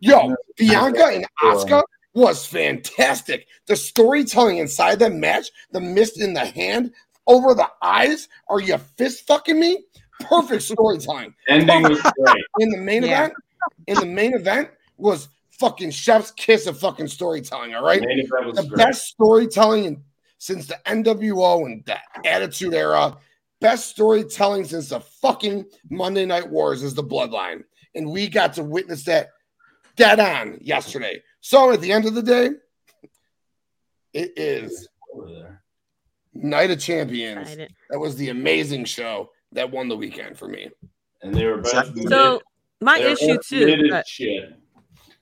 [0.00, 1.82] Yo, Bianca and Asuka
[2.20, 3.46] was fantastic.
[3.66, 6.92] The storytelling inside that match, the mist in the hand,
[7.26, 8.28] over the eyes.
[8.48, 9.84] Are you fist fucking me?
[10.20, 12.44] Perfect storytelling Ending was great.
[12.58, 13.24] in the main Yeah.
[13.26, 13.34] event,
[13.86, 14.68] in the main event
[14.98, 17.74] was fucking chef's kiss of fucking storytelling.
[17.74, 18.76] All right, Main event was the great.
[18.86, 20.02] best storytelling in,
[20.38, 21.96] since the NWO and the
[22.26, 23.16] Attitude Era.
[23.60, 27.62] Best storytelling since the fucking Monday Night Wars is the Bloodline,
[27.94, 29.28] and we got to witness that
[29.96, 31.22] dead on yesterday.
[31.40, 32.50] So at the end of the day,
[34.12, 34.88] it is
[36.34, 37.56] Night of Champions.
[37.90, 40.68] That was the amazing show that won the weekend for me.
[41.22, 42.40] And they were both So
[42.80, 43.88] my they were issue too.
[43.90, 44.54] but- shit.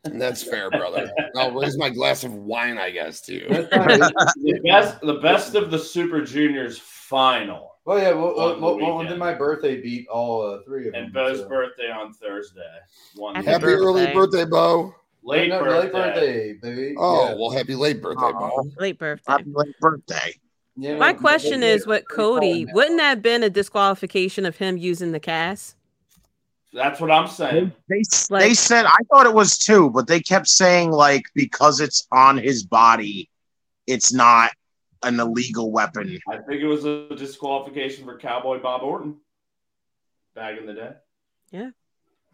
[0.04, 1.10] And that's fair, brother.
[1.36, 3.48] I'll raise my glass of wine, I guess, to you.
[3.48, 8.12] The best, the best of the Super Juniors final, Well, yeah.
[8.12, 9.10] Well, well, well, well, weekend.
[9.10, 11.04] then my birthday beat all uh, three of them.
[11.04, 11.48] and Bo's so.
[11.48, 12.60] birthday on Thursday.
[13.16, 13.82] One Happy Happy birthday.
[13.84, 14.94] early birthday, Bo.
[15.28, 15.80] Late, No, no, birthday.
[15.80, 16.94] late birthday, baby.
[16.98, 17.34] Oh, yeah.
[17.34, 18.70] well, happy late birthday, Bo.
[18.78, 19.32] Late birthday.
[19.32, 20.34] Happy late birthday.
[20.76, 25.12] Yeah, My question is with Cody, wouldn't that have been a disqualification of him using
[25.12, 25.74] the cast?
[26.72, 27.72] That's what I'm They, saying.
[27.88, 31.80] they, Like- they said I thought it was two, but they kept saying like because
[31.80, 33.28] it's on his body,
[33.86, 34.52] it's not
[35.02, 36.18] an illegal weapon.
[36.28, 39.16] I think it was a disqualification for Cowboy Bob Orton
[40.34, 40.90] back in the day.
[41.50, 41.70] Yeah.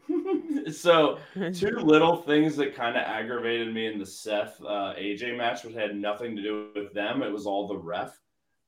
[0.72, 1.18] so
[1.52, 5.74] two little things that kind of aggravated me in the Seth uh, AJ match, which
[5.74, 7.22] had nothing to do with them.
[7.22, 8.18] It was all the ref.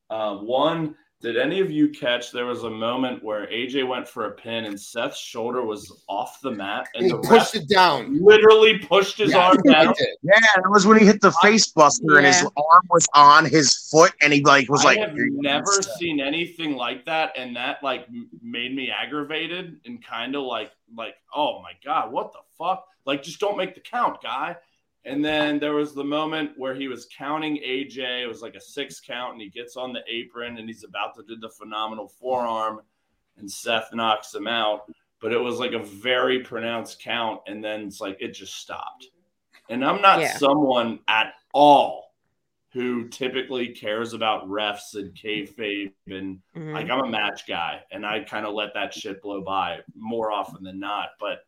[0.09, 4.25] Uh, one, did any of you catch there was a moment where AJ went for
[4.25, 8.19] a pin and Seth's shoulder was off the mat and He the pushed it down.
[8.23, 9.93] literally pushed his Yeah, arm I down?
[10.21, 13.89] Yeah, that was when he hit the face buster and his arm was on his
[13.89, 17.81] foot, and he like was I like, have never seen anything like that, and that
[17.81, 18.07] like
[18.41, 22.85] made me aggravated and kind of like like oh my god, what the fuck?
[23.05, 24.55] Like just don't make the count, guy.
[25.07, 28.23] And then there was the moment where he was counting AJ.
[28.23, 31.15] It was like a six count, and he gets on the apron and he's about
[31.15, 32.81] to do the phenomenal forearm,
[33.37, 34.91] and Seth knocks him out.
[35.21, 39.07] But it was like a very pronounced count, and then it's like it just stopped.
[39.69, 40.37] And I'm not Yeah.
[40.37, 42.13] someone at all
[42.73, 46.73] who typically cares about refs and kayfabe and Mhm.
[46.73, 50.31] like I'm a match guy and I kind of let that shit blow by more
[50.31, 51.11] often than not.
[51.19, 51.46] But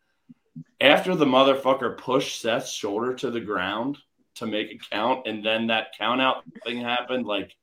[0.82, 3.98] after the motherfucker pushed Seth's shoulder to the ground
[4.36, 7.56] to make a count, and then that count out thing happened, like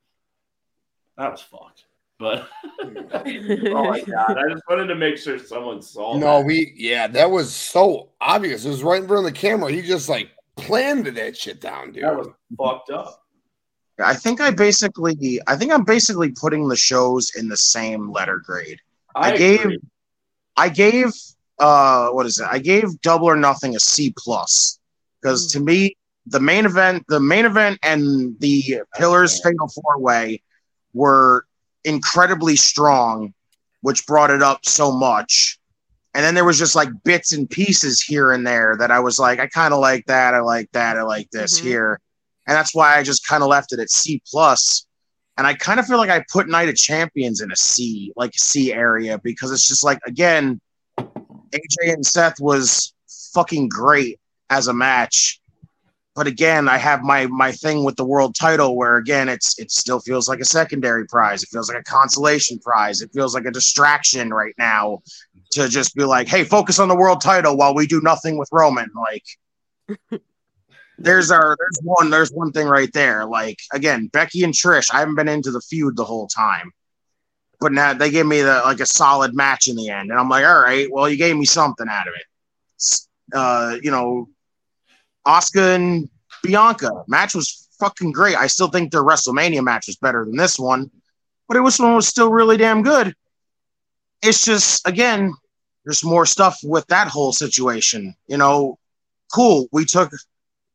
[1.17, 1.85] that was fucked.
[2.19, 2.49] But
[2.83, 6.17] oh my god, I just wanted to make sure someone saw.
[6.17, 6.47] No, that.
[6.47, 8.65] we yeah, that was so obvious.
[8.65, 9.71] It was right in front of the camera.
[9.71, 12.05] He just like planned that shit down, dude.
[12.05, 13.23] that was fucked up.
[13.99, 18.43] I think I basically, I think I'm basically putting the shows in the same letter
[18.45, 18.79] grade.
[19.15, 19.79] I, I gave- agree.
[20.59, 21.13] I gave
[21.59, 22.47] uh what is it?
[22.51, 24.79] I gave Double or Nothing a C plus
[25.21, 25.97] because to me
[26.27, 30.43] the main event, the main event, and the Pillars Fatal Four Way
[30.93, 31.47] were
[31.85, 33.33] incredibly strong,
[33.83, 35.59] which brought it up so much.
[36.15, 39.19] And then there was just like bits and pieces here and there that I was
[39.19, 41.63] like, I kind of like that, I like that, I like this Mhm.
[41.63, 42.01] here,
[42.47, 44.87] and that's why I just kind of left it at C plus.
[45.39, 48.33] And I kind of feel like I put Night of Champions in a C, like
[48.35, 50.61] C area, because it's just like again,
[51.57, 52.95] AJ and Seth was
[53.35, 54.19] fucking great
[54.51, 55.41] as a match.
[56.15, 59.71] But again, I have my my thing with the world title where again it's it
[59.71, 61.43] still feels like a secondary prize.
[61.43, 63.03] It feels like a consolation prize.
[63.03, 65.03] It feels like a distraction right now
[65.53, 68.49] to just be like, hey, focus on the world title while we do nothing with
[68.51, 68.91] Roman.
[68.95, 69.25] Like
[70.99, 73.27] there's our there's one there's one thing right there.
[73.27, 76.73] Like again, Becky and Trish, I haven't been into the feud the whole time.
[77.61, 80.11] But now they gave me the like a solid match in the end.
[80.11, 82.27] And I'm like, all right, well, you gave me something out of it.
[83.33, 84.29] Uh, you know,
[85.27, 86.09] Asuka and
[86.43, 88.37] Bianca match was fucking great.
[88.37, 90.91] I still think their WrestleMania match was better than this one,
[91.49, 93.15] but it was one was still really damn good.
[94.23, 95.35] It's just again,
[95.85, 98.15] there's more stuff with that whole situation.
[98.29, 98.79] You know,
[99.33, 99.69] cool.
[99.73, 100.11] We took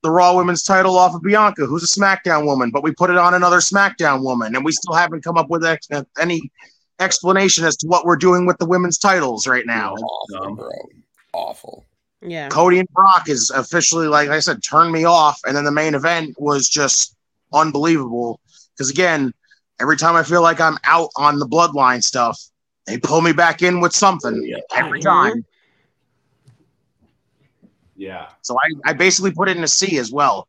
[0.04, 3.18] the Raw Women's title off of Bianca, who's a SmackDown woman, but we put it
[3.18, 5.64] on another SmackDown woman, and we still haven't come up with
[6.20, 6.52] any
[7.00, 9.94] explanation as to what we're doing with the women's titles right now.
[9.94, 10.70] Awful, bro.
[11.34, 11.86] Awful.
[12.22, 12.50] Yeah.
[12.50, 15.40] Cody and Brock is officially, like I said, turned me off.
[15.46, 17.16] And then the main event was just
[17.52, 18.40] unbelievable.
[18.76, 19.34] Because again,
[19.80, 22.40] every time I feel like I'm out on the bloodline stuff,
[22.86, 25.46] they pull me back in with something every time.
[27.96, 28.30] Yeah.
[28.42, 30.48] So I, I basically put it in a C as well.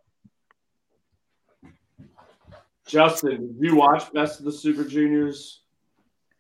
[2.87, 5.62] Justin, did you watch Best of the Super Juniors?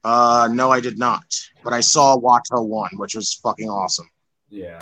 [0.04, 1.24] Uh, no, I did not.
[1.62, 4.08] But I saw Wato one, which was fucking awesome.
[4.48, 4.80] Yeah.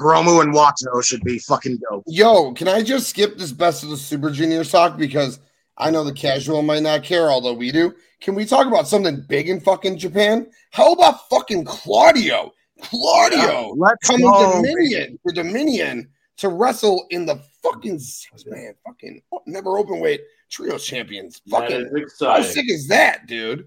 [0.00, 2.04] Hiromu and Wato should be fucking dope.
[2.06, 5.40] Yo, can I just skip this best of the Super Junior talk because
[5.76, 7.94] I know the casual might not care, although we do.
[8.20, 10.48] Can we talk about something big in fucking Japan?
[10.72, 12.52] How about fucking Claudio?
[12.80, 14.62] Claudio Let's coming go.
[14.62, 20.78] Dominion for Dominion to wrestle in the fucking six man fucking never open weight trio
[20.78, 21.42] champions.
[21.46, 23.66] That Fucking how sick is that, dude?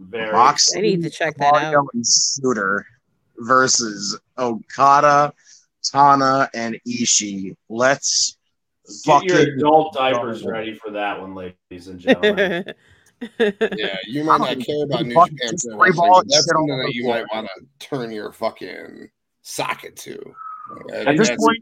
[0.00, 0.32] Very.
[0.32, 1.88] Moxley, I need to check that Claudio, out.
[1.94, 2.86] and Suter
[3.38, 5.32] versus Okada,
[5.84, 7.54] Tana, and Ishii.
[7.68, 8.38] Let's
[9.04, 12.64] Get your adult diapers ready for that one, ladies and gentlemen.
[13.38, 16.94] Yeah, you might not care about New Japan Pro play Wrestling, ball that's something that
[16.94, 19.10] you might want to turn your fucking
[19.42, 20.34] socket to.
[20.94, 21.58] At this That's point,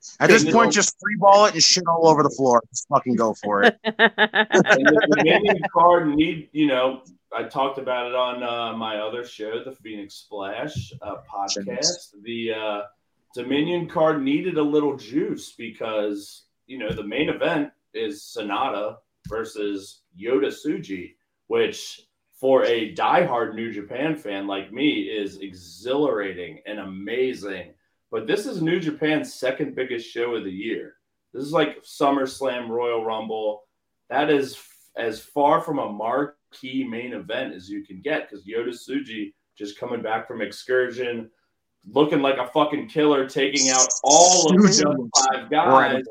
[0.00, 0.16] big just boy fucking- stuff.
[0.20, 0.52] At this Yeah.
[0.52, 2.62] point, just free ball it and shit all over the floor.
[2.70, 3.78] Just fucking go for it.
[3.84, 7.02] and the Dominion card need, you know,
[7.36, 12.14] I talked about it on uh, my other show, the Phoenix Splash uh, podcast.
[12.22, 12.80] The uh,
[13.34, 18.96] Dominion card needed a little juice because, you know, the main event is Sanada
[19.28, 21.14] versus Yota Tsuji,
[21.46, 22.00] which
[22.34, 27.74] for a diehard New Japan fan like me is exhilarating and amazing.
[28.10, 30.94] But this is New Japan's second biggest show of the year.
[31.32, 33.62] This is like SummerSlam, Royal Rumble.
[34.08, 38.44] That is f- as far from a marquee main event as you can get because
[38.44, 41.30] Yota Tsuji just coming back from excursion,
[41.88, 46.02] looking like a fucking killer, taking out all of the five guys.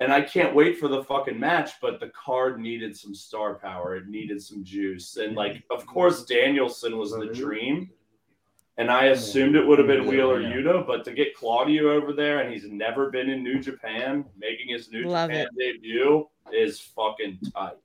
[0.00, 3.94] And I can't wait for the fucking match, but the card needed some star power.
[3.96, 5.16] It needed some juice.
[5.16, 7.88] And like, of course, Danielson was the dream.
[8.78, 12.40] And I assumed it would have been Wheeler Yuta, but to get Claudio over there
[12.40, 17.38] and he's never been in New Japan, making his New Love Japan debut is fucking
[17.54, 17.76] tight.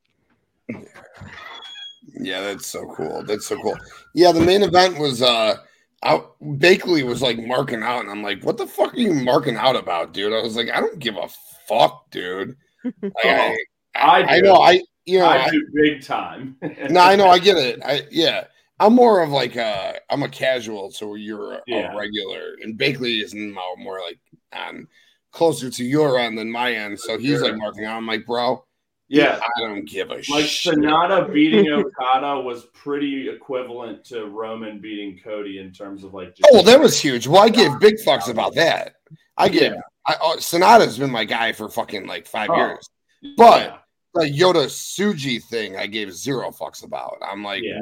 [2.19, 3.23] Yeah, that's so cool.
[3.23, 3.77] That's so cool.
[4.13, 5.57] Yeah, the main event was uh
[6.03, 9.55] out Bakley was like marking out, and I'm like, what the fuck are you marking
[9.57, 10.33] out about, dude?
[10.33, 11.27] I was like, I don't give a
[11.67, 12.55] fuck, dude.
[13.01, 13.57] Like, I,
[13.95, 14.43] I I do.
[14.43, 16.55] know, I you know, I I, do big time.
[16.89, 17.81] no, I know, I get it.
[17.83, 18.45] I yeah,
[18.79, 21.93] I'm more of like uh I'm a casual, so you're a, Yeah.
[21.93, 24.19] a regular, and Bakley is more, like
[24.53, 24.87] on
[25.31, 27.97] closer to your end than my end, so he's like marking out.
[27.97, 28.63] I'm like, bro,
[29.07, 29.39] yeah.
[29.41, 30.35] I don't give a shit.
[30.35, 30.75] Like shit.
[30.75, 36.35] Sanada beating Okada was pretty equivalent to Roman beating Cody in terms of like.
[36.45, 37.27] Oh, well, that was huge.
[37.27, 38.95] Well, I give big fucks about that.
[39.37, 39.73] I give.
[40.05, 42.55] I, uh, Sanada's been my guy for fucking like five Oh.
[42.57, 42.89] years.
[43.35, 43.77] But Yeah.
[44.13, 47.17] the Yota Tsuji thing, I gave zero fucks about.
[47.21, 47.79] I'm like, Yeah.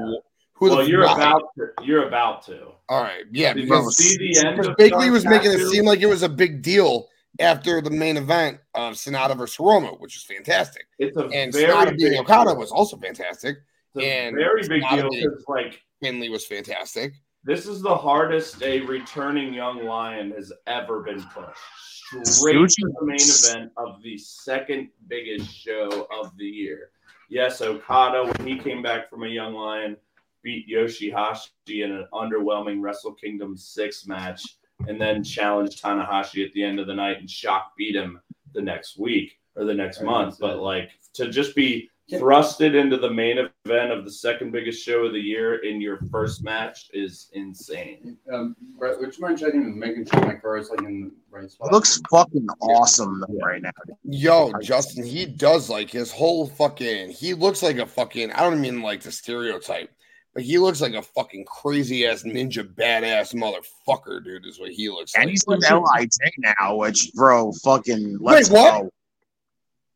[0.55, 1.13] Wh- who well, the you're why?
[1.15, 1.85] about to.
[1.85, 2.67] You're about to.
[2.89, 5.67] All right, yeah, Did because see the end because of Bakley Dark was making it
[5.69, 7.07] seem like it was a big deal
[7.39, 10.85] after the main event of Sanada versus Hiromu, which is fantastic.
[10.99, 12.57] It's a And very Sanada big beating Okada deal.
[12.57, 13.57] was also fantastic.
[13.95, 17.13] It's a and very big Sanada deal because like Finley was fantastic.
[17.43, 22.27] this is the hardest a returning young lion has ever been pushed.
[22.27, 26.91] Straight to the main event of the second biggest show of the year.
[27.29, 29.97] Yes, Okada, when he came back from a young lion,
[30.45, 34.43] beat Yoshihashi in an underwhelming Wrestle Kingdom 6 match,
[34.87, 38.21] and then challenged Tanahashi at the end of the night and shock beat him
[38.53, 40.37] the next week or the next month.
[40.39, 45.05] But like to just be thrusted into the main event of the second biggest show
[45.05, 48.15] of the year in your first match is insane.
[48.31, 51.11] Um, Brett, would you mind checking and making sure my car is like in the
[51.31, 51.69] right spot?
[51.69, 53.71] It looks fucking awesome though, right now.
[54.03, 57.09] Yo, Justin, he does like his whole fucking.
[57.09, 58.31] He looks like a fucking.
[58.33, 59.89] I don't mean like the stereotype,
[60.35, 64.45] but he looks like a fucking crazy ass ninja badass motherfucker, dude.
[64.45, 65.23] Is what he looks And like.
[65.23, 66.19] And he's with LIJ
[66.59, 68.81] now, which bro, fucking let's Wait, what?
[68.83, 68.91] go.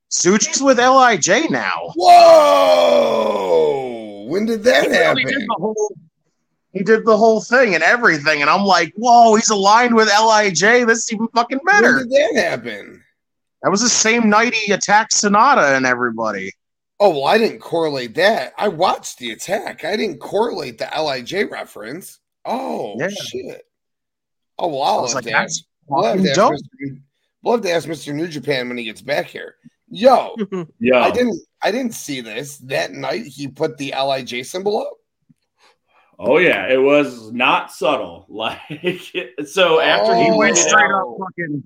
[0.09, 1.91] Tsuji's with LIJ now.
[2.89, 4.25] Whoa!
[4.27, 5.47] When did that He really did happen?
[5.47, 5.95] the whole.
[6.71, 10.85] He did the whole thing and everything, and I'm like, whoa, he's aligned with LIJ.
[10.87, 11.97] That's even fucking better.
[11.97, 13.03] When did that happen?
[13.63, 16.51] That was the same night he attacked Sanada and everybody.
[16.99, 18.53] Oh well, I didn't correlate that.
[18.57, 19.85] I watched the attack.
[19.85, 22.19] I didn't correlate the LIJ reference.
[22.45, 23.07] Oh Yeah.
[23.09, 23.61] shit!
[24.57, 25.63] Oh well, I I'll was have like, to that's ask.
[25.87, 26.53] We'll have, to ask dope.
[26.53, 27.01] Mr.
[27.43, 28.13] we'll have to ask Mr.
[28.13, 29.55] New Japan when he gets back here.
[29.89, 30.35] Yo,
[30.79, 31.39] Yeah, I didn't.
[31.63, 33.23] I didn't see this that night.
[33.25, 34.93] He put the LIJ symbol up.
[36.19, 38.25] Oh yeah, it was not subtle.
[38.29, 38.59] Like
[39.47, 40.31] so after he Oh.
[40.33, 41.63] He went straight out- up fucking.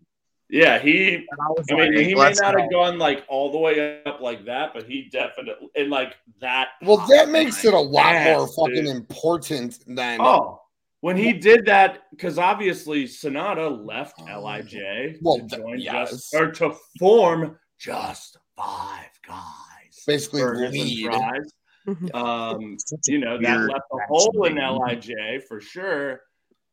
[0.53, 2.61] Yeah, he I was I mean, like, he may not go.
[2.61, 6.67] have gone like all the way up like that, but he definitely and like that.
[6.83, 8.95] Well, that makes it a lot Yes, more fucking dude.
[8.95, 10.21] important than.
[10.21, 10.61] Oh,
[11.01, 16.11] when he did that, because obviously Sanada left LIJ Well, to join yes.
[16.11, 20.03] just or to form just five guys.
[20.05, 21.09] Basically lead.
[22.13, 22.77] Um,
[23.07, 24.55] you know that left a match hole in.
[24.57, 26.21] LIJ for sure.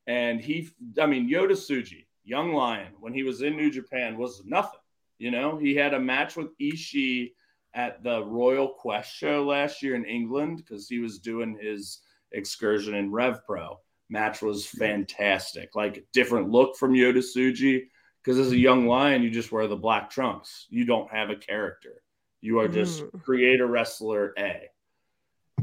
[0.07, 0.69] And he,
[1.01, 4.80] I mean, Yota Tsuji, young lion, when he was in New Japan, was nothing.
[5.18, 7.32] You know, he had a match with Ishii
[7.74, 12.01] at the Royal Quest show last year in England because he was doing his
[12.32, 13.78] excursion in Rev Pro.
[14.09, 17.82] Match was fantastic, like different look from Yota Tsuji.
[18.22, 20.66] Because as a young lion, you just wear the black trunks.
[20.68, 22.02] You don't have a character.
[22.42, 23.22] You are just Mm.
[23.22, 24.68] create a wrestler A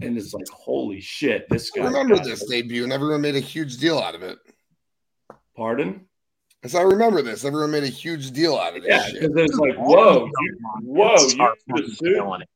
[0.01, 1.85] and it's like, holy shit, this I guy.
[1.85, 4.38] remember this debut, and everyone made a huge deal out of it.
[5.55, 6.06] Pardon?
[6.68, 9.57] As I remember this, everyone made a huge deal out of this Yeah, because it's
[9.57, 12.14] like, whoa, you- whoa, you are the fucking suit?
[12.15, 12.49] killing it.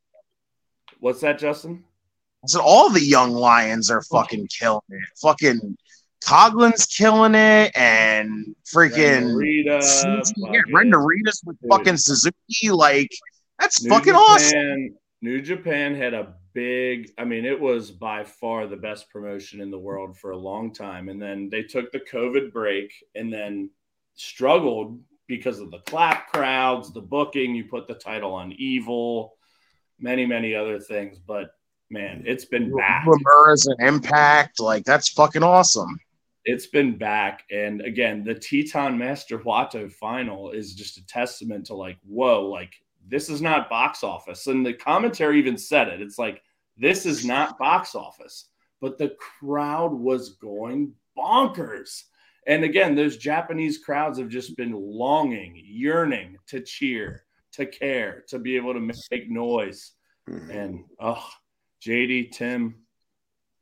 [0.99, 1.85] What's that, Justin?
[2.43, 4.99] I said all the young lions are fucking killing it.
[5.21, 5.77] Fucking
[6.25, 11.69] Coughlin's killing it, and freaking Rita, Suzuki- yeah, Ren Narita's with Dude.
[11.71, 12.69] fucking Suzuki.
[12.69, 13.11] Like
[13.59, 14.93] that's fucking awesome.
[15.21, 19.71] New Japan had a big, I mean, it was by far the best promotion in
[19.71, 21.07] the world for a long time.
[21.07, 23.69] And then they took the COVID break and then
[24.15, 27.55] struggled because of the clap crowds, the booking.
[27.55, 29.35] You put the title on Evil,
[29.99, 31.17] many, many other things.
[31.19, 31.51] But
[31.89, 33.05] man, it's been back.
[33.05, 34.59] Uemura's an impact.
[34.59, 35.99] Like that's fucking awesome.
[36.45, 37.43] it's been back.
[37.51, 42.73] And again, the Titan Master Wato final is just a testament to like, whoa, like
[43.07, 44.47] this is not box office.
[44.47, 46.01] And the commentary even said it.
[46.01, 46.41] It's like,
[46.77, 48.47] this is not box office.
[48.79, 52.03] But the crowd was going bonkers.
[52.47, 57.23] And again, those Japanese crowds have just been longing, yearning to cheer,
[57.53, 59.91] to care, to be able to make noise.
[60.27, 61.23] And oh,
[61.85, 62.75] JD, Tim,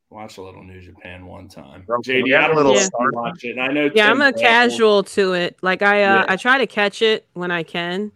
[0.10, 1.84] watch a little New Japan one time.
[1.88, 3.16] Bro, JD, we got I a don't little know if you start.
[3.16, 3.58] watch it.
[3.60, 3.90] I know.
[3.94, 5.58] Yeah, Tim I'm a Campbell- casual to it.
[5.62, 6.26] Like I uh Yeah.
[6.30, 8.12] I try to catch it when I can.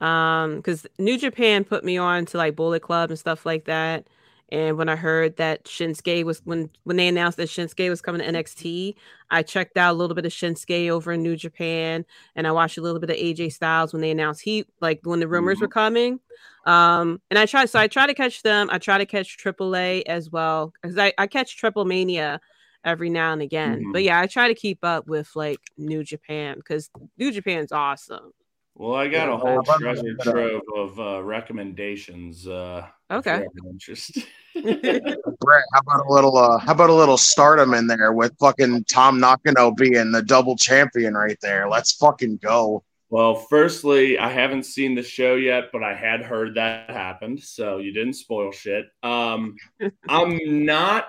[0.00, 4.06] Um because New Japan put me on to like Bullet Club and stuff like that.
[4.50, 8.20] And when I heard that Shinsuke was when when they announced that Shinsuke was coming
[8.20, 8.36] to mm-hmm.
[8.36, 8.94] NXT,
[9.30, 12.78] I checked out a little bit of Shinsuke over in New Japan and I watched
[12.78, 15.66] a little bit of AJ Styles when they announced he like when the rumors were
[15.66, 15.72] mm-hmm.
[15.72, 16.20] coming.
[16.64, 18.68] Um and I try so I try to catch them.
[18.72, 22.40] I try to catch AAA as well because I, I catch Triple Mania
[22.84, 23.92] every now and again.
[23.92, 24.06] But mm-hmm.
[24.06, 28.32] yeah, I try to keep up with like New Japan because New Japan's awesome.
[28.78, 32.46] Well, I got a whole how treasure trove of uh, recommendations.
[32.46, 33.42] Uh, Okay.
[33.72, 34.18] interest.
[34.54, 38.84] Brett, how about a little uh how about a little stardom in there with fucking
[38.84, 41.68] Tam Nakano being the double champion right there?
[41.68, 42.84] Let's fucking go.
[43.10, 47.78] Well, firstly, I haven't seen the show yet, but I had heard that happened, so
[47.78, 48.86] you didn't spoil shit.
[49.02, 49.56] Um,
[50.08, 51.08] I'm not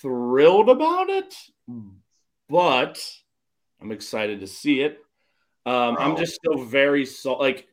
[0.00, 1.34] thrilled about it,
[2.48, 3.04] but
[3.80, 4.98] I'm excited to see it.
[5.64, 7.68] Um, I'm just still very so like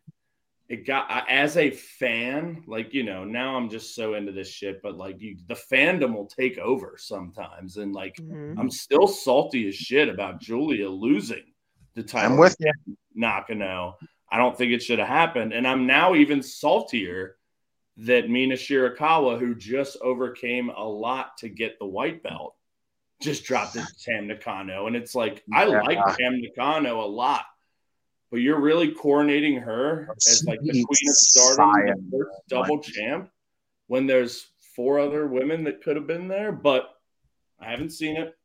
[0.67, 4.47] it got I- as a fan, like you know, now I'm just so into this
[4.49, 8.55] shit, but like you, the fandom will take over sometimes, and like Mhm.
[8.59, 11.53] I'm still salty as shit about Julia losing
[11.95, 12.33] the title.
[12.33, 12.71] I'm with you.
[13.15, 13.97] Nakano.
[14.31, 15.53] I don't think it should have happened.
[15.53, 17.37] And I'm now even saltier
[17.97, 22.55] that Mina Shirakawa, who just overcame a lot to get the white belt,
[23.23, 24.85] just dropped it to Tam Nakano.
[24.85, 25.81] And it's like, I Yeah.
[25.81, 27.43] like Tam Nakano a lot,
[28.31, 33.29] but you're really coronating her as like the queen of stardom, the first double champ.
[33.87, 36.89] when there's four other women that could have been there, but
[37.59, 38.35] I haven't seen it.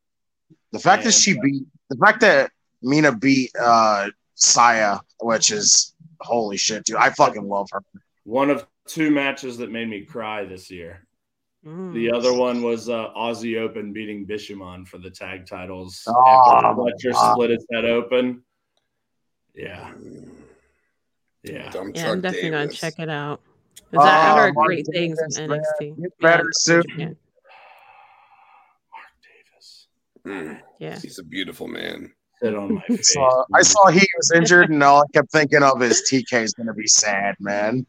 [0.72, 2.50] The fact that she uh, beat the fact that
[2.82, 6.96] Mina beat uh Saya, which is holy shit, dude.
[6.96, 7.80] I fucking love her.
[8.24, 11.06] One of two matches that made me cry this year.
[11.64, 11.94] Mm.
[11.94, 16.74] The other one was uh, Aussie Open beating Bishamon for the tag titles Oh, after
[16.74, 17.32] Fletcher wow.
[17.32, 18.42] split his head open.
[19.54, 19.92] Yeah,
[21.42, 21.70] yeah.
[21.70, 23.40] Dumb Yeah, I'm definitely gonna check it out.
[23.92, 25.62] I, I Oh, heard Mark great things Davis, in man.
[25.80, 26.02] NXT.
[26.02, 26.82] Get better Yeah, soon.
[26.82, 27.16] Japan.
[28.92, 29.86] Mark Davis.
[30.26, 30.98] Mm, Yeah.
[31.00, 32.12] He's a beautiful man.
[32.42, 33.12] Sit on my face.
[33.12, 36.54] So, I saw he was injured, and all I kept thinking of is TK is
[36.54, 37.86] gonna be sad, man.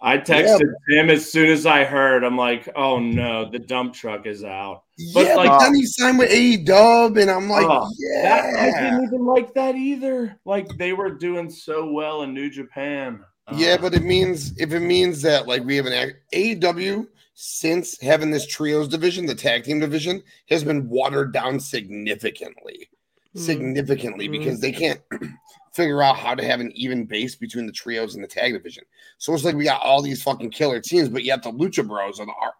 [0.00, 2.24] I texted him as soon as I heard.
[2.24, 4.82] I'm like, oh no, the dump truck is out.
[5.14, 7.88] But, yeah, like- but then he signed with A Dub, and I'm like, Oh,
[8.22, 10.38] That, I didn't even like that either.
[10.44, 13.20] Like they were doing so well in New Japan.
[13.46, 13.76] Uh, yeah.
[13.76, 18.30] But it means if it means that like we have an act- AEW since having
[18.32, 22.88] this trios division, the tag team division has been watered down significantly,
[23.36, 23.40] Mm.
[23.40, 24.32] significantly Mhm.
[24.32, 25.00] because they can't
[25.74, 28.82] figure out how to have an even base between the trios and the tag division.
[29.18, 32.18] So it's like we got all these fucking killer teams, but yet the Lucha Bros
[32.18, 32.54] are the R-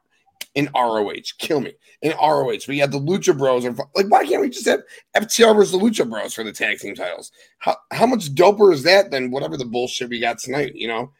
[0.58, 1.12] in ROH.
[1.38, 1.72] Kill me
[2.02, 2.58] in ROH.
[2.66, 4.80] We have the Lucha Bros like, why can't we just have
[5.16, 7.30] FTR versus the Lucha Bros for the tag team titles?
[7.58, 10.74] How how much doper is that than whatever the bullshit we got tonight?
[10.74, 11.12] You know,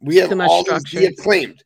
[0.00, 0.98] we have all these structure.
[1.00, 1.62] we acclaimed.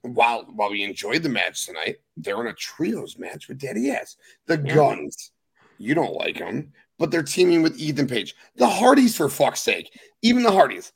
[0.00, 4.16] While while we enjoyed the match tonight, they're in a trios match with Daddy Ass.
[4.46, 4.74] The Yeah.
[4.74, 5.32] Guns,
[5.76, 8.34] you don't like them, but they're teaming with Ethan Page.
[8.56, 9.92] The Hardys, for fuck's sake,
[10.22, 10.92] even the Hardys.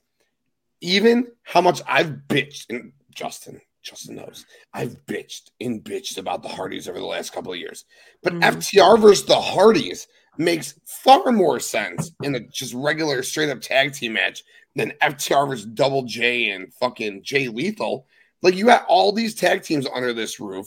[0.80, 6.48] Even how much I've bitched, and Justin, Justin knows, I've bitched and bitched about the
[6.48, 7.84] Hardys over the last couple of years.
[8.22, 8.42] But Mhm.
[8.42, 10.08] FTR versus the Hardys
[10.38, 14.42] makes far more sense in a just regular straight up tag team match
[14.74, 18.06] than FTR versus Double J and fucking Jay Lethal.
[18.42, 20.66] Like you got all these tag teams under this roof,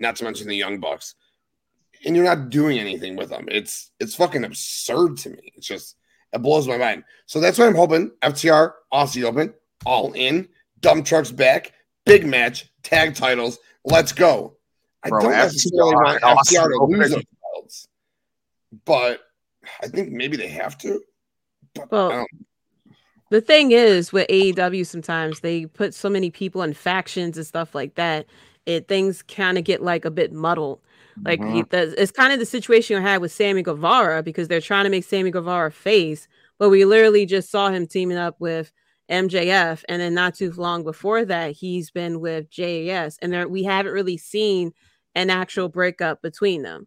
[0.00, 1.14] not to mention the Young Bucks,
[2.04, 3.46] and you're not doing anything with them.
[3.48, 5.52] It's it's fucking absurd to me.
[5.54, 5.96] It's just
[6.32, 7.04] it blows my mind.
[7.26, 8.10] So that's what I'm hoping.
[8.22, 10.48] FTR, Aussie Open, all in,
[10.80, 11.72] dump trucks back,
[12.06, 13.58] big match, tag titles.
[13.84, 14.56] Let's go.
[15.02, 17.10] I Bro, don't necessarily FTR, want FTR to lose Open.
[17.10, 17.24] those
[17.54, 17.88] belts,
[18.86, 19.20] but
[19.82, 21.00] I think maybe they have to.
[21.74, 22.28] But Well, I don't-
[23.30, 27.74] the thing is with AEW sometimes they put so many people in factions and stuff
[27.74, 28.26] like that
[28.66, 30.80] it things kind of get like a bit muddled
[31.24, 31.54] like Mhm.
[31.54, 34.84] he, the, it's kind of the situation I had with Sammy Guevara because they're trying
[34.84, 36.28] to make Sammy Guevara face
[36.58, 38.70] but we literally just saw him teaming up with
[39.10, 43.62] MJF and then not too long before that he's been with JAS and there we
[43.62, 44.72] haven't really seen
[45.14, 46.86] an actual breakup between them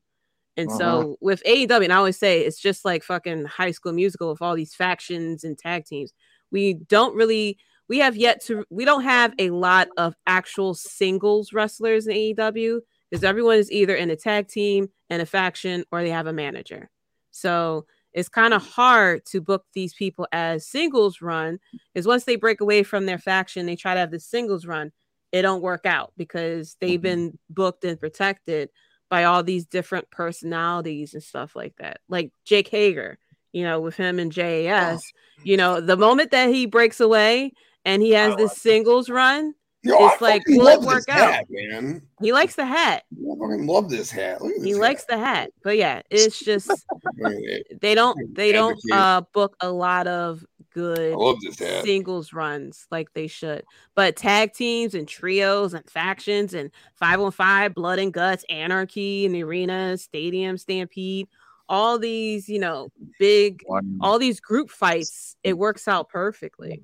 [0.60, 0.78] and uh-huh.
[0.78, 4.42] so with AEW, and I always say it's just like fucking high school musical with
[4.42, 6.12] all these factions and tag teams.
[6.52, 11.54] We don't really we have yet to we don't have a lot of actual singles
[11.54, 16.02] wrestlers in AEW because everyone is either in a tag team and a faction or
[16.02, 16.90] they have a manager.
[17.32, 21.60] So it's kind of hard to book these people as singles run
[21.94, 24.92] because once they break away from their faction, they try to have the singles run.
[25.32, 28.70] It don't work out because they've been booked and protected
[29.10, 32.00] by all these different personalities and stuff like that.
[32.10, 33.20] Like Jake Hager,
[33.52, 35.02] you know, with him and JAS,
[35.44, 37.54] you know, the moment that he breaks away
[37.86, 41.16] and he has this singles run, Yo, it's I like, fucking will it work this
[41.16, 41.34] out?
[41.34, 42.02] hat, man.
[42.22, 43.04] he likes the hat.
[43.14, 44.42] I fucking love this hat.
[44.42, 45.52] Look at He this likes the hat.
[45.64, 46.70] But yeah, it's just
[47.26, 51.58] I, mean, it- they don't they don't uh book a lot of good love this
[51.60, 51.84] hat.
[51.86, 53.64] singles runs like they should.
[53.96, 59.44] But tag teams and trios and factions and 515, blood and guts, anarchy in the
[59.44, 61.28] arena, stadium stampede,
[61.70, 63.64] all these, you know, big
[64.02, 66.84] all these group fights, it works out perfectly.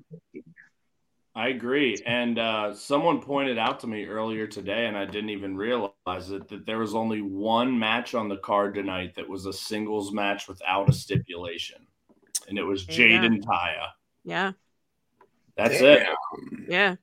[1.36, 2.02] I agree.
[2.06, 6.48] And uh, someone pointed out to me earlier today, and I didn't even realize it,
[6.48, 10.48] that there was only one match on the card tonight that was a singles match
[10.48, 11.86] without a stipulation.
[12.48, 13.88] And it was There Jade and Taya.
[14.24, 14.52] Yeah.
[15.58, 16.06] That's it.
[16.66, 16.96] Yeah.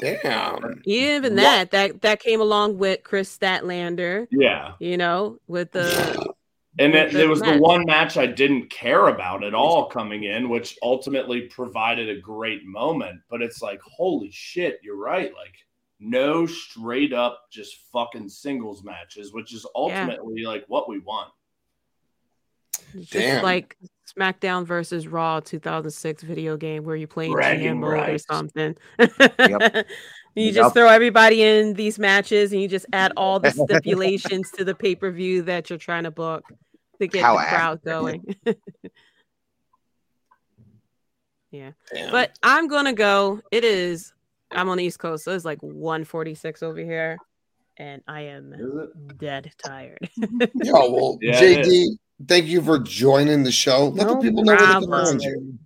[0.00, 0.80] Damn.
[0.84, 1.42] Even What?
[1.42, 4.72] that, that that came along with Kris Statlander, Yeah.
[4.80, 6.29] you know, with the
[6.78, 10.48] And With it, was the one match I didn't care about at all coming in,
[10.48, 13.20] which ultimately provided a great moment.
[13.28, 15.34] But it's like, holy shit, you're right.
[15.34, 15.54] Like,
[15.98, 21.30] no straight up just fucking singles matches, which is ultimately like what we want.
[22.94, 23.22] It's Damn.
[23.22, 23.76] just like
[24.18, 28.76] SmackDown versus Raw 2006 video game where you play in Bragging GM mode or something.
[28.98, 29.86] Yep.
[30.34, 30.54] You Yep.
[30.54, 34.74] just throw everybody in these matches and you just add all the stipulations to the
[34.74, 36.44] pay per view that you're trying to book
[37.00, 38.36] to get How the crowd going.
[41.50, 41.72] yeah.
[41.92, 42.10] Damn.
[42.12, 43.40] But I'm going to go.
[43.50, 44.12] It is
[44.52, 47.18] I'm on the East Coast, so it's like 146 over here,
[47.76, 48.54] and I am
[49.16, 50.08] dead tired.
[50.54, 51.96] Yo, well, Yeah, JD,
[52.26, 53.88] thank you for joining the show.
[53.88, 55.58] Let No the people know where they can find you.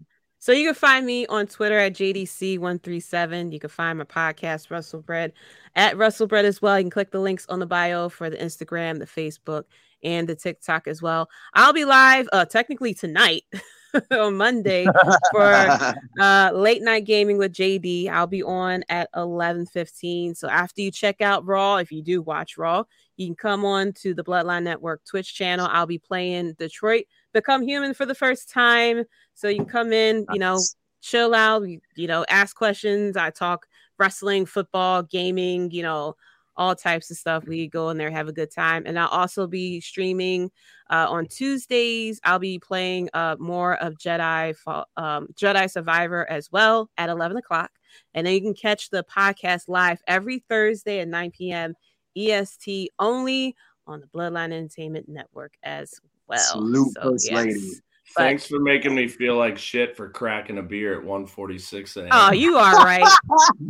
[0.45, 3.51] So you can find me on Twitter at JDC137.
[3.51, 5.33] You can find my podcast, Wrestle Bread,
[5.75, 6.79] at Wrestle Bread as well.
[6.79, 9.65] You can click the links on the bio for the Instagram, the Facebook,
[10.03, 11.31] and the TikTok as well.
[11.55, 13.45] I'll be live uh technically tonight
[14.11, 14.87] on Monday
[15.33, 18.09] for uh late night gaming with JD.
[18.09, 20.37] I'll be on at 11:15.
[20.37, 22.85] So after you check out Raw, if you do watch Raw,
[23.16, 25.69] you can come on to the Bloodline Network Twitch channel.
[25.71, 29.05] I'll be playing Detroit Become Human for the first time.
[29.35, 30.59] So you can come in, you know,
[31.01, 33.16] chill out, you, you know, ask questions.
[33.16, 33.66] I talk
[33.99, 36.16] wrestling, football, gaming, you know,
[36.57, 37.45] all types of stuff.
[37.47, 38.85] We go in there, have a good time.
[38.87, 40.51] And I'll also be streaming
[40.91, 42.21] uh, on Tuesdays.
[42.25, 44.55] I'll be playing uh, more of Jedi
[44.97, 47.71] um, Jedi Survivor as well at 11 o'clock.
[48.15, 51.75] And then you can catch the podcast live every Thursday at 9 p.m.
[52.17, 53.55] EST only
[53.87, 56.39] on the Bloodline Entertainment Network as well.
[56.39, 57.33] Salute, So, yes.
[57.33, 57.73] Lady.
[58.16, 62.09] But- Thanks for making me feel like shit for cracking a beer at 146 a.m.
[62.12, 63.01] Oh, you are right.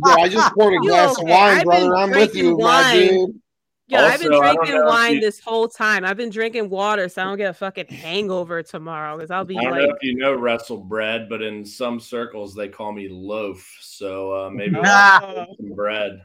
[0.05, 1.21] Yo, I just poured a You glass okay?
[1.23, 1.95] of wine, I've brother.
[1.95, 3.07] I'm with drinking you, my wine.
[3.07, 3.41] dude.
[3.87, 6.05] Yeah, I've been Also, I don't drinking wine you- this whole time.
[6.05, 9.57] I've been drinking water so I don't get a fucking hangover tomorrow because I'll be
[9.57, 12.91] I don't like, know if you know wrestle bread, but in some circles they call
[12.93, 13.67] me loaf.
[13.81, 16.21] So uh, maybe oh, some bread.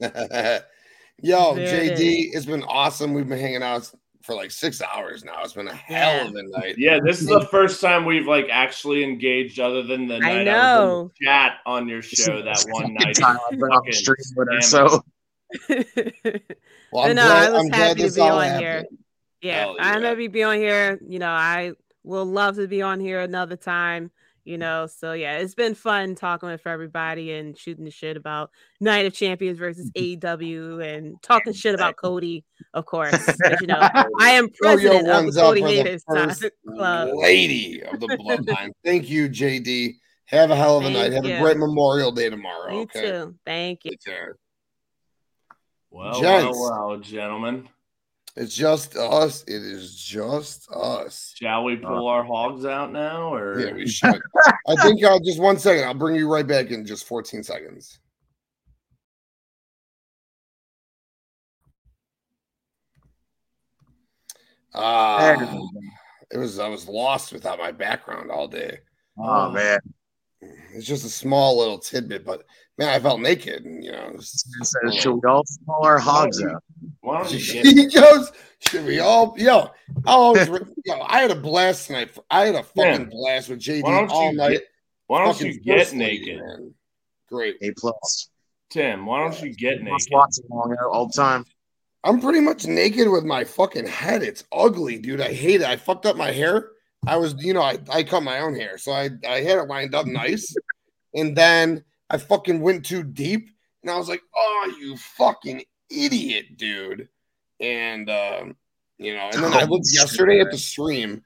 [1.22, 3.14] Yo, There it JD, it's been awesome.
[3.14, 3.90] We've been hanging out
[4.26, 5.42] for like six hours now.
[5.44, 6.74] It's been a hell of a night.
[6.76, 10.48] Yeah, this is the first time we've like actually engaged, other than the I night
[10.48, 11.00] I, was know.
[11.00, 13.14] in the chat on your show that one night.
[13.16, 15.04] Time I've been on the Fucking stream with her, so
[16.92, 18.72] Well, I'm no, glad, I was I'm glad happy to be all on here.
[18.78, 18.98] happened.
[19.42, 20.98] yeah, I'm happy to be on here.
[21.06, 21.72] You know, I
[22.02, 24.10] will love to be on here another time.
[24.46, 28.50] You know, so yeah, it's been fun talking with everybody and shooting the shit about
[28.80, 30.26] Night of Champions versus mm-hmm.
[30.26, 33.26] AEW and talking shit about Cody, of course
[33.60, 33.78] you know,
[34.20, 37.08] I am Throw your president of ones the up Cody for the Haters first Club.
[37.14, 38.70] lady of the bloodline.
[38.84, 39.94] Thank you, JD.
[40.26, 41.12] Have a hell of a Thank night.
[41.12, 42.72] Have a great Memorial Day tomorrow.
[42.72, 43.00] You okay.
[43.02, 43.34] too.
[43.44, 43.92] Thank you.
[43.92, 44.36] Take care.
[45.90, 47.68] Well, well, well, gentlemen,
[48.36, 49.44] It's just us.
[49.44, 51.32] It is just us.
[51.36, 54.20] shall we pull our hogs out now, or Yeah, we should.
[54.68, 55.84] I think uh, just one second.
[55.84, 57.98] I'll bring you right back in just 14 seconds.
[64.74, 65.58] Ah,
[66.30, 68.80] it was I was lost without my background all day.
[69.18, 69.78] oh man,
[70.74, 72.44] It's just a small little tidbit, but
[72.78, 73.64] man, I felt naked.
[73.64, 76.62] And, you know, it's- So should we all pull our hogs out?
[77.00, 78.32] why don't you get he goes,
[78.68, 79.70] "Should we all?" Yo,
[80.06, 80.48] I always,
[80.84, 82.10] yo, I had a blast tonight.
[82.30, 83.08] I had a fucking Yeah.
[83.10, 84.50] blast with JD all you night.
[84.52, 84.64] get-
[85.06, 86.74] why don't Fucking you get naked, man.
[87.28, 87.56] Great.
[87.62, 88.28] A plus.
[88.70, 89.06] Tim?
[89.06, 90.12] Why don't you get Plus naked?
[90.12, 91.44] watching long out all the time.
[92.02, 94.24] I'm pretty much naked with my fucking head.
[94.24, 95.20] It's ugly, dude.
[95.20, 95.66] I hate it.
[95.66, 96.70] I fucked up my hair.
[97.06, 98.78] I was, you know, I, I cut my own hair.
[98.78, 100.52] So I, I had it lined up nice.
[101.14, 103.50] And then I fucking went too deep.
[103.82, 107.08] And I was like, oh, you fucking idiot, dude.
[107.60, 108.56] And, um,
[108.98, 111.22] you know, and then I Oh, looked yesterday at the stream.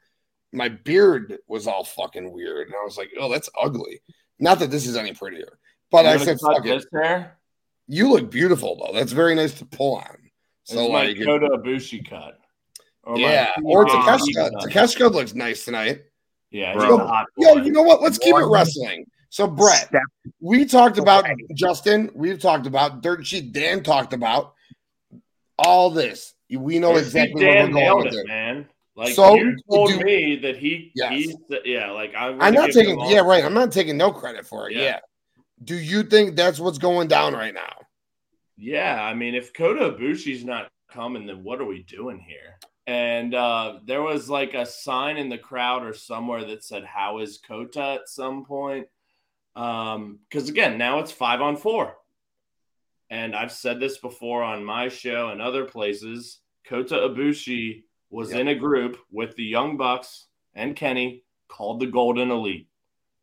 [0.52, 2.66] My beard was all fucking weird.
[2.68, 4.00] And I was like, oh, that's ugly.
[4.38, 5.58] Not that this is any prettier.
[5.90, 6.68] But You I said, cut fuck it.
[6.68, 7.38] this hair.
[7.88, 8.92] You look beautiful, though.
[8.96, 10.16] That's very nice to pull on.
[10.64, 12.38] So, is my like, if- Kota Ibushi cut.
[13.02, 14.34] Or my yeah, or TK Takeshita.
[14.34, 14.52] cut.
[14.70, 16.02] Takeshita looks nice tonight.
[16.50, 16.98] Yeah, Bro.
[17.36, 18.02] he's Yo, you know what?
[18.02, 19.06] Let's keep it wrestling.
[19.30, 20.02] So, Brett, Step
[20.40, 21.36] we talked about away.
[21.54, 22.10] Justin.
[22.14, 23.52] We've talked about Dirt Sheet.
[23.52, 24.54] Dan talked about
[25.58, 26.34] all this.
[26.50, 28.26] We know Dirt exactly Sheet where Dan we're going with it, it.
[28.26, 28.68] man.
[28.96, 31.12] Like So, you told do- me that he, Yes.
[31.12, 32.40] he, yeah, like I'm.
[32.42, 33.00] I'm not taking.
[33.08, 33.44] Yeah, right.
[33.44, 34.76] I'm not taking no credit for it.
[34.76, 34.82] Yeah.
[34.82, 34.98] Yeah.
[35.62, 37.76] Do you think that's what's going down right now?
[38.56, 42.58] Yeah, I mean, if Kota Ibushi's not coming, then what are we doing here?
[42.86, 47.20] And uh, there was like a sign in the crowd or somewhere that said, "How
[47.20, 48.86] is Kota?" at some point.
[49.56, 51.96] Um, because again, now it's five on four,
[53.10, 56.38] and I've said this before on my show and other places.
[56.66, 58.40] Kota Ibushi was Yep.
[58.40, 62.68] in a group with the Young Bucks and Kenny called the Golden Elite.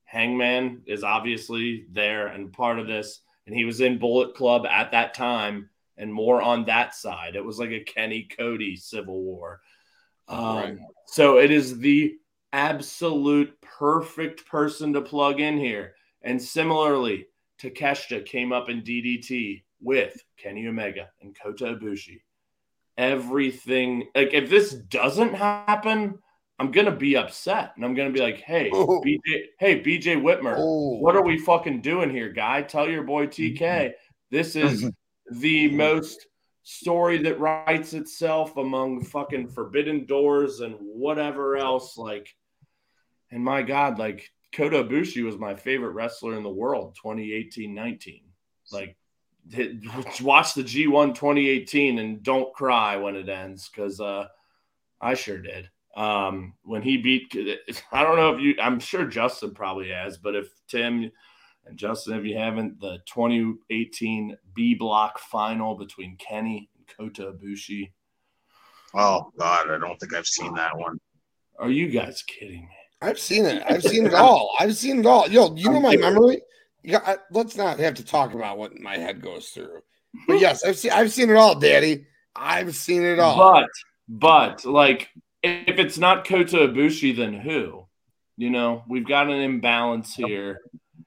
[0.05, 4.91] Hangman is obviously there and part of this, and he was in Bullet Club at
[4.91, 7.35] that time and more on that side.
[7.35, 9.61] It was like a Kenny Cody civil war.
[10.27, 10.77] Um, Right.
[11.07, 12.17] So it is the
[12.53, 15.95] absolute perfect person to plug in here.
[16.21, 17.27] And similarly,
[17.61, 22.21] Takeshita came up in DDT with Kenny Omega and Kota Ibushi.
[22.97, 26.17] Everything like if this doesn't happen,
[26.59, 29.01] I'm gonna be upset and I'm gonna be like, hey, Oh.
[29.01, 30.97] BJ, hey, BJ Whitmer, Oh.
[30.99, 32.63] what are we fucking doing here, guy?
[32.63, 33.59] Tell your boy TK.
[33.59, 33.91] Mm-hmm.
[34.31, 35.39] This is mm-hmm.
[35.39, 36.27] the most
[36.63, 41.97] story that writes itself among fucking forbidden doors and whatever else.
[41.97, 42.35] Like,
[43.31, 48.21] and my God, like Kota Ibushi was my favorite wrestler in the world 2018 19.
[48.71, 48.97] Like,
[49.51, 49.75] hit,
[50.21, 54.27] watch the G1 2018 and don't cry when it ends because uh,
[54.99, 55.69] I sure did.
[55.95, 57.35] Um, when he beat,
[57.91, 61.11] I don't know if you, I'm sure Justin probably has, but if Tim
[61.67, 67.91] and Justin, if you haven't, the 2018 B block final between Kenny and Kota Ibushi.
[68.95, 70.99] Oh God, I don't think I've seen that one.
[71.59, 72.76] Are you guys kidding me?
[73.01, 73.63] I've seen it.
[73.67, 74.51] I've seen it all.
[74.59, 75.29] I've seen it all.
[75.29, 76.41] Yo, you know my memory.
[76.83, 79.81] Yeah, I, let's not have to talk about what my head goes through.
[80.27, 80.41] But hmm.
[80.41, 80.91] yes, I've seen.
[80.91, 82.05] I've seen it all, Daddy.
[82.35, 83.37] I've seen it all.
[83.37, 83.69] But,
[84.07, 85.09] but like,
[85.43, 87.85] if it's not Kota Ibushi, then who?
[88.37, 90.59] You know, we've got an imbalance here.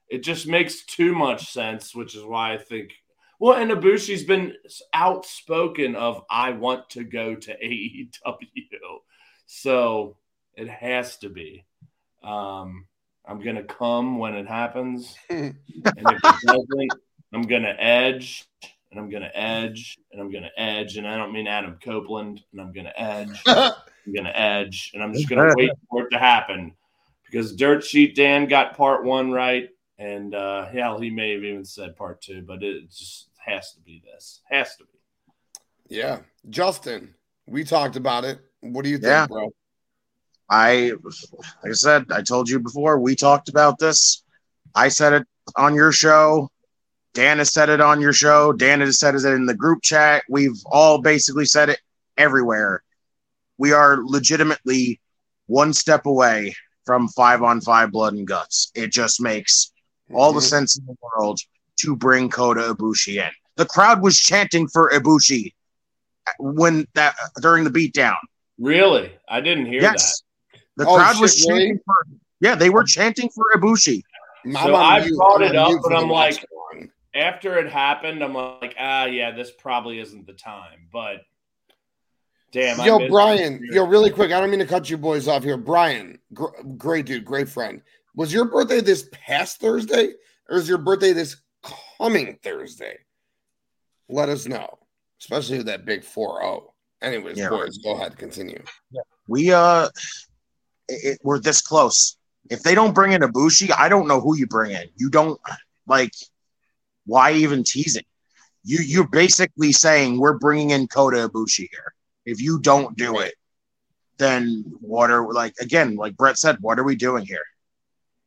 [0.09, 2.93] It just makes too much sense, which is why I think.
[3.39, 4.55] Well, and Ibushi's been
[4.93, 8.09] outspoken of I want to go to AEW,
[9.47, 10.17] so
[10.57, 11.65] it has to be.
[12.23, 12.87] Um,
[13.27, 15.55] I'm gonna come when it happens, and
[15.97, 16.93] if it doesn't,
[17.33, 18.49] I'm gonna edge,
[18.91, 22.61] and I'm gonna edge, and I'm gonna edge, and I don't mean Adam Copeland, and
[22.61, 26.75] I'm gonna edge, I'm gonna edge, and I'm just gonna wait for it to happen
[27.25, 29.69] because Dirt Sheet Dan got part one right,
[29.99, 33.81] and uh, hell, he may have even said part two, but it just has to
[33.81, 35.97] be this, has to be.
[35.97, 37.15] yeah, Justin,
[37.47, 38.41] we talked about it.
[38.61, 39.27] What do you think, Yeah.
[39.27, 39.49] bro?
[40.51, 40.93] I,
[41.63, 44.23] like I said, I told you before, we talked about this.
[44.75, 46.51] I said it on your show.
[47.15, 48.53] Dan has said it on your show.
[48.53, 50.25] Dan has said it in the group chat.
[50.29, 51.81] We've all basically said it
[52.17, 52.83] everywhere.
[53.59, 55.01] We are legitimately
[55.47, 56.55] one step away
[56.85, 58.73] from five on five blood and guts.
[58.75, 59.73] It just makes
[60.13, 60.49] all the Mhm.
[60.49, 61.41] sense in the world
[61.77, 63.31] to bring Kota Ibushi in.
[63.57, 65.55] The crowd was chanting for Ibushi
[66.39, 68.17] when that during the beatdown.
[68.59, 70.23] Really, I didn't hear Yes.
[70.81, 71.61] The Oh, crowd was shit, really?
[71.67, 71.95] chanting for
[72.41, 74.03] yeah, they were chanting for Ibushi.
[74.47, 76.43] I'm So I brought it up, but I'm like-
[76.73, 76.91] one.
[77.15, 81.19] After it happened, I'm like, ah, yeah, this probably isn't the time, but.
[82.53, 84.33] Damn, yo, missed Brian, yo, really quick.
[84.33, 85.57] I don't mean to cut you boys off here.
[85.59, 86.47] Brian, gr-
[86.79, 87.83] great dude, great friend.
[88.17, 90.15] Was your birthday this past Thursday,
[90.49, 91.37] or is your birthday this
[91.99, 92.97] coming Thursday?
[94.09, 94.79] Let us know,
[95.21, 96.73] especially with that big 4-0.
[97.03, 97.51] Anyways, Yeah.
[97.51, 98.63] boys, go ahead, continue.
[99.29, 99.89] We uh
[100.91, 102.17] it, we're this close.
[102.51, 104.89] If they don't bring in Ibushi, I don't know who you bring in.
[104.97, 105.41] You don't
[105.87, 106.13] like
[107.07, 108.05] why even teasing?
[108.65, 111.95] You you're basically saying we're bringing in Kota Ibushi here.
[112.27, 113.35] If you don't do it,
[114.19, 117.45] then what are like again, like Brett said, what are we doing here?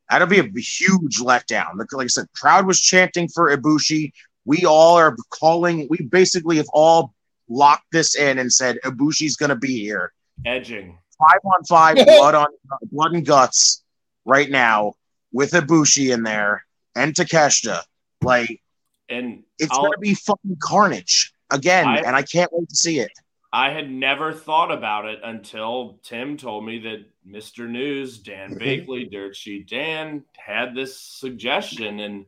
[0.09, 1.75] That'll be a huge letdown.
[1.77, 4.11] Like, like I said, crowd was chanting for Ibushi.
[4.45, 5.87] We all are calling.
[5.89, 7.13] We basically have all
[7.49, 10.13] locked this in and said Ibushi's going to be here.
[10.45, 10.97] edging.
[11.27, 12.47] Five on five, blood on
[12.91, 13.83] blood and guts
[14.25, 14.93] right now
[15.31, 17.81] with Ibushi in there and Takeshita.
[18.21, 18.61] Like
[19.09, 22.75] And it's I'll- going to be fucking carnage again, I- and I can't wait to
[22.75, 23.11] see it.
[23.55, 27.69] I had never thought about it until Tim told me that Mr.
[27.69, 31.99] News, Dan Bakley, Dirt Sheet Dan, had this suggestion.
[31.99, 32.25] And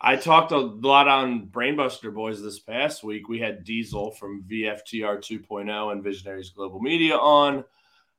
[0.00, 3.28] I talked a lot on Brainbuster Boys this past week.
[3.28, 7.64] We had Diesel from VFTR 2.0 and Visionaries Global Media on.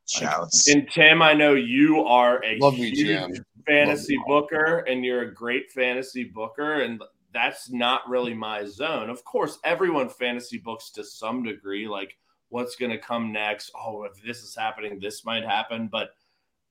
[0.09, 0.67] Shouts.
[0.67, 3.33] And Tim, I know you are a Love huge Jim.
[3.67, 7.01] fantasy Love booker and you're a great fantasy booker and
[7.33, 12.17] that's not really my zone of course everyone fantasy books to some degree like
[12.49, 16.09] what's going to come next oh if this is happening this might happen but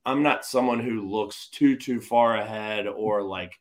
[0.04, 3.60] i'm not someone who looks too too far ahead or like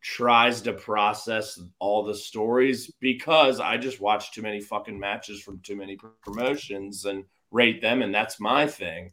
[0.00, 5.58] tries to process all the stories because i just watch too many fucking matches from
[5.60, 7.24] too many promotions and
[7.56, 9.12] rate them and that's my thing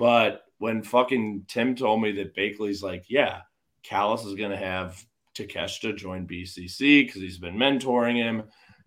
[0.00, 3.40] but when fucking Tim told me that Bakley's like, yeah,
[3.82, 5.04] Callis is going to have
[5.34, 8.44] Takeshita join BCC because he's been mentoring him.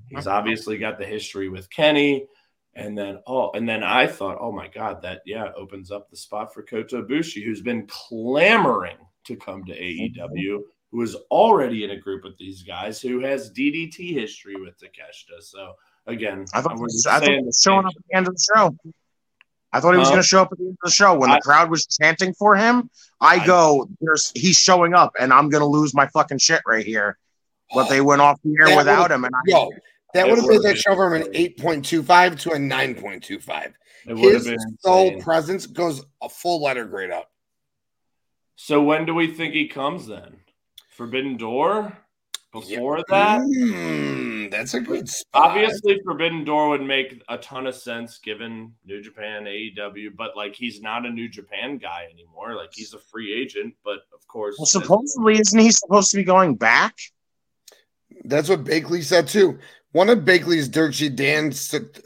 [0.10, 2.28] He's obviously got the history with Kenny.
[2.76, 6.18] And then, oh, and then I thought, oh my God, that, yeah, opens up the
[6.18, 10.62] spot for Kota Ibushi, who's been clamoring to come to AEW,
[10.92, 15.42] who is already in a group with these guys, who has DDT history with Takeshita.
[15.42, 15.74] So,
[16.06, 18.36] again, I thought, we're just I thought he was showing up at the end of
[18.36, 18.76] the show.
[19.72, 20.14] I thought he was Huh?
[20.14, 22.34] going to show up at the end of the show when the crowd was chanting
[22.36, 22.90] for him.
[23.20, 26.62] I, I- go, "There's he's showing up, and I'm going to lose my fucking shit
[26.68, 27.18] right here."
[27.74, 29.72] But they went off the air without him, and I, Yo,
[30.14, 33.74] that would have made would've that show from an 8.25 to a 9.25.
[34.06, 35.22] It would have His sole insane.
[35.22, 37.32] presence goes a full letter grade up.
[38.56, 40.36] So when do we think he comes then?
[40.90, 41.98] Forbidden Door?
[42.54, 43.42] Before that?
[43.42, 45.50] Mm, that's a good spot.
[45.50, 50.54] Obviously, Forbidden Door would make a ton of sense given New Japan, AEW, but like
[50.54, 52.56] he's not a New Japan guy anymore.
[52.56, 56.24] Like he's a free agent, but of course, Well, supposedly, isn't he supposed to be
[56.24, 56.96] going back?
[58.24, 59.58] That's what Bakley said too.
[59.92, 61.52] One of Bakley's Dirt Sheet Dan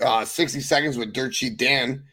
[0.01, 2.05] uh, 60 seconds with Dirt Sheet Dan,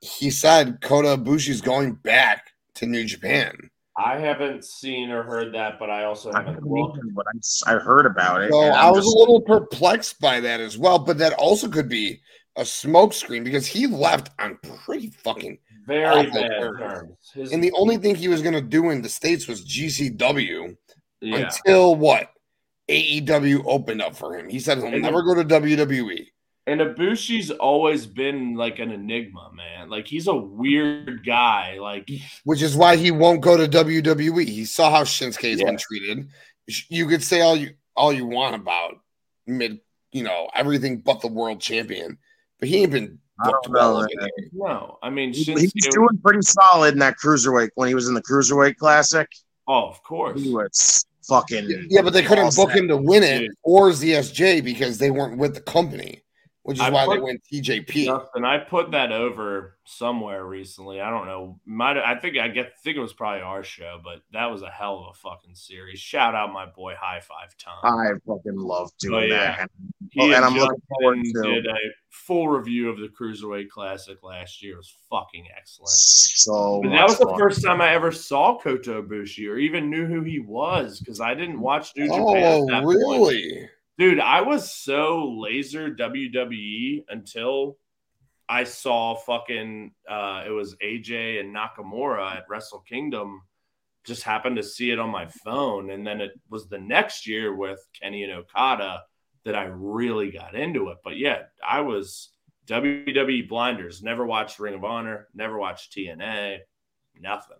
[0.00, 3.70] he said Kota Ibushi's going back to New Japan.
[3.98, 6.98] I haven't seen or heard that, but I also haven't haven't looked.
[6.98, 7.24] either, but
[7.66, 8.50] I, I heard about it.
[8.52, 11.68] So and I was just- a little perplexed by that as well, but that also
[11.68, 12.20] could be
[12.56, 15.58] a smokescreen because he left on pretty fucking.
[15.86, 16.78] Very bad terms.
[16.80, 17.10] terms.
[17.34, 20.76] His, And the only thing he was going to do in the States was GCW
[21.20, 21.36] yeah.
[21.36, 22.30] until what?
[22.88, 24.48] AEW opened up for him.
[24.48, 25.44] He said he'll And- never go to.
[25.44, 26.26] WWE.
[26.68, 29.88] And Ibushi's always been like an enigma, man.
[29.88, 31.78] Like he's a weird guy.
[31.80, 32.08] Like
[32.44, 34.44] which is why he won't go to WWE.
[34.48, 35.66] He saw how Shinsuke's Yeah.
[35.66, 36.28] been treated.
[36.88, 38.96] You could say all you all you want about
[39.46, 39.80] mid,
[40.12, 42.18] you know, everything but the world champion,
[42.58, 44.28] but he ain't been I booked well know, over man.
[44.36, 44.46] there.
[44.52, 45.72] no, I mean He, he Shinsuke.
[45.74, 49.28] was doing pretty solid in that cruiserweight when he was in the cruiserweight classic.
[49.68, 50.42] oh, of course.
[50.42, 51.86] He was fucking.
[51.90, 52.78] Yeah, but they couldn't book set.
[52.78, 53.50] him to win it Dude.
[53.62, 56.22] or ZSJ because they weren't with the company,
[56.66, 58.08] which is I why they put- went TJP.
[58.34, 61.00] And I put that over somewhere recently.
[61.00, 61.60] I don't know.
[61.64, 64.70] Might I think I get think it was probably our show, but that was a
[64.70, 66.00] hell of a fucking series.
[66.00, 67.78] Shout out my boy High Five Tom.
[67.84, 69.70] I fucking love doing Oh, that.
[69.70, 71.76] Oh, he and and I'm looking forward to- did a
[72.10, 74.74] full review of the Cruiserweight Classic last year.
[74.74, 75.90] It was fucking excellent.
[75.90, 77.38] So But that was the fun.
[77.38, 81.34] first time I ever saw Kota Ibushi or even knew who he was because I
[81.34, 82.36] didn't watch New Japan.
[82.36, 83.70] at Oh, that point.
[83.98, 87.78] Dude, I was so laser WWE until
[88.48, 93.42] I saw fucking uh it was AJ and Nakamura at Wrestle Kingdom.
[94.04, 95.90] Just happened to see it on my phone.
[95.90, 99.02] And then it was the next year with Kenny and Okada
[99.44, 100.98] that I really got into it.
[101.02, 102.30] But yeah, I was
[102.66, 106.58] WWE blinders, never watched Ring of Honor, never watched TNA,
[107.20, 107.56] nothing.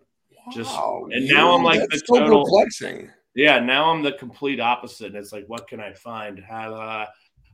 [0.53, 3.09] Just- Wow, and now I'm like the so total- perplexing.
[3.35, 5.07] Yeah, now I'm the complete opposite.
[5.07, 6.39] And it's like, what can I find?
[6.39, 7.05] Have, uh,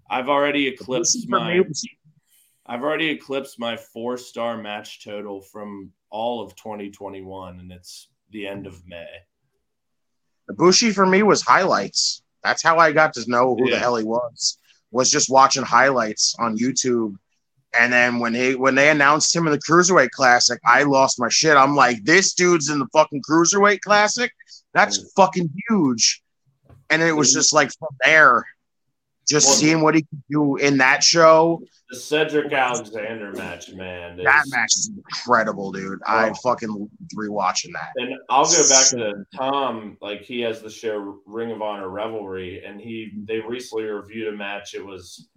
[0.09, 1.61] I've already eclipsed my
[2.65, 8.47] I've already eclipsed my four star match total from all of 2021, and it's the
[8.47, 9.07] end of May.
[10.49, 12.23] Ibushi for me was highlights.
[12.43, 13.75] That's how I got to know who Yeah.
[13.75, 14.57] the hell he was.
[14.91, 17.15] Was just watching highlights on YouTube.
[17.79, 21.29] And then when he when they announced him in the Cruiserweight Classic, I lost my
[21.29, 21.57] shit.
[21.57, 24.31] I'm like, this dude's in the fucking Cruiserweight Classic.
[24.73, 25.05] That's Mm.
[25.15, 26.21] fucking huge.
[26.89, 28.45] And it was just like from there,
[29.27, 31.63] just Well- seeing what he could do in that show.
[31.89, 34.19] The Cedric Alexander match, man.
[34.19, 35.99] is- That match is incredible, dude.
[36.05, 36.33] I Oh.
[36.43, 37.91] fucking loved rewatching that.
[37.97, 39.97] And I'll go back to Tom.
[40.01, 44.37] Like he has the show Ring of Honor Revelry, and he they recently reviewed a
[44.37, 44.73] match.
[44.75, 45.27] It was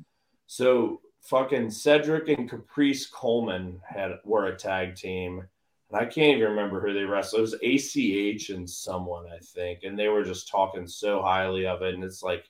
[0.46, 5.46] so fucking Cedric and Caprice Coleman had were a tag team,
[5.90, 7.40] and I can't even remember who they wrestled.
[7.40, 11.82] It was ACH and someone I think, and they were just talking so highly of
[11.82, 11.94] it.
[11.94, 12.44] And it's like,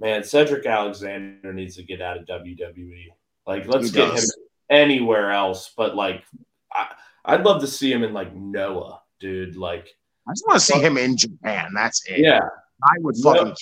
[0.00, 3.08] man, Cedric Alexander needs to get out of WWE.
[3.46, 4.24] Like, let's He get him
[4.70, 6.24] anywhere else, but like.
[6.72, 6.94] I,
[7.24, 9.56] I'd love to see him in like Noah, dude.
[9.56, 9.94] Like
[10.28, 11.72] I just want to see him in Japan.
[11.74, 12.18] That's it.
[12.18, 12.40] yeah,
[12.82, 13.54] I would fucking Noah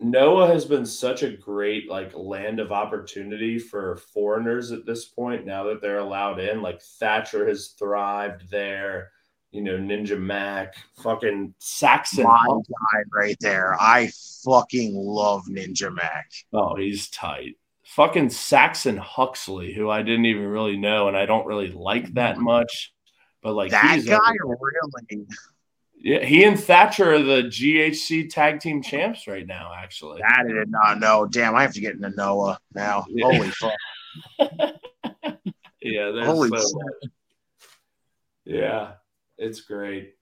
[0.00, 5.46] has been such a great like land of opportunity for foreigners at this point.
[5.46, 9.12] Now that they're allowed in, like Thatcher has thrived there.
[9.52, 12.24] You know, Ninja Mack, fucking Saxon.
[12.24, 13.74] my guy right there.
[13.80, 14.10] I
[14.44, 16.30] fucking love Ninja Mack.
[16.52, 17.56] Oh, he's tight.
[17.84, 22.34] Fucking Saxon Huxley, who I didn't even really know, and I don't really like that
[22.34, 22.44] mm-hmm.
[22.44, 22.92] much.
[23.42, 24.58] But like that guy everywhere.
[25.10, 25.26] really.
[26.06, 29.72] Yeah, he and Thatcher are the GHC tag team champs right now.
[29.76, 31.26] Actually, That I did not know.
[31.26, 33.04] Damn, I have to get into Noah now.
[33.08, 33.24] Yeah.
[33.24, 33.72] Holy fuck!
[35.82, 36.80] yeah, Holy so.
[38.44, 38.92] Yeah,
[39.36, 40.14] it's great.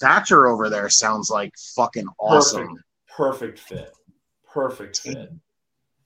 [0.00, 2.82] Thatcher over there sounds like fucking awesome.
[3.14, 3.92] Perfect fit.
[4.50, 5.34] Perfect fit.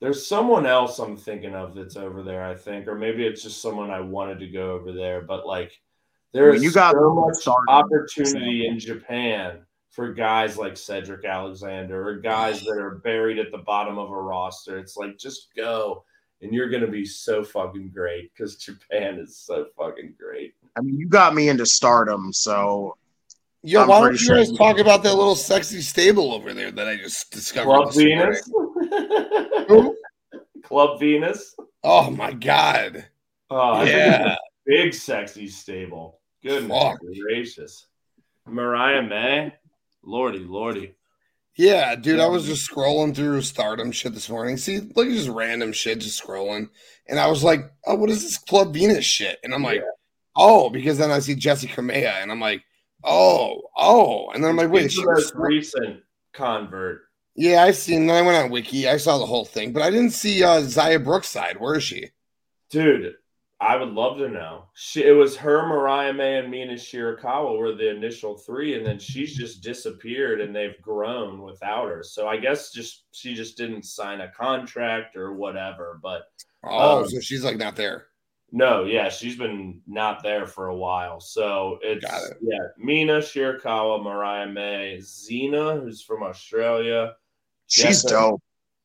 [0.01, 3.61] There's someone else I'm thinking of that's over there, I think, or maybe it's just
[3.61, 5.71] someone I wanted to go over there, but like
[6.33, 11.25] I there's mean, you got so much Stardom, opportunity in Japan for guys like Cedric
[11.25, 14.77] Alexander or guys that are buried at the bottom of a roster.
[14.77, 16.05] It's like just go
[16.41, 20.53] and you're gonna be so fucking great because Japan is so fucking great.
[20.77, 22.95] I mean, you got me into Stardom, so
[23.63, 26.53] Yo, I'm why don't you sure guys you- talk about that little sexy stable over
[26.53, 27.91] there that I just discovered?
[27.91, 27.93] Club?
[27.93, 28.49] Venus.
[30.63, 31.55] Club Venus.
[31.83, 33.05] Oh my god!
[33.49, 34.35] Oh, Yeah,
[34.65, 36.20] big sexy stable.
[36.43, 36.99] Goodness Fuck.
[37.21, 37.87] gracious.
[38.47, 39.53] Mariah May,
[40.03, 40.95] lordy, lordy.
[41.57, 44.57] Yeah, dude, I was just scrolling through stardom shit this morning.
[44.57, 46.69] See, look at just random shit, just scrolling.
[47.07, 49.37] And I was like, oh, what is this Club Venus shit?
[49.43, 49.83] And I'm like,
[50.35, 52.63] oh, because then I see Jesse Kamea, and I'm like,
[53.03, 54.29] oh, oh.
[54.31, 56.01] And then I'm like, wait, He's she the most recent
[56.33, 57.01] convert.
[57.35, 58.07] yeah, I seen.
[58.07, 60.61] Then I went on Wiki, I saw the whole thing, but I didn't see uh,
[60.61, 61.59] Xia Brookside.
[61.59, 62.07] Where is she?
[62.69, 63.13] Dude,
[63.61, 64.65] I would love to know.
[64.73, 68.97] She, it was her, Mariah May, and Mina Shirakawa were the initial three, and then
[68.97, 72.01] she's just disappeared, and they've grown without her.
[72.01, 75.99] So I guess just she just didn't sign a contract or whatever.
[76.01, 76.23] But
[76.63, 78.07] Oh, Um, so she's like not there.
[78.51, 81.19] no, yeah, she's been not there for a while.
[81.19, 82.37] So it's it.
[82.41, 87.13] yeah, Mina Shirakawa, Mariah May, Xena, who's from Australia,
[87.67, 88.41] She's Jessa- dope.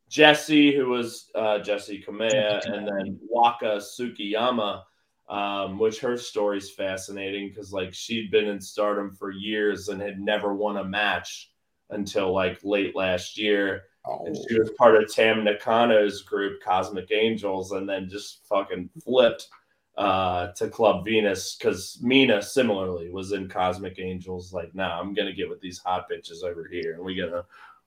[0.08, 4.82] Jesse, who was uh, Jesse Kamea, and then Waka Tsukiyama,
[5.28, 10.20] um, which her story's fascinating because like she'd been in Stardom for years and had
[10.20, 11.50] never won a match
[11.90, 17.10] until like late last year, Oh, and she was part of Tam Nakano's group, Cosmic
[17.10, 19.48] Angels, and then just fucking flipped
[19.96, 24.52] uh, to Club Venus because Mina similarly was in Cosmic Angels.
[24.52, 27.44] Like, nah, I'm gonna get with these hot bitches over here, and we gonna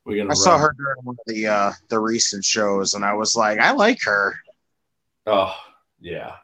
[0.09, 0.31] we gonna.
[0.31, 3.59] I saw her during one of the uh the recent shows, and I was like,
[3.59, 4.35] I like her.
[5.25, 5.55] Oh
[6.01, 6.35] yeah.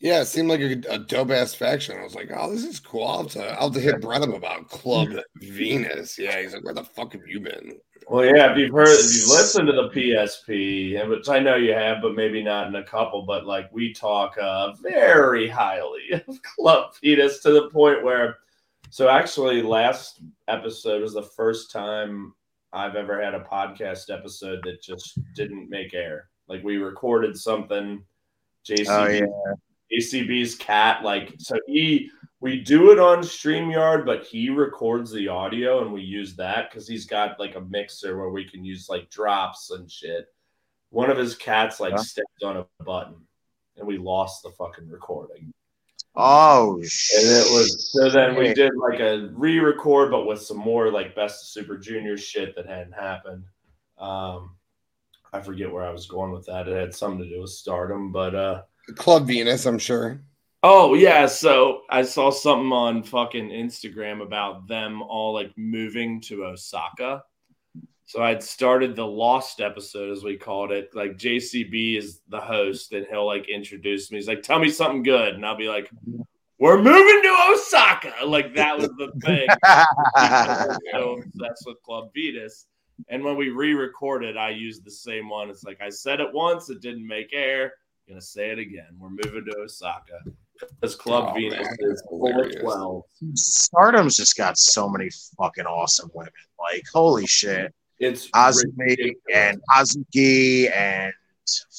[0.00, 1.96] yeah, it seemed like a, a dope ass faction.
[1.96, 3.06] I was like, oh, this is cool.
[3.06, 6.18] I'll have to, I'll have to hit Brett up about Club Venus.
[6.18, 7.78] Yeah, he's like, where the fuck have you been?
[8.08, 11.72] Well, yeah, if you've heard, if you've listened to the PSP, which I know you
[11.72, 16.42] have, but maybe not in a couple, but like we talk uh, very highly of
[16.42, 18.38] Club Venus to the point where,
[18.92, 22.34] so actually, last episode was the first time
[22.74, 26.28] I've ever had a podcast episode that just didn't make air.
[26.46, 28.04] Like we recorded something,
[28.68, 32.10] JCB, Oh yeah, ACB's cat, like so he
[32.40, 36.86] we do it on StreamYard, but he records the audio and we use that because
[36.86, 40.26] he's got like a mixer where we can use like drops and shit.
[40.90, 42.02] One of his cats like Yeah.
[42.02, 43.26] stepped on a button
[43.78, 45.50] and we lost the fucking recording.
[46.14, 50.90] Oh And it was so then we did like a re-record, but with some more
[50.90, 53.44] like best of Super Junior shit that hadn't happened.
[53.98, 54.56] Um
[55.32, 56.68] I forget where I was going with that.
[56.68, 58.62] It had something to do with stardom, but uh
[58.96, 60.20] Club Venus, I'm sure.
[60.64, 66.44] Oh yeah, so I saw something on fucking Instagram about them all like moving to
[66.44, 67.24] Osaka.
[68.12, 70.90] So I'd started the Lost episode as we called it.
[70.94, 74.18] Like JCB is the host and he'll like introduce me.
[74.18, 75.88] He's like, "Tell me something good." And I'll be like,
[76.58, 79.48] "We're moving to Osaka." Like that was the thing.
[80.92, 82.66] so obsessed with Club Venus.
[83.08, 85.48] And when we re-recorded, I used the same one.
[85.48, 87.72] It's like I said it once, it didn't make air.
[88.06, 88.94] gonna say it again.
[88.98, 90.18] We're moving to Osaka.
[90.82, 93.02] Because Club Oh, Venus man, is full 12.
[93.36, 95.08] Stardom's just got so many
[95.38, 96.30] fucking awesome women.
[96.58, 99.16] Like holy shit, It's Azumi ridiculous.
[99.32, 101.12] and Azuki and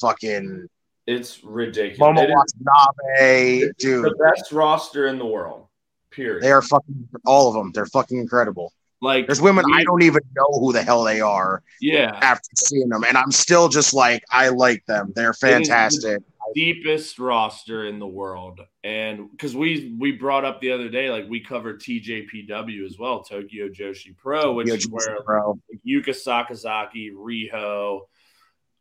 [0.00, 0.66] fucking
[1.06, 1.98] it's ridiculous.
[1.98, 4.04] Momo It Watanabe, dude.
[4.04, 5.66] the best roster in the world.
[6.10, 6.42] Period.
[6.42, 7.72] They are fucking all of them.
[7.74, 8.72] They're fucking incredible.
[9.02, 12.18] like There's women we- I don't even know who the hell they are Yeah.
[12.22, 15.12] after seeing them, and I'm still just like, I like them.
[15.14, 16.22] They're fantastic.
[16.54, 21.28] Deepest roster in the world and because we we brought up the other day like
[21.28, 25.58] we covered tjpw as well tokyo joshi pro which Yo, is where bro.
[25.86, 28.00] yuka sakazaki riho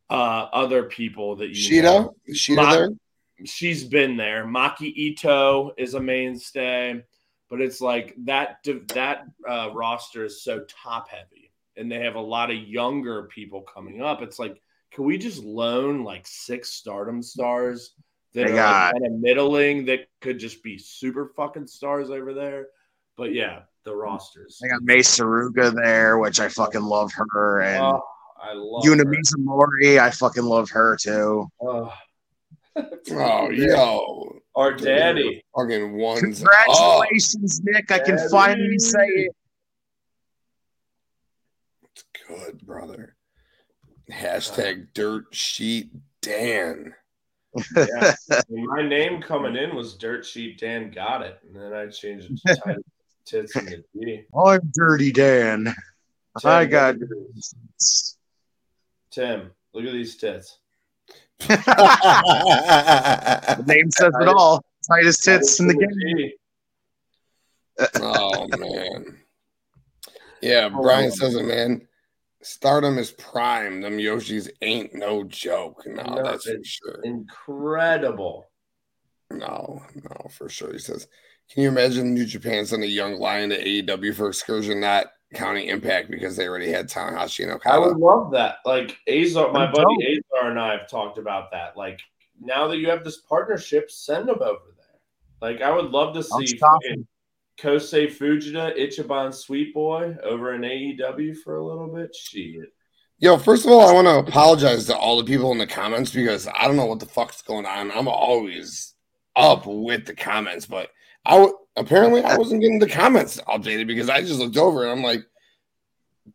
[0.09, 2.15] uh other people that you Sheeta, know.
[2.25, 2.89] is Sheeta Ma- there?
[3.45, 7.01] she's been there maki ito is a mainstay
[7.49, 8.57] but it's like that
[8.93, 13.61] that uh, roster is so top heavy and they have a lot of younger people
[13.61, 14.61] coming up it's like
[14.93, 17.95] can we just loan like six stardom stars
[18.33, 22.09] that They are got- like kind of middling that could just be super fucking stars
[22.09, 22.67] over there
[23.17, 27.83] but yeah the rosters They got Mei Suruga there, which I fucking love her, and
[27.83, 28.01] oh,
[28.41, 29.05] i love Yuna her.
[29.05, 31.47] Mizumori, I fucking love her too.
[31.61, 31.93] Oh.
[33.11, 34.39] Oh, yo.
[34.55, 36.43] our daddy Fucking ones.
[36.43, 36.47] Oh,
[37.03, 37.91] Congratulations, Nick!
[37.91, 39.31] I can finally say it.
[41.91, 43.15] it's good, brother.
[44.11, 46.93] Hashtag dirt sheet Dan.
[47.75, 48.15] Yeah.
[48.49, 51.39] My name coming in was Dirt Sheet Dan Got It.
[51.45, 52.77] And then I changed it to Tight
[53.25, 54.23] Tits and the G.
[54.35, 55.65] I'm Dirty Dan.
[56.39, 56.97] Tim, I got.
[56.97, 57.09] look.
[59.11, 60.57] Tim, look at these tits.
[63.53, 64.63] The name says it all.
[64.89, 66.31] Tightest tits in the game.
[68.01, 69.19] Oh man.
[70.41, 71.87] Yeah, oh, Brian says it, man.
[72.43, 73.81] Stardom is prime.
[73.81, 75.83] Them Joshis ain't no joke.
[75.85, 77.01] No, No, that's for sure.
[77.03, 78.49] Incredible.
[79.31, 80.71] No, no, for sure.
[80.73, 81.07] He says,
[81.51, 85.67] Can you imagine New Japan sending a young lion to AEW for excursion, not counting
[85.69, 87.75] impact because they already had Tanahashi and Okada?
[87.75, 88.57] I would love that.
[88.65, 90.23] Like Azar, my I'm buddy dope.
[90.41, 91.75] Azar and I have talked about that.
[91.77, 91.99] Like
[92.41, 94.99] now that you have this partnership, send them over there.
[95.41, 96.79] Like I would love to I'm see stopping.
[96.89, 97.07] fucking
[97.59, 102.15] Kosei Fujita, Ichiban Sweet Boy over in AEW for a little bit.
[102.15, 102.73] Shit.
[103.19, 106.11] Yo, first of all, I want to apologize to all the people in the comments
[106.11, 107.91] because I don't know what the fuck's going on.
[107.91, 108.95] I'm always
[109.35, 110.89] up with the comments, but
[111.25, 114.91] I w- apparently I wasn't getting the comments updated because I just looked over and
[114.91, 115.25] I'm like,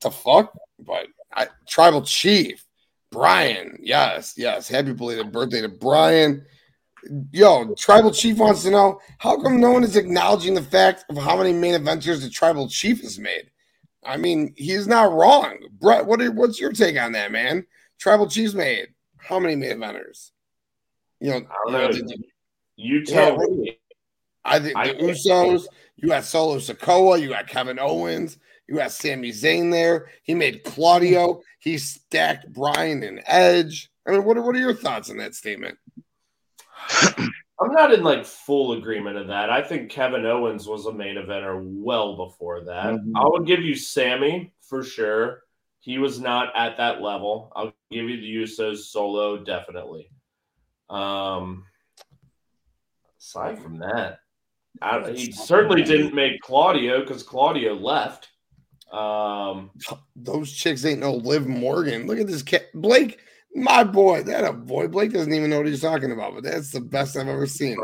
[0.00, 0.56] the fuck?
[0.78, 2.64] But I, Tribal Chief,
[3.10, 6.44] Brian, yes, yes, happy belated birthday to Brian.
[7.30, 11.16] Yo, Tribal Chief wants to know how come no one is acknowledging the fact of
[11.16, 13.50] how many main adventures the Tribal Chief has made?
[14.04, 15.58] I mean, he's not wrong.
[15.80, 17.66] Brett, what are, what's your take on that, man?
[17.98, 18.88] Tribal Chief's made
[19.18, 20.30] how many main eventers?
[21.20, 22.24] You know, I don't you know, the-
[22.76, 23.56] You tell Yeah.
[23.56, 23.78] me.
[24.44, 25.66] I think I- the Usos,
[25.96, 28.38] you got Solo Sikoa, you got Kevin Owens,
[28.68, 30.08] you got Sami Zayn there.
[30.22, 33.90] He made Claudio, he stacked Brian and Edge.
[34.06, 35.76] I mean, what are, what are your thoughts on that statement?
[37.60, 39.50] I'm not in like full agreement of that.
[39.50, 42.94] I think Kevin Owens was a main eventer well before that.
[42.94, 43.12] Mhm.
[43.16, 45.42] I would give you Sami for sure.
[45.80, 47.52] He was not at that level.
[47.56, 50.10] I'll give you the Usos solo definitely.
[50.88, 51.64] Um,
[53.20, 54.20] aside from that,
[54.80, 58.28] I, he certainly didn't make Claudio because Claudio left.
[58.92, 59.70] Um,
[60.16, 62.06] Those chicks ain't no Liv Morgan.
[62.06, 62.66] Look at this cat.
[62.74, 63.18] Blake,
[63.58, 64.22] my boy.
[64.22, 64.88] That a boy.
[64.88, 67.76] Blake doesn't even know what he's talking about, but that's the best I've ever seen.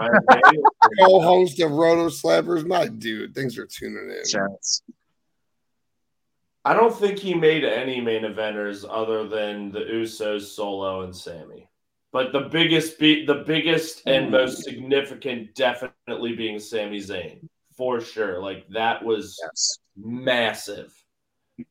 [1.01, 3.34] Co-host of Roto Slappers, my dude.
[3.34, 4.22] Thanks for tuning in.
[4.26, 4.82] Chance.
[6.64, 11.68] I don't think he made any main eventers other than the Usos, Solo, and Sami.
[12.10, 14.30] But the biggest, be- the biggest and mm.
[14.30, 17.46] most significant, definitely being Sami Zayn
[17.76, 18.40] for sure.
[18.40, 19.78] Like that was Yes.
[19.96, 20.94] massive.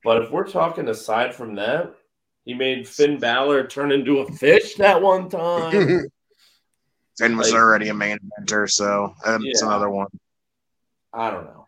[0.03, 1.95] But if we're talking aside from that,
[2.45, 5.71] he made Finn Balor turn into a fish that one time.
[7.17, 9.67] Finn was Like- already a main eventer, so that's Yeah.
[9.67, 10.07] another one.
[11.13, 11.67] I don't know.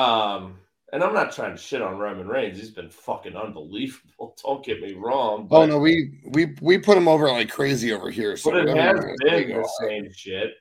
[0.00, 0.58] Um,
[0.92, 2.58] and I'm not trying to shit on Roman Reigns.
[2.58, 4.36] He's been fucking unbelievable.
[4.44, 5.48] Don't get me wrong.
[5.50, 8.36] Oh no, we we we put him over like crazy over here.
[8.36, 10.52] So But it has you been the same shit,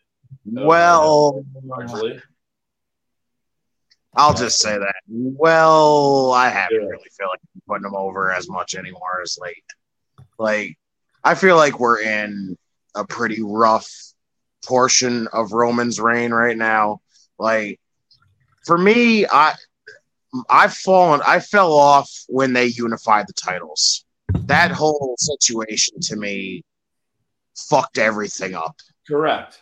[0.46, 2.22] Well, largely.
[4.16, 4.96] I'll just say that.
[5.08, 6.88] Well, I haven't Yeah.
[6.88, 9.64] really feel like putting them over as much anymore as late.
[10.40, 10.78] Like,
[11.24, 12.58] I feel like we're in
[12.96, 13.90] a pretty rough
[14.66, 17.02] portion of Roman's reign right now.
[17.38, 17.80] Like,
[18.66, 19.56] for me, I
[20.50, 24.04] I've fallen, I fell off when they unified the titles.
[24.34, 26.64] That whole situation to me
[27.56, 28.76] fucked everything up
[29.08, 29.62] Correct.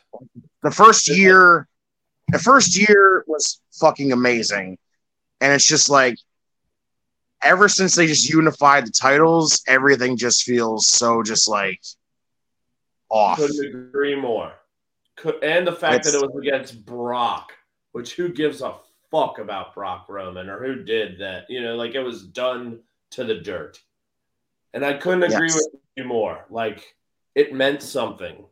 [0.63, 1.67] the first year
[2.33, 4.77] the first year was fucking amazing
[5.41, 6.17] and it's just like
[7.43, 11.79] ever since they just unified the titles everything just feels so just like
[13.09, 14.53] off Couldn't agree more.
[15.15, 17.53] Could, and the fact that it was against Brock,
[17.91, 18.73] which who gives a
[19.11, 21.45] fuck about Brock Roman or who did that?
[21.47, 22.79] You know, like it was done
[23.11, 23.79] to the dirt.
[24.73, 25.55] And I couldn't agree Yes.
[25.71, 26.45] with you more.
[26.49, 26.95] Like
[27.35, 28.43] it meant something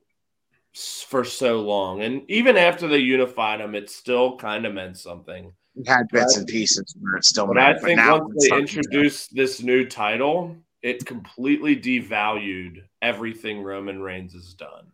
[0.74, 2.02] for so long.
[2.02, 5.52] And even after they unified them, it still kind of meant something.
[5.76, 8.48] it had bits and pieces where it still But I mattered, think now once they
[8.48, 14.86] starting to- introduced this new title, it completely devalued everything Roman Reigns has done.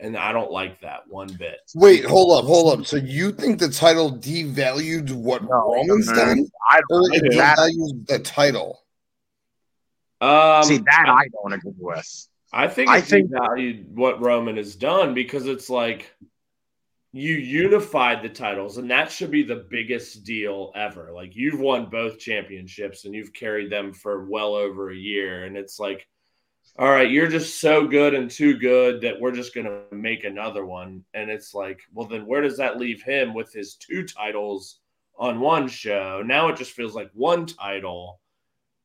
[0.00, 1.58] And I don't like that one bit.
[1.74, 2.86] Wait, hold up, hold up.
[2.86, 7.20] So you think the title devalued what No, Roman's no, done, I or don't it
[7.22, 8.80] think devalues the title?
[10.20, 12.28] Um, see that I don't agree with.
[12.52, 16.14] I think I think- devalued what Roman has done because it's like
[17.12, 21.10] you unified the titles, and that should be the biggest deal ever.
[21.12, 25.56] Like you've won both championships and you've carried them for well over a year, and
[25.56, 26.06] it's like,
[26.78, 30.64] all right, you're just so good and too good that we're just gonna make another
[30.64, 31.04] one.
[31.14, 34.80] And it's like, well, then where does that leave him with his two titles
[35.18, 36.22] on one show?
[36.24, 38.20] Now it just feels like one title.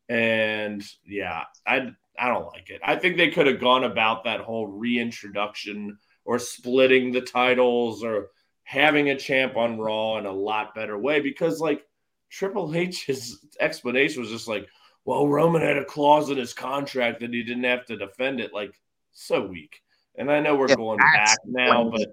[0.10, 2.82] And yeah, I I don't like it.
[2.84, 8.30] I think they could have gone about that whole reintroduction or splitting the titles or
[8.64, 11.86] having a champ on Raw in a lot better way because like
[12.30, 14.68] Triple H's explanation was just like,
[15.06, 18.54] well, Roman had a clause in his contract that he didn't have to defend it.
[18.54, 18.74] Like,
[19.12, 19.82] so weak.
[20.16, 22.08] And I know we're Yeah, going back now, but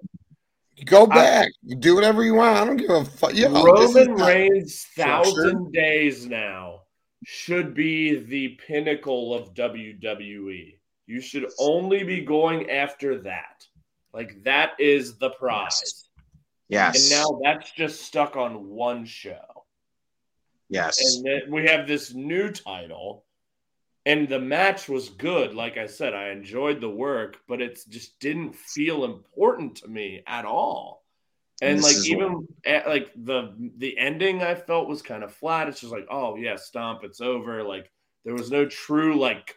[0.85, 2.57] Go back, do whatever you want.
[2.57, 3.33] I don't give a fuck.
[3.35, 5.25] Yeah, this is Roman not- Reigns structured.
[5.33, 6.80] thousand days now
[7.23, 10.77] should be the pinnacle of WWE.
[11.07, 13.65] You should only be going after that.
[14.13, 16.09] Like that is the prize.
[16.67, 17.11] Yes.
[17.11, 19.65] And now that's just stuck on one show.
[20.69, 20.97] yes.
[20.99, 23.25] And then we have this new title.
[24.05, 25.53] And the match was good.
[25.53, 30.23] Like I said, I enjoyed the work, but it just didn't feel important to me
[30.25, 31.00] at all.
[31.61, 35.67] And like even at, like the the ending I felt was kind of flat.
[35.67, 37.63] It's just like, oh yeah, stomp, it's over.
[37.63, 37.91] Like
[38.25, 39.55] there was no true like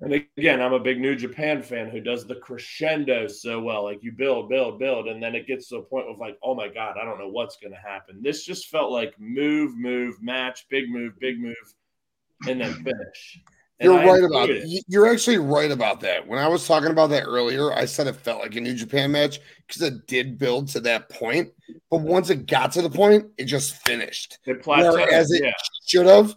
[0.00, 3.84] and again, I'm a big New Japan fan who does the crescendo so well.
[3.84, 6.54] Like you build, build, build, and then it gets to a point of like, oh
[6.54, 8.20] my god, I don't know what's going to happen.
[8.22, 11.56] This just felt like move, move, match, big move, big move,
[12.46, 13.40] and then finish.
[13.78, 14.62] And You're I right about it.
[14.64, 14.84] it.
[14.88, 16.26] You're actually right about that.
[16.26, 19.12] When I was talking about that earlier, I said it felt like a New Japan
[19.12, 21.50] match because it did build to that point.
[21.90, 24.38] But once it got to the point, it just finished.
[24.46, 24.94] It plateaued.
[24.94, 25.52] Whereas it yeah,
[25.84, 26.34] should have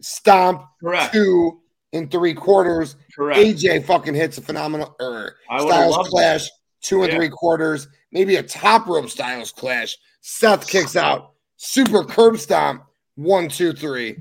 [0.00, 1.60] stomp correct, two
[1.92, 2.94] and three quarters.
[3.14, 3.40] correct.
[3.40, 6.48] AJ fucking hits a phenomenal er, or Styles clash,
[6.82, 7.18] two and Yeah.
[7.18, 9.96] three quarters, maybe a top rope Styles clash.
[10.20, 12.84] Seth kicks out, super curb stomp,
[13.16, 14.18] one, two, three.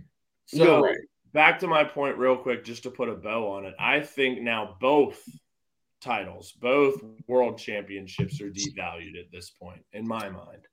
[0.52, 0.98] You're right.
[1.36, 3.76] Back to my point, real quick, just to put a bow on it.
[3.78, 5.22] I think now both
[6.02, 10.66] titles, both world championships, are devalued at this point, in my mind.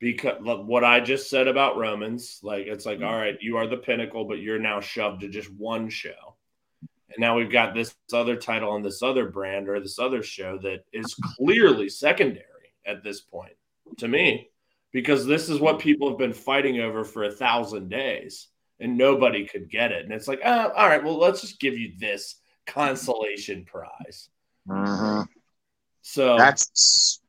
[0.00, 3.76] Because what I just said about Romans, like it's like, all right, you are the
[3.76, 6.36] pinnacle, but you're now shoved to just one show.
[6.80, 10.58] And now we've got this other title on this other brand or this other show
[10.62, 13.54] that is clearly secondary at this point
[13.98, 14.48] to me,
[14.92, 18.48] because this is what people have been fighting over for a thousand days
[18.80, 20.04] and nobody could get it.
[20.04, 22.36] And it's like, oh, all right, well, let's just give you this
[22.66, 24.28] consolation prize.
[24.68, 25.26] Mhm.
[26.02, 27.20] So That's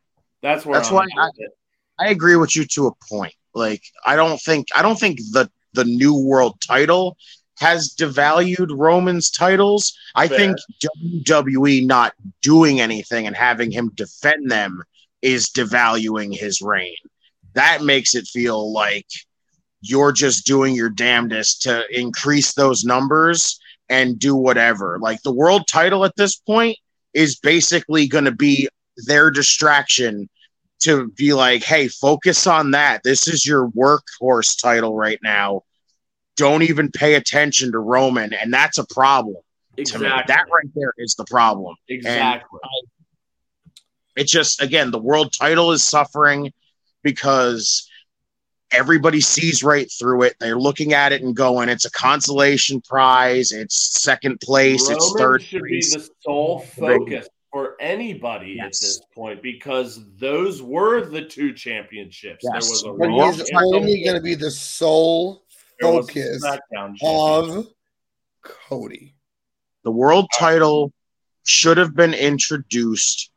[0.42, 1.32] that's where that's I'm why I-
[2.00, 3.34] I agree with you to a point.
[3.54, 7.18] Like I don't think I don't think the the new world title
[7.60, 9.98] has devalued Roman's titles.
[10.14, 10.38] I Fair.
[10.38, 10.58] think
[11.10, 12.14] WWE not
[12.44, 14.84] doing anything and having him defend them
[15.24, 16.96] is devaluing his reign.
[17.54, 19.08] That makes it feel like
[19.90, 23.60] you're just doing your damnedest to increase those numbers
[23.90, 25.00] and do whatever.
[25.00, 26.78] Like the world title at this point
[27.14, 28.68] is basically going to be
[29.06, 30.30] their distraction
[30.80, 33.02] to be like, hey, focus on that.
[33.04, 35.64] This is your workhorse title right now.
[36.36, 38.34] Don't even pay attention to Roman.
[38.34, 39.38] And that's a problem
[39.78, 40.08] Exactly.
[40.28, 41.76] That right there is the problem.
[41.88, 42.60] exactly.
[44.16, 46.52] It's just, again, the world title is suffering
[47.04, 47.87] because
[48.72, 50.36] everybody sees right through it.
[50.40, 53.52] They're looking at it and going, it's a consolation prize.
[53.52, 54.90] It's second place.
[54.90, 55.96] it's Roman third should place.
[55.96, 62.44] be the sole focus for anybody at this point because those were the two championships.
[62.54, 62.82] Yes.
[62.84, 65.44] There was a But Raw he's championship, only going to be the sole
[65.80, 66.44] there was a focus
[67.04, 67.68] of
[68.42, 69.14] Cody.
[69.84, 70.92] The world title
[71.46, 73.32] should have been introduced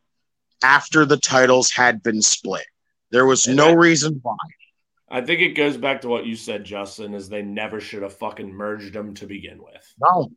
[0.63, 2.67] after the titles had been split.
[3.11, 4.37] There was And no I- reason why.
[5.11, 8.17] I think it goes back to what you said, Justin, is they never should have
[8.17, 9.95] fucking merged them to begin with.
[10.01, 10.31] No,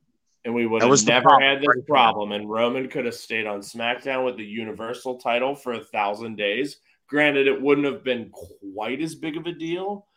[0.44, 2.32] And we would That have never had this right problem.
[2.32, 6.78] And Roman could have stayed on SmackDown with the Universal title for a thousand days.
[7.08, 10.08] Granted, it wouldn't have been quite as big of a deal,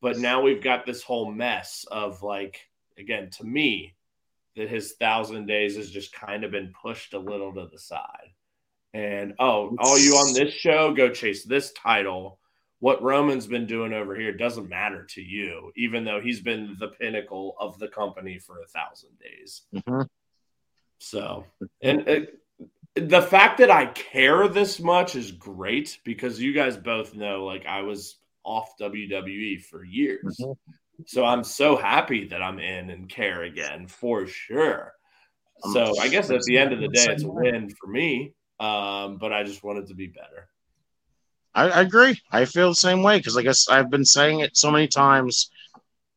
[0.00, 3.94] but now we've got this whole mess of like, again, to me,
[4.54, 8.30] that his thousand days has just kind of been pushed a little to the side.
[8.92, 12.38] And oh, all you on this show, go chase this title.
[12.80, 16.88] What Roman's been doing over here doesn't matter to you, even though he's been the
[16.88, 19.62] pinnacle of the company for a thousand days.
[19.74, 20.08] Mhm.
[20.98, 21.46] So,
[21.80, 22.20] and uh,
[22.94, 27.66] the fact that I care this much is great because you guys both know, like,
[27.66, 30.38] I was off WWE for years.
[30.40, 30.56] Mhm.
[31.06, 34.92] So I'm so happy that I'm in and care again for sure.
[35.72, 38.34] So I guess at the end of the day, it's a win for me.
[38.60, 40.48] Um, but I just wanted to be better.
[41.54, 42.20] I, I agree.
[42.32, 45.50] I feel the same way because, like I've been saying it so many times,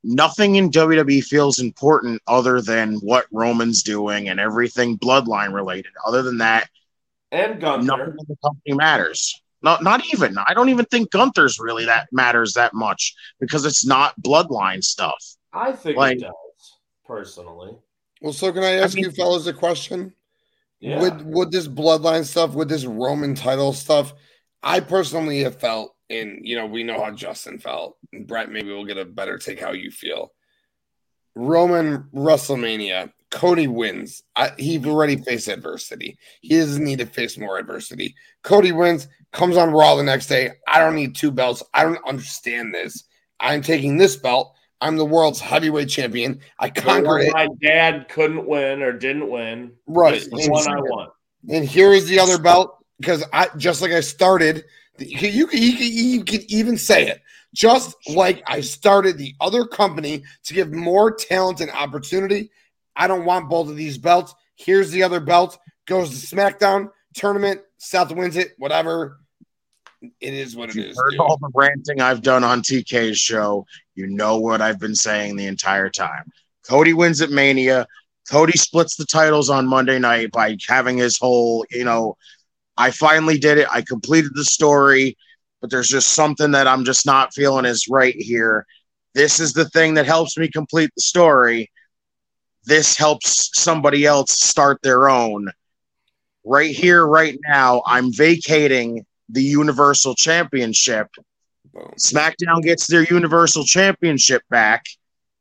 [0.04, 5.92] nothing in WWE feels important other than what Roman's doing and everything bloodline related.
[6.06, 6.70] Other than that,
[7.32, 9.42] And Gunther, nothing in the company matters.
[9.64, 10.38] Not, not even.
[10.38, 15.24] I don't even think Gunther's really that matters that much because it's not bloodline stuff.
[15.52, 17.76] I think Like- it does, personally.
[18.22, 20.14] Well, so can I ask mean- you fellas a question?
[20.80, 21.02] Yeah.
[21.02, 24.14] With with this bloodline stuff, with this Roman title stuff,
[24.64, 27.98] I personally have felt, and you know, we know how Justin felt.
[28.26, 30.32] Brett, maybe we'll get a better take how you feel.
[31.36, 34.24] Roman WrestleMania, Cody wins.
[34.36, 36.18] I, he already faced adversity.
[36.42, 38.16] He doesn't need to face more adversity.
[38.44, 40.52] Cody wins, comes on Raw the next day.
[40.68, 41.62] I don't need two belts.
[41.74, 43.04] I don't understand this.
[43.40, 44.56] I'm taking this belt.
[44.82, 46.40] I'm the world's heavyweight champion.
[46.60, 47.34] I conquered it.
[47.34, 49.74] My dad couldn't win or didn't win.
[49.88, 50.22] Right.
[50.22, 51.12] The one I want.
[51.50, 54.66] And here is the other belt because I just like I started.
[55.00, 57.22] You can, you can you can even say it
[57.54, 62.52] just like I started the other company to give more talent and opportunity.
[62.96, 64.34] I don't want both of these belts.
[64.56, 65.58] Here's the other belt.
[65.86, 67.62] Goes to SmackDown tournament.
[67.78, 68.54] South wins it.
[68.58, 69.20] Whatever.
[70.02, 70.98] It is what it is.
[70.98, 71.20] heard dude.
[71.20, 73.66] all the ranting I've done on TK's show.
[73.96, 76.32] You know what I've been saying the entire time.
[76.68, 77.88] Cody wins at Mania.
[78.30, 82.18] Cody splits the titles on Monday night by having his whole, you know,
[82.78, 83.68] I finally did it.
[83.72, 85.18] I completed the story,
[85.62, 88.66] but there's just something that I'm just not feeling is right here.
[89.14, 91.72] This is the thing that helps me complete the story.
[92.66, 95.50] This helps somebody else start their own.
[96.44, 101.08] Right here, right now, I'm vacating the Universal Championship.
[101.98, 104.86] SmackDown gets their Universal Championship back.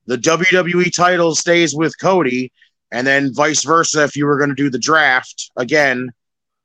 [0.07, 2.53] The WWE title stays with Cody,
[2.93, 4.05] and then vice versa.
[4.05, 6.11] If you were going to do the draft again,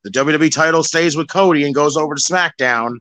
[0.03, 2.97] the WWE title stays with Cody and goes over to SmackDown.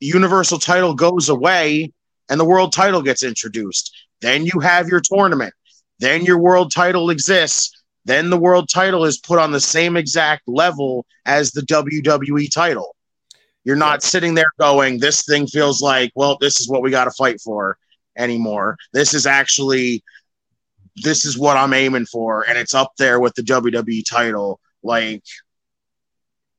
[0.00, 1.92] The Universal title goes away,
[2.28, 3.94] and the world title gets introduced.
[4.20, 5.54] Then you have your tournament.
[5.98, 7.82] Then your world title exists.
[8.04, 12.94] Then the world title is put on the same exact level as the WWE title.
[13.64, 17.04] You're not sitting there going, this thing feels like, well, this is what we got
[17.04, 17.78] to fight for
[18.18, 18.76] anymore.
[18.92, 20.04] This is actually,
[20.96, 22.46] this is what I'm aiming for.
[22.46, 24.60] And it's up there with the WWE title.
[24.82, 25.24] Like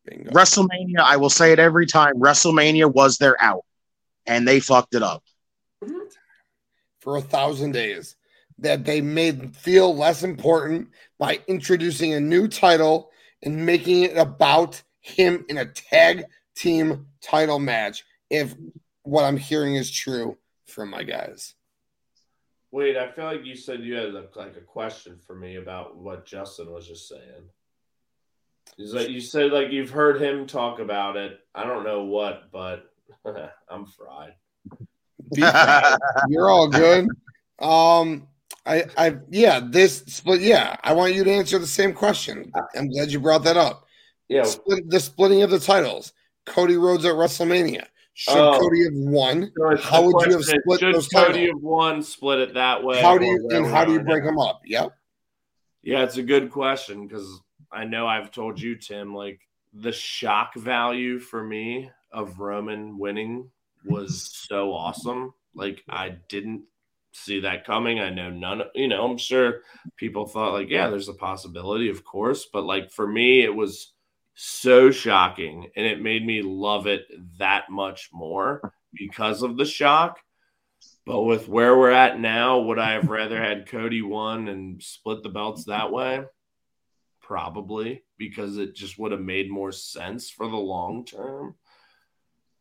[0.06, 0.32] Bingo.
[0.32, 3.66] WrestleMania, I will say it every time WrestleMania was their out
[4.26, 5.24] and they fucked it up.
[7.00, 8.16] for a thousand days
[8.58, 13.12] that they made feel less important by introducing a new title
[13.44, 16.24] and making it about him in a tag
[16.56, 18.04] team title match.
[18.30, 18.56] If
[19.04, 21.54] what I'm hearing is true from my guys,
[22.76, 25.96] Wait, I feel like you said you had a, like a question for me about
[25.96, 27.50] what Justin was just saying.
[28.78, 31.40] Is that you said like you've heard him talk about it?
[31.54, 32.92] I don't know what, but
[33.70, 34.34] I'm fried.
[36.28, 37.08] You're all good.
[37.60, 38.28] Um,
[38.66, 40.42] I, I, yeah, this split.
[40.42, 42.52] Yeah, I want you to answer the same question.
[42.76, 43.86] I'm glad you brought that up.
[44.28, 46.12] Yeah, Split, the splitting of the titles.
[46.46, 47.86] Cody Rhodes at WrestleMania.
[48.16, 48.60] Should Oh.
[48.60, 49.52] Cody have won?
[49.82, 51.48] How would you have split should those Cody titles?
[51.50, 53.02] have won, split it that way?
[53.02, 54.62] How do you and how do you break them up?
[54.66, 54.96] Yep.
[55.84, 57.42] Yeah, it's a good question because
[57.72, 59.42] I know I've told you, Tim, like
[59.74, 63.50] the shock value for me of Roman winning
[63.84, 65.34] was so awesome.
[65.54, 66.64] Like I didn't
[67.14, 68.00] see that coming.
[68.00, 69.62] I know none you know, I'm sure
[69.98, 72.48] people thought like, yeah, there's a possibility, of course.
[72.52, 73.94] But like for me, it was
[74.36, 77.06] so shocking and it made me love it
[77.40, 80.20] that much more because of the shock.
[81.06, 85.22] But with where we're at now, would I have rather had Cody won and split
[85.22, 86.24] the belts that way?
[87.26, 91.56] Probably because it just would have made more sense for the long term.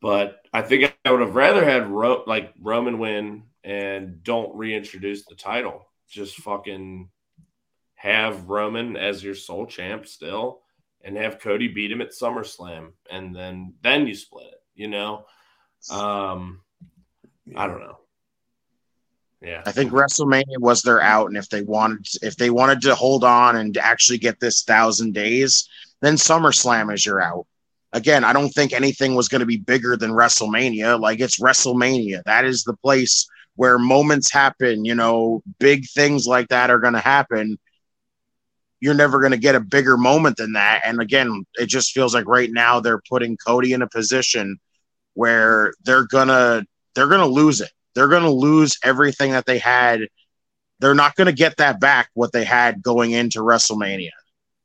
[0.00, 5.26] But I think I would have rather had Ro- like Roman win and don't reintroduce
[5.26, 5.86] the title.
[6.08, 7.10] Just fucking
[7.96, 10.62] have Roman as your sole champ still
[11.02, 15.26] and have Cody beat him at SummerSlam and then then you split it, you know?
[15.90, 16.62] Um
[17.54, 17.98] I don't know.
[19.44, 19.62] Yeah.
[19.66, 23.24] I think WrestleMania was their out, and if they wanted, if they wanted to hold
[23.24, 25.68] on and actually get this thousand days,
[26.00, 27.46] then SummerSlam is your out.
[27.92, 30.98] Again, I don't think anything was going to be bigger than WrestleMania.
[30.98, 32.22] Like it's WrestleMania.
[32.24, 33.26] That is the place
[33.56, 34.84] where moments happen.
[34.84, 37.58] You know, big things like that are going to happen.
[38.80, 40.82] You're never going to get a bigger moment than that.
[40.84, 44.58] And again, it just feels like right now they're putting Cody in a position
[45.12, 46.64] where they're gonna
[46.94, 50.02] they're gonna lose it they're going to lose everything that they had.
[50.80, 54.10] They're not going to get that back what they had going into WrestleMania.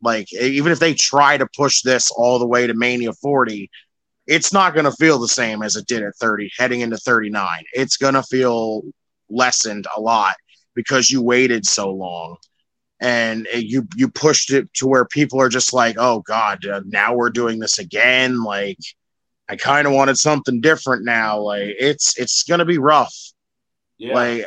[0.01, 3.69] Like even if they try to push this all the way to Mania 40,
[4.27, 7.63] it's not going to feel the same as it did at 30 heading into 39.
[7.73, 8.83] It's going to feel
[9.29, 10.35] lessened a lot
[10.75, 12.37] because you waited so long
[13.01, 16.81] and it- you you pushed it to where people are just like, "Oh god, uh,
[16.85, 18.79] now we're doing this again." Like
[19.49, 21.39] I kind of wanted something different now.
[21.39, 23.15] Like it's it's gonna be rough.
[23.97, 24.13] Yeah.
[24.13, 24.45] Like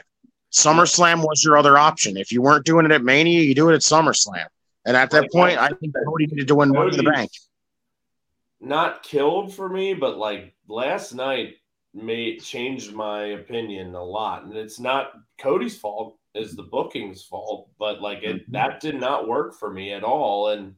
[0.53, 2.17] SummerSlam was your other option.
[2.17, 4.47] If you weren't doing it at Mania, you do it at SummerSlam.
[4.85, 5.31] And at that Right.
[5.33, 7.31] point, I think Cody needed to win in the Bank.
[8.61, 11.57] Not killed for me, but like last night
[11.95, 14.45] made changed my opinion a lot.
[14.45, 17.71] And it's not Cody's fault, it's the booking's fault.
[17.79, 18.53] But like it Mm-hmm.
[18.53, 20.49] that did not work for me at all.
[20.51, 20.75] And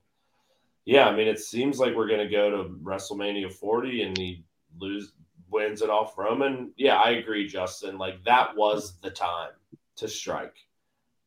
[0.85, 4.45] yeah, I mean it seems like we're gonna go to WrestleMania 40 and he
[4.79, 5.13] lose
[5.51, 6.73] wins it off Roman.
[6.77, 7.97] Yeah, I agree, Justin.
[7.97, 9.51] Like that was the time
[9.97, 10.57] to strike.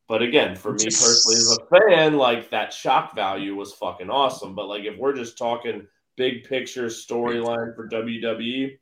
[0.06, 4.54] But again, for me personally as a fan, like that shock value was fucking awesome.
[4.54, 5.86] But like if we're just talking
[6.16, 8.78] big picture storyline for WWE,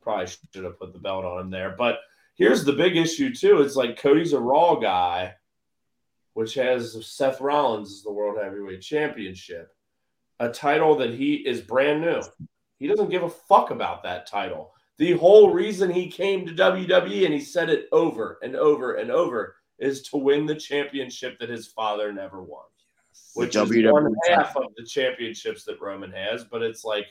[0.00, 1.74] probably should have put the belt on him there.
[1.76, 2.00] But
[2.34, 3.60] here's the big issue too.
[3.60, 5.34] It's like Cody's a Raw guy,
[6.32, 9.74] which has Seth Rollins as the World Heavyweight Championship,
[10.42, 12.20] a title that he is brand new.
[12.80, 14.72] He doesn't give a fuck about that title.
[14.98, 19.10] The whole reason he came to WWE and he said it over and over and
[19.10, 22.64] over is to win the championship that his father never won,
[23.34, 26.42] which is WWE one half of the championships that Roman has.
[26.42, 27.06] But it's like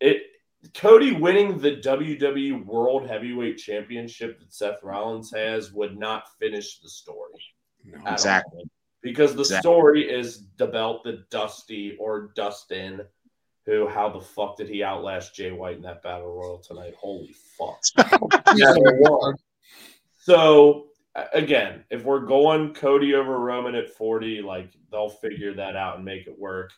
[0.00, 0.22] it
[0.72, 6.88] Cody winning the WWE World Heavyweight Championship that Seth Rollins has would not finish the
[6.88, 7.44] story.
[8.06, 8.64] at all.
[9.04, 9.10] Exactly.
[9.10, 9.60] Because the Exactly.
[9.60, 13.02] story is about the Dusty or Dustin,
[13.66, 16.94] who how the fuck did he outlast Jay White in that battle royal tonight?
[16.98, 17.80] Holy fuck.
[18.52, 19.36] Never.
[20.18, 20.88] So
[21.32, 26.04] again, if we're going Cody over Roman at 40, like they'll figure that out and
[26.04, 26.72] make it work.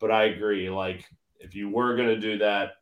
[0.00, 1.08] But I agree, like
[1.40, 2.72] if you were gonna do that,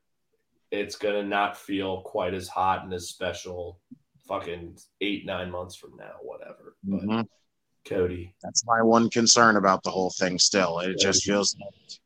[0.70, 3.80] it's gonna not feel quite as hot and as special
[4.26, 6.76] fucking eight, nine months from now, whatever.
[6.82, 7.28] But Mhm.
[7.84, 8.34] Cody.
[8.42, 10.38] That's my one concern about the whole thing.
[10.38, 11.98] Still, it just feels like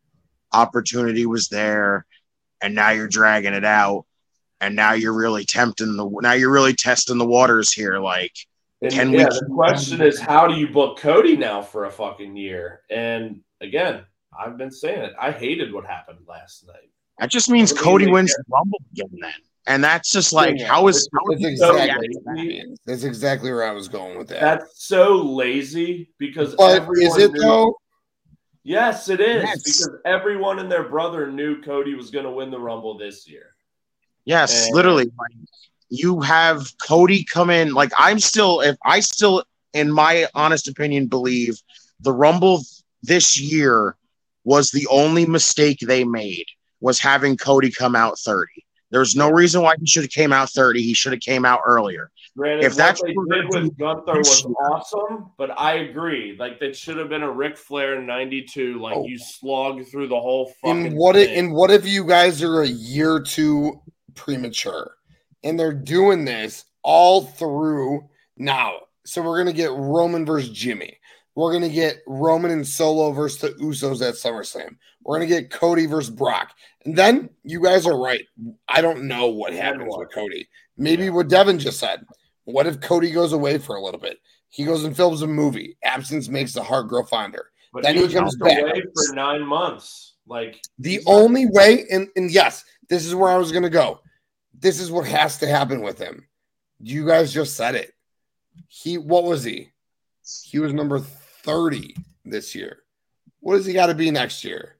[0.52, 2.06] opportunity was there,
[2.60, 4.04] and now you're dragging it out,
[4.60, 6.08] and now you're really tempting the.
[6.22, 7.98] Now you're really testing the waters here.
[7.98, 8.32] Like,
[8.82, 11.84] And Can we yeah, keep the question is how do you book Cody now for
[11.86, 12.82] a fucking year?
[12.90, 14.04] And again,
[14.38, 15.12] I've been saying it.
[15.20, 16.90] I hated what happened last night.
[17.18, 19.18] that just means Cody wins the Rumble again.
[19.20, 19.32] Then,
[19.68, 22.74] and that's just like, Yeah, how is how That's So exactly, lazy.
[22.86, 24.40] that's exactly where I was going with that.
[24.40, 27.74] That's so lazy because but is it knew- though?
[28.64, 29.62] Yes, it is Yes.
[29.62, 33.54] because everyone and their brother knew Cody was going to win the Rumble this year.
[34.24, 35.04] Yes, And- literally.
[35.04, 35.48] Like,
[35.90, 37.72] you have Cody come in.
[37.72, 39.42] Like I'm still, if I still,
[39.72, 41.58] in my honest opinion, believe
[42.00, 42.60] the Rumble
[43.02, 43.96] this year
[44.44, 46.44] was the only mistake they made
[46.80, 48.64] was having Cody come out 30.
[48.90, 50.82] There's no reason why he should have came out 30.
[50.82, 52.10] He should have came out earlier.
[52.36, 56.36] Granted, If that's what they did with Gunther was awesome, but I agree.
[56.38, 58.80] Like that should have been a Ric Flair '92.
[58.80, 59.04] Like Oh.
[59.06, 60.86] you slog through the whole fucking.
[60.86, 61.38] And what if thing.
[61.38, 63.82] and what if you guys are a year too
[64.14, 64.92] premature
[65.42, 68.74] and they're doing this all through now?
[69.04, 70.97] So we're gonna get Roman versus Jimmy.
[71.38, 74.74] We're gonna get Roman and Solo versus the Usos at SummerSlam.
[75.04, 76.50] We're gonna get Cody versus Brock.
[76.84, 78.24] And then you guys are right.
[78.66, 80.48] I don't know what happens with Cody.
[80.76, 82.04] Maybe what Devin just said.
[82.42, 84.18] What if Cody goes away for a little bit?
[84.48, 85.76] He goes and films a movie.
[85.84, 87.50] Absence makes the heart grow fonder.
[87.72, 88.60] But then he, he comes back.
[88.60, 90.14] away for nine months.
[90.26, 94.00] Like The only way, and, and yes, this is where I was going to go.
[94.58, 96.26] This is what has to happen with him.
[96.80, 97.92] You guys just said it.
[98.66, 99.68] He, what was he?
[100.44, 101.00] He was number
[101.42, 102.80] 30 this year.
[103.40, 104.76] What does he got to be next year?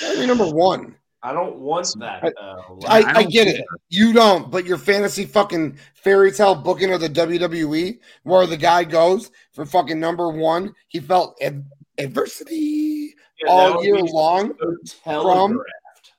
[0.00, 0.96] Gotta be number one.
[1.22, 2.22] I don't want that.
[2.22, 2.78] though.
[2.86, 3.64] I, Like, I, don't get think it.
[3.90, 8.82] You don't, but your fantasy fucking fairy tale booking of the WWE, where the guy
[8.84, 11.64] goes for fucking number one, he felt ad-
[11.98, 14.52] adversity yeah, all year long.
[14.58, 14.74] so
[15.04, 16.12] telegraphed.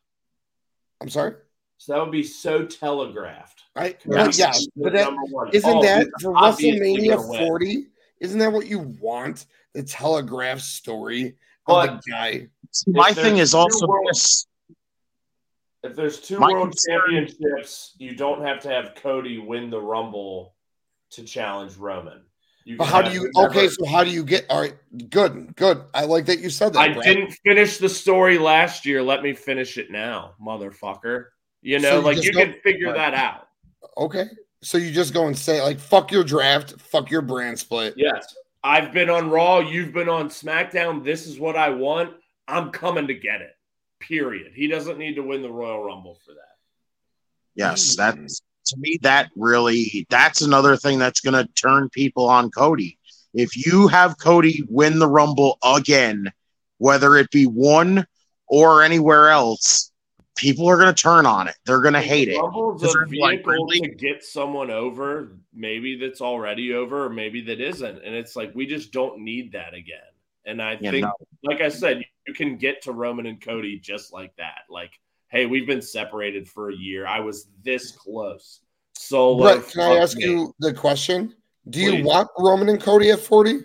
[1.01, 1.35] I'm sorry.
[1.77, 3.63] So that would be so telegraphed.
[3.75, 3.99] Right?
[4.05, 4.23] Yeah.
[4.25, 5.49] But yeah, but that, Number one.
[5.51, 7.47] Isn't Oh, that for WrestleMania gonna win.
[7.47, 7.87] 40?
[8.23, 9.45] Isn't that what you want?
[9.73, 11.35] The telegraph story
[11.67, 12.47] of the guy.
[12.87, 14.47] My thing is also world- this.
[15.83, 19.81] If there's two My world concern- championships, you don't have to have Cody win the
[19.81, 20.55] Rumble
[21.11, 22.23] to challenge Roman.
[22.63, 23.67] You But how do you whoever- okay?
[23.67, 24.77] So how do you get all right?
[25.09, 25.83] Good, good.
[25.93, 26.79] I like that you said that.
[26.79, 27.03] I Brad.
[27.03, 29.03] didn't finish the story last year.
[29.03, 31.25] Let me finish it now, motherfucker.
[31.61, 33.49] You So know, you like you can figure that out.
[33.97, 34.27] Okay,
[34.63, 37.93] so you just go and say like fuck your draft, fuck your brand split.
[37.97, 38.35] Yes.
[38.63, 39.59] I've been on Raw.
[39.59, 41.03] You've been on SmackDown.
[41.03, 42.13] This is what I want.
[42.47, 43.55] I'm coming to get it.
[43.99, 44.53] Period.
[44.55, 46.39] He doesn't need to win the Royal Rumble for that.
[47.55, 52.49] Yes, that's to me that really that's another thing that's going to turn people on
[52.49, 52.97] Cody.
[53.33, 56.31] If you have Cody win the Rumble again,
[56.77, 58.05] whether it be one
[58.47, 59.91] or anywhere else,
[60.35, 61.55] people are going to turn on it.
[61.65, 62.37] They're going to hate it.
[62.39, 67.09] Rumble's Because a they're like, vehicle to get someone over, maybe that's already over, or
[67.09, 68.03] maybe that isn't.
[68.03, 69.99] And it's like we just don't need that again.
[70.45, 71.13] And I Yeah, think, no.
[71.43, 74.63] like I said, you can get to Roman and Cody just like that.
[74.69, 74.99] Like,
[75.29, 77.07] hey, we've been separated for a year.
[77.07, 78.59] I was this close.
[78.95, 80.25] So, Brett, can I ask me.
[80.25, 81.35] you the question?
[81.69, 82.05] Do you Please.
[82.05, 83.59] want Roman and Cody at forty?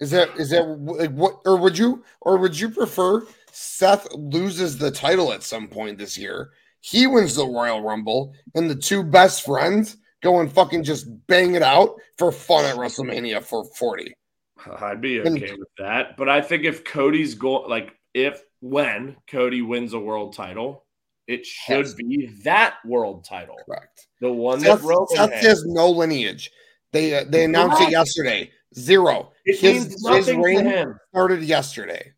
[0.00, 4.78] Is that is that like what or would you or would you prefer Seth loses
[4.78, 6.50] the title at some point this year?
[6.80, 11.54] He wins the Royal Rumble, and the two best friends go and fucking just bang
[11.54, 14.12] it out for fun at WrestleMania for 40.
[14.80, 16.16] I'd be okay with that.
[16.16, 20.84] But I think if Cody's going, like, if when Cody wins a world title,
[21.26, 21.94] it should Yes.
[21.94, 24.06] be that world title, Correct.
[24.20, 25.44] the one Seth, that Roman Seth had.
[25.44, 26.50] has no lineage.
[26.92, 28.50] They uh, they announced it yesterday.
[28.78, 29.32] Zero.
[29.44, 30.98] It his means his nothing to reign him.
[31.10, 32.12] started yesterday.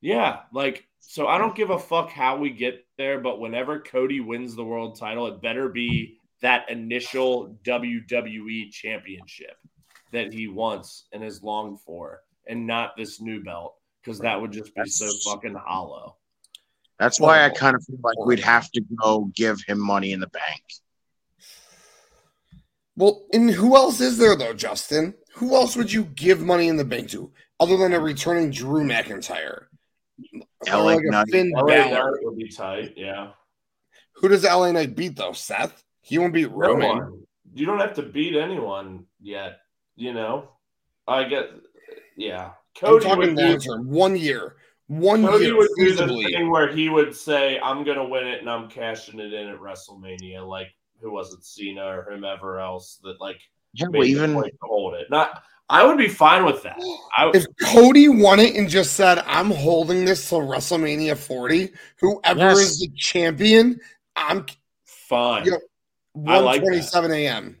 [0.00, 4.20] Yeah, like so I don't give a fuck how we get there, but whenever Cody
[4.20, 9.56] wins the world title, it better be that initial WWE championship
[10.12, 14.52] that he wants and has longed for, and not this new belt, because that would
[14.52, 16.16] just be so fucking hollow.
[16.98, 20.20] That's why I kind of feel like we'd have to go give him money in
[20.20, 20.62] the bank.
[22.96, 25.14] Well, and who else is there though, Justin?
[25.34, 27.30] Who else would you give money in the bank to
[27.60, 29.66] other than a returning Drew McIntyre?
[30.66, 31.28] Or LA like a Knight.
[31.30, 32.10] Finn LA Balor.
[32.10, 33.30] Knight would be tight, yeah.
[34.14, 35.32] Who does LA Knight beat though?
[35.32, 35.84] Seth?
[36.00, 36.88] He won't beat No Roman.
[36.88, 37.22] one.
[37.54, 39.60] You don't have to beat anyone yet,
[39.96, 40.50] you know.
[41.06, 41.50] I get,
[42.16, 42.50] yeah.
[42.82, 43.88] I'm Cody talking would do long term.
[43.88, 44.56] One year.
[44.88, 48.26] One Cody year would do the thing where he would say, "I'm going to win
[48.26, 50.68] it and I'm cashing it in at WrestleMania." Like
[51.00, 53.40] who was it, Cena or whomever else that like
[53.74, 55.08] Yeah, well, even point to hold it.
[55.10, 56.80] Not, I would be fine with that.
[57.16, 61.70] I If Cody won it and just said, I'm holding this till WrestleMania 40,
[62.00, 62.58] whoever Yes.
[62.58, 63.78] is the champion,
[64.16, 64.46] I'm
[64.84, 65.56] fine Yeah.
[66.26, 66.70] I like that.
[66.70, 67.58] 127 a.m.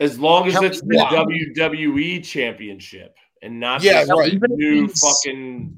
[0.00, 1.10] as long as Hell, it's the wow.
[1.26, 4.40] WWE Championship and not Yeah, this right.
[4.50, 5.76] New he's- fucking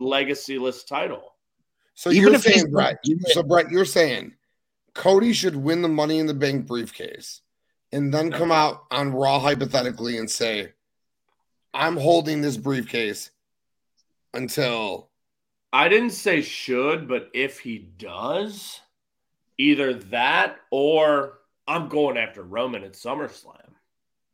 [0.00, 1.34] legacyless title.
[1.94, 4.34] So Even you're if he's saying, Brett, do so Brett, you're saying
[4.94, 7.42] Cody should win the money in the bank briefcase
[7.92, 10.72] and then come out on Raw hypothetically and say,
[11.74, 13.30] I'm holding this briefcase
[14.34, 15.08] until
[15.72, 18.80] I didn't say should, but if he does,
[19.58, 21.38] either that or
[21.68, 23.56] I'm going after Roman at SummerSlam.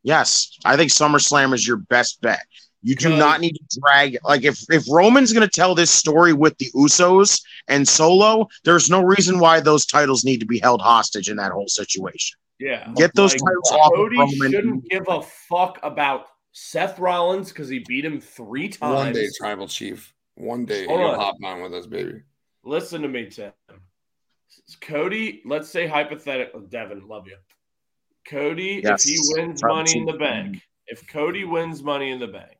[0.03, 2.45] Yes, I think SummerSlam is your best bet.
[2.83, 6.31] You do not need to drag like if if Roman's going to tell this story
[6.31, 10.81] with the Usos and Solo, there's no reason why those titles need to be held
[10.81, 12.37] hostage in that whole situation.
[12.59, 12.91] Yeah.
[12.95, 14.51] Get those titles off of Cody Roman.
[14.51, 18.95] shouldn't give a fuck about Seth Rollins because he beat him three times.
[18.95, 20.13] one day, tribal chief.
[20.35, 21.19] One day Hold you'll on.
[21.19, 22.21] hop on with us, baby.
[22.63, 23.51] Listen to me, Tim.
[24.81, 27.37] Cody, let's say hypothetical, oh, Devin, love you.
[28.27, 29.05] Cody, Yes.
[29.05, 32.57] if he wins Tribal money in the bank, if Cody wins money in the bank,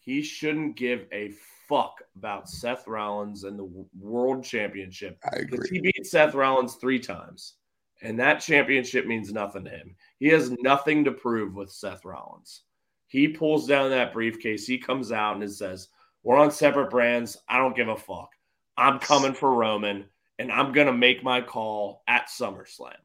[0.00, 1.32] he shouldn't give a
[1.68, 3.68] fuck about Seth Rollins and the
[4.00, 5.68] world championship I because agree.
[5.72, 7.54] he beat Seth Rollins three times,
[8.02, 9.96] and that championship means nothing to him.
[10.18, 12.62] He has nothing to prove with Seth Rollins.
[13.06, 14.66] He pulls down that briefcase.
[14.66, 15.88] He comes out and it says,
[16.22, 17.36] "We're on separate brands.
[17.48, 18.30] I don't give a fuck.
[18.76, 20.06] I'm coming for Roman,
[20.38, 23.00] and I'm gonna make my call at SummerSlam.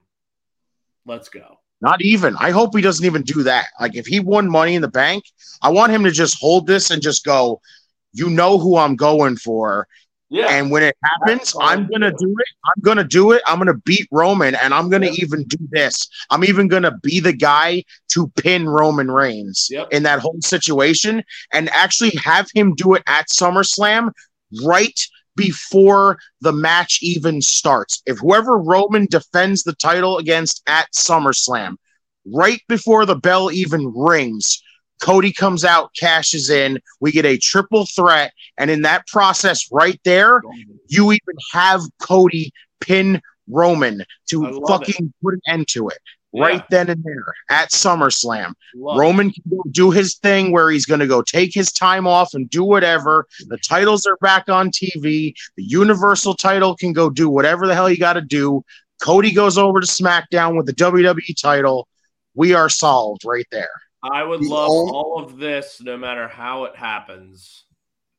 [1.06, 2.36] Let's go." Not even.
[2.38, 3.68] I hope he doesn't even do that.
[3.80, 5.26] Like if he won money in the bank,
[5.62, 7.62] I want him to just hold this and just go,
[8.14, 9.88] you know who I'm going for.
[10.34, 12.48] Yeah, And when it happens, I'm gonna do it.
[12.66, 13.44] I'm gonna do it.
[13.46, 15.16] I'm gonna beat Roman, and I'm gonna Yep.
[15.20, 16.08] even do this.
[16.32, 17.84] I'm even gonna be the guy
[18.14, 19.90] to pin Roman Reigns Yep.
[19.92, 21.24] in that whole situation,
[21.54, 24.10] and actually have him do it at SummerSlam
[24.66, 25.00] right
[25.36, 28.02] before the match even starts.
[28.08, 31.76] If whoever Roman defends the title against at SummerSlam,
[32.26, 34.62] right before the bell even rings,
[35.04, 36.80] Cody comes out, cashes in.
[37.02, 38.32] We get a triple threat.
[38.58, 40.42] And in that process, right there,
[40.88, 45.98] you even have Cody pin Roman to fucking put an end to it.
[46.36, 46.66] Right Yeah.
[46.70, 48.54] then and there at SummerSlam.
[48.76, 48.98] Love.
[48.98, 52.34] Roman can go do his thing where he's going to go take his time off
[52.34, 53.28] and do whatever.
[53.48, 55.34] The titles are back on TV.
[55.58, 58.64] The Universal title can go do whatever the hell you got to do.
[59.04, 61.88] Cody goes over to SmackDown with the WWE title.
[62.36, 63.70] We are solved right there.
[64.04, 67.66] I would love all of this, no matter how it happens,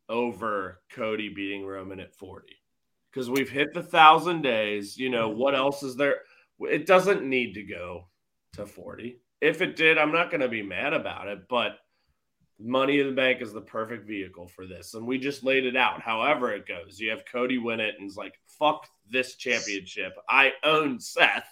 [0.08, 2.54] over Cody beating Roman at 40.
[3.10, 4.96] Because we've hit the thousand days.
[4.96, 5.38] You know, mm-hmm.
[5.38, 6.20] what else is there?
[6.60, 8.08] It doesn't need to go
[8.54, 9.20] to 40.
[9.40, 11.78] If it did, I'm not going to be mad about it, but
[12.58, 14.94] Money in the Bank is the perfect vehicle for this.
[14.94, 16.00] And we just laid it out.
[16.00, 20.14] However, it goes, you have Cody win it and it's like, fuck this championship.
[20.28, 21.48] I own Seth.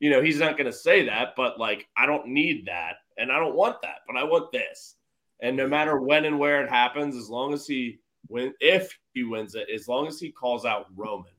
[0.00, 2.96] You know, he's not going to say that, but like, I don't need that.
[3.16, 4.96] And I don't want that, but I want this.
[5.40, 9.24] And no matter when and where it happens, as long as he win, if he
[9.24, 11.30] wins it, as long as he calls out Roman.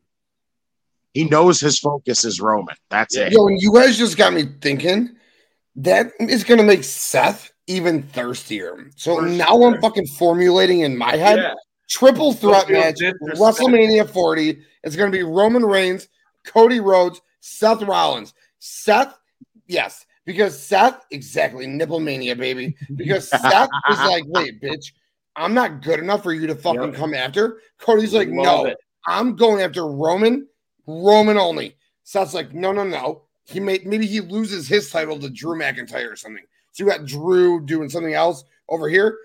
[1.14, 2.76] He knows his focus is Roman.
[2.90, 3.28] That's Yeah.
[3.28, 3.34] it.
[3.34, 5.16] Yo, and you guys just got me thinking
[5.78, 8.90] that is going to make Seth even thirstier.
[8.96, 9.74] So For now sure.
[9.74, 11.54] I'm fucking formulating in my head Yeah.
[11.90, 13.00] triple threat feel match.
[13.22, 14.62] WrestleMania 40.
[14.84, 16.08] It's going to be Roman Reigns,
[16.46, 18.34] Cody Rhodes, Seth Rollins.
[18.60, 19.18] Seth,
[19.68, 22.76] yes, because Seth, exactly, nipple mania, baby.
[22.96, 24.92] Because Seth is like, wait, bitch,
[25.36, 26.96] I'm not good enough for you to fucking Yep.
[26.96, 27.62] come after.
[27.78, 28.78] Cody's like, Love no, it.
[29.06, 30.48] I'm going after Roman,
[30.88, 31.76] Roman only.
[32.04, 33.24] Seth's like, no, no, no.
[33.46, 36.44] He may maybe he loses his title to Drew McIntyre or something.
[36.72, 39.18] So you got Drew doing something else over here.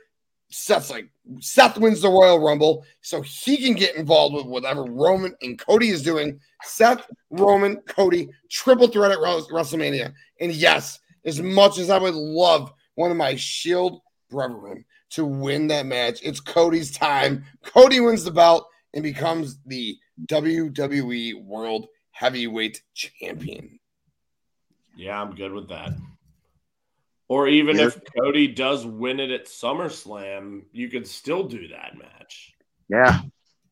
[0.50, 1.08] Seth's like,
[1.40, 5.88] Seth wins the Royal Rumble, so he can get involved with whatever Roman and Cody
[5.88, 6.40] is doing.
[6.62, 10.12] Seth, Roman, Cody, triple threat at WrestleMania.
[10.40, 15.68] And yes, as much as I would love one of my Shield brethren to win
[15.68, 17.44] that match, it's Cody's time.
[17.62, 19.96] Cody wins the belt and becomes the
[20.26, 23.78] WWE World Heavyweight Champion.
[24.96, 25.92] Yeah, I'm good with that.
[27.30, 27.86] Or even Yeah.
[27.86, 32.52] if Cody does win it at SummerSlam, you could still do that match.
[32.88, 33.20] Yeah.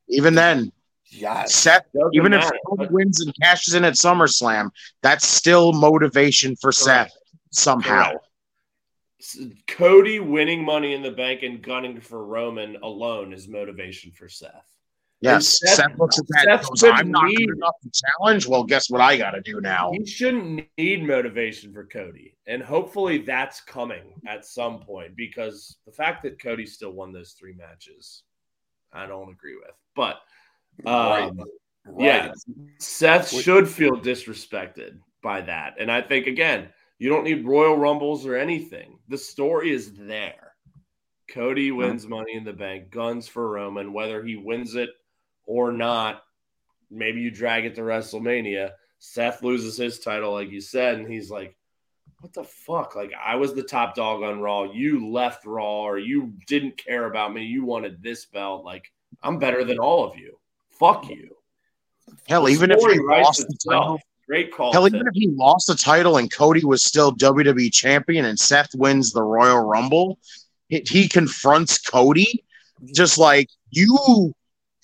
[0.08, 0.70] Even then,
[1.10, 1.54] Yes.
[1.56, 2.48] Seth, even if.
[2.68, 4.70] Cody wins and cashes in at SummerSlam,
[5.02, 7.12] that's still motivation for Seth
[7.50, 8.12] somehow.
[8.12, 9.66] Correct.
[9.66, 14.77] Cody winning Money in the Bank and gunning for Roman alone is motivation for Seth.
[15.20, 15.58] Yes.
[15.60, 18.46] Seth- Seth, looks at that and goes, I'm not need- good enough to challenge.
[18.46, 19.90] Well, guess what I got to do now?
[19.92, 22.36] He shouldn't need motivation for Cody.
[22.46, 27.32] And hopefully that's coming at some point because the fact that Cody still won those
[27.32, 28.22] three matches,
[28.92, 29.74] I don't agree with.
[29.96, 30.18] But
[30.86, 31.38] um,
[31.84, 32.04] Right.
[32.04, 32.32] yeah,
[32.78, 33.42] Seth Wait.
[33.42, 35.74] should feel disrespected by that.
[35.80, 36.68] And I think, again,
[37.00, 38.98] you don't need Royal Rumbles or anything.
[39.08, 40.52] The story is there.
[41.30, 44.90] Cody wins Money in the Bank, guns for Roman, whether he wins it
[45.48, 46.22] or not.
[46.90, 48.70] Maybe you drag it to WrestleMania.
[49.00, 51.56] Seth loses his title, like you said, and he's like,
[52.20, 52.94] what the fuck?
[52.96, 54.64] Like, I was the top dog on Raw.
[54.64, 57.44] You left Raw, or you didn't care about me.
[57.44, 58.64] You wanted this belt.
[58.64, 58.92] Like,
[59.22, 60.38] I'm better than all of you.
[60.70, 61.30] Fuck you.
[62.28, 64.72] Hell, The even if he lost the title, Great call.
[64.72, 68.74] hell, even if he lost the title and Cody was still WWE champion and Seth
[68.74, 70.18] wins the Royal Rumble,
[70.68, 72.44] he, he confronts Cody
[72.94, 74.34] just like you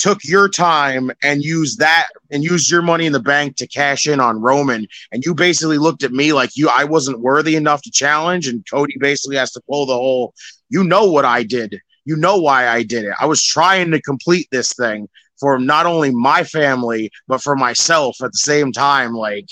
[0.05, 4.07] took your time and used that and used your money in the bank to cash
[4.07, 4.87] in on Roman.
[5.13, 8.47] And you basically looked at me like you I wasn't worthy enough to challenge.
[8.47, 10.35] And Cody basically has to pull the whole
[10.69, 11.81] you know what I did.
[12.05, 13.15] You know why I did it.
[13.19, 15.09] I was trying to complete this thing
[15.41, 19.15] for not only my family but for myself at the same time.
[19.15, 19.49] Like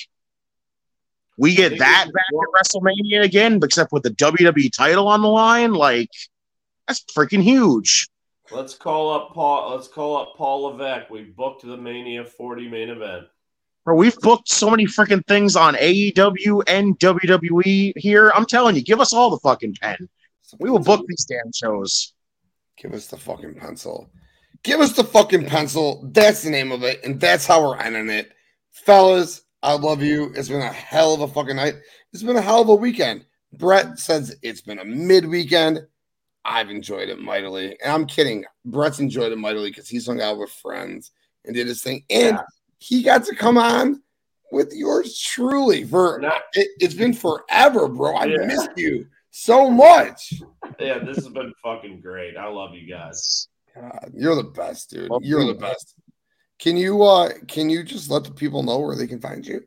[1.39, 5.73] we get that back at WrestleMania again except with the WWE title on the line.
[5.73, 6.11] Like
[6.87, 8.11] that's freaking huge
[8.53, 9.75] Let's call up Paul.
[9.75, 11.11] Let's call up Paul Levesque.
[11.11, 13.25] We booked the Mania 40 main event.
[13.85, 18.31] Bro, we've booked so many freaking things on AEW and WWE here.
[18.35, 20.09] I'm telling you, give us all the fucking pen.
[20.61, 22.13] We will book these damn shows.
[22.77, 24.11] Give us the fucking pencil.
[24.63, 26.09] Give us the fucking pencil.
[26.13, 27.03] That's the name of it.
[27.05, 28.33] And that's how we're ending it.
[28.71, 30.33] Fellas, I love you.
[30.37, 31.75] It's been a hell of a fucking night.
[32.13, 33.25] It's been a hell of a weekend.
[33.53, 35.87] Brett says it's been a mid weekend.
[36.45, 37.77] I've enjoyed it mightily.
[37.83, 38.45] And I'm kidding.
[38.65, 41.13] Brett's enjoyed it mightily because he's hung out with friends
[41.45, 42.05] and did his thing.
[42.11, 42.39] And
[42.79, 44.03] he got to come on
[44.51, 48.15] with yours truly for Not- it, it's been forever, bro.
[48.17, 48.47] I Yeah.
[48.47, 50.35] missed you so much.
[50.79, 52.37] Yeah, this has been fucking great.
[52.37, 53.49] I love you guys.
[53.75, 55.09] God, you're the best, dude.
[55.09, 55.61] Well, You're the dude.
[55.63, 55.95] best.
[56.59, 59.65] Can you uh can you just let the people know where they can find you?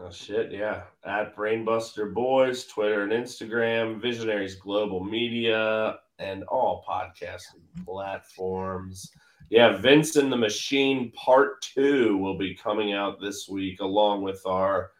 [0.00, 0.82] Oh shit, yeah.
[1.04, 9.10] At Brainbuster Boys, Twitter and Instagram, Visionaries Global Media, and all podcasting platforms.
[9.50, 14.42] Yeah, Vince and the Machine Part Two will be coming out this week, along with
[14.46, 14.90] our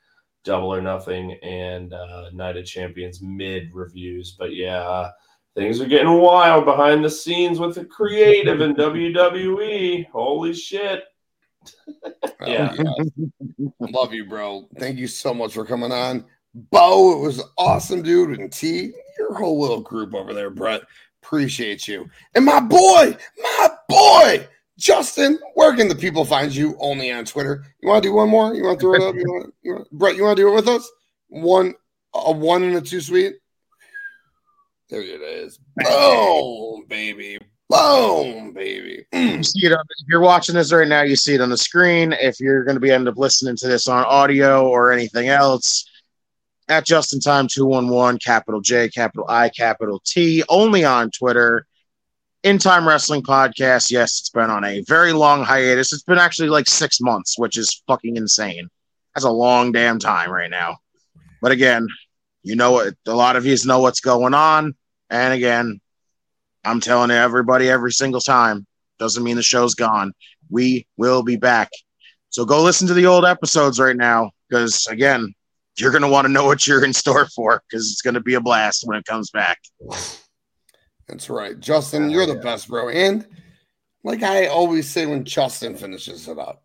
[0.44, 4.36] Double or Nothing and uh, Night of Champions mid reviews.
[4.38, 5.10] But yeah,
[5.54, 10.08] things are getting wild behind the scenes with the creative in WWE.
[10.10, 11.04] Holy shit!
[12.46, 12.74] Yeah.
[12.78, 13.04] Oh,
[13.58, 13.70] yes.
[13.80, 14.68] Love you, bro.
[14.78, 16.24] Thank you so much for coming on.
[16.54, 18.38] Bo, it was awesome, dude.
[18.38, 20.82] And T, your whole little group over there, Brett.
[21.28, 22.08] Appreciate you.
[22.34, 24.48] And my boy, my boy,
[24.78, 26.74] Justin, where can the people find you?
[26.80, 27.66] Only on Twitter.
[27.82, 28.54] You want to do one more?
[28.54, 29.14] You want to throw it up?
[29.14, 30.90] You want, you want, Brett, you want to do it with us?
[31.28, 31.74] One,
[32.14, 33.34] a one and a two sweet.
[34.88, 35.60] There it is.
[35.76, 37.38] Boom, baby.
[37.68, 39.04] Boom, baby.
[39.12, 39.36] Mm.
[39.36, 41.58] You see it on, if you're watching this right now, you see it on the
[41.58, 42.14] screen.
[42.14, 45.84] If you're going to be end up listening to this on audio or anything else,
[46.68, 51.66] at Justin Time 211, capital J, capital I, capital T, only on Twitter.
[52.44, 53.90] In Time Wrestling Podcast.
[53.90, 55.92] Yes, it's been on a very long hiatus.
[55.92, 58.68] It's been actually like six months, which is fucking insane.
[59.12, 60.76] That's a long damn time right now.
[61.42, 61.88] But again,
[62.44, 62.94] you know what?
[63.06, 64.76] A lot of you know what's going on.
[65.10, 65.80] And again,
[66.64, 68.66] I'm telling everybody every single time
[68.98, 70.12] doesn't mean the show's gone.
[70.48, 71.70] We will be back.
[72.30, 75.34] So go listen to the old episodes right now because again,
[75.80, 78.20] you're going to want to know what you're in store for because it's going to
[78.20, 79.58] be a blast when it comes back.
[81.06, 81.58] That's right.
[81.58, 82.88] Justin, you're the best, bro.
[82.90, 83.26] And
[84.04, 86.62] like I always say when Justin finishes it up,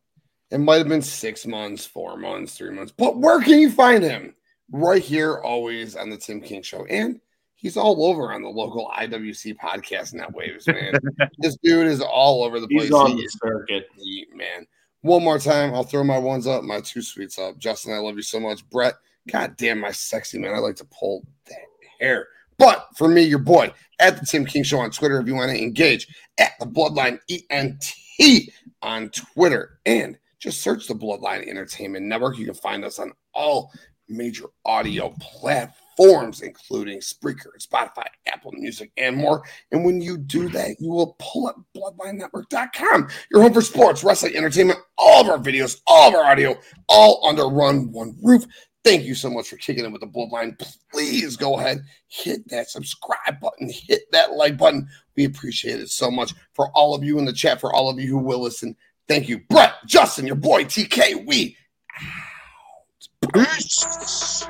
[0.51, 4.03] it might have been six months, four months, three months, but where can you find
[4.03, 4.35] him?
[4.71, 6.85] Right here, always on the Tim King Show.
[6.85, 7.19] And
[7.55, 10.93] he's all over on the local IWC podcast net waves, man.
[11.39, 12.83] this dude is all over the place.
[12.83, 13.87] He's on He the circuit.
[13.97, 14.67] elite, man.
[15.03, 17.57] One more time, I'll throw my ones up, my two sweets up.
[17.57, 18.67] Justin, I love you so much.
[18.69, 18.95] Brett,
[19.29, 20.55] god damn my sexy man.
[20.55, 21.57] I like to pull that
[21.99, 22.27] hair.
[22.57, 25.51] But for me, your boy, at the Tim King Show on Twitter, if you want
[25.51, 26.07] to engage,
[26.37, 28.49] at the Bloodline ENT
[28.81, 29.79] on Twitter.
[29.85, 32.37] And just search the Bloodline Entertainment Network.
[32.37, 33.73] You can find us on all
[34.07, 39.43] major audio platforms, including Spreaker, Spotify, Apple Music, and more.
[39.71, 44.35] And when you do that, you will pull up bloodlinenetwork.com, your home for sports, wrestling,
[44.35, 46.57] entertainment, all of our videos, all of our audio,
[46.89, 48.45] all under run one roof.
[48.83, 50.59] Thank you so much for kicking in with the bloodline.
[50.91, 54.89] Please go ahead, hit that subscribe button, hit that like button.
[55.15, 57.97] We appreciate it so much for all of you in the chat, for all of
[57.97, 58.75] you who will listen.
[59.07, 61.25] Thank you, Brett, Justin, your boy TK.
[61.25, 61.55] We
[62.01, 62.33] out.
[63.33, 64.47] Peace.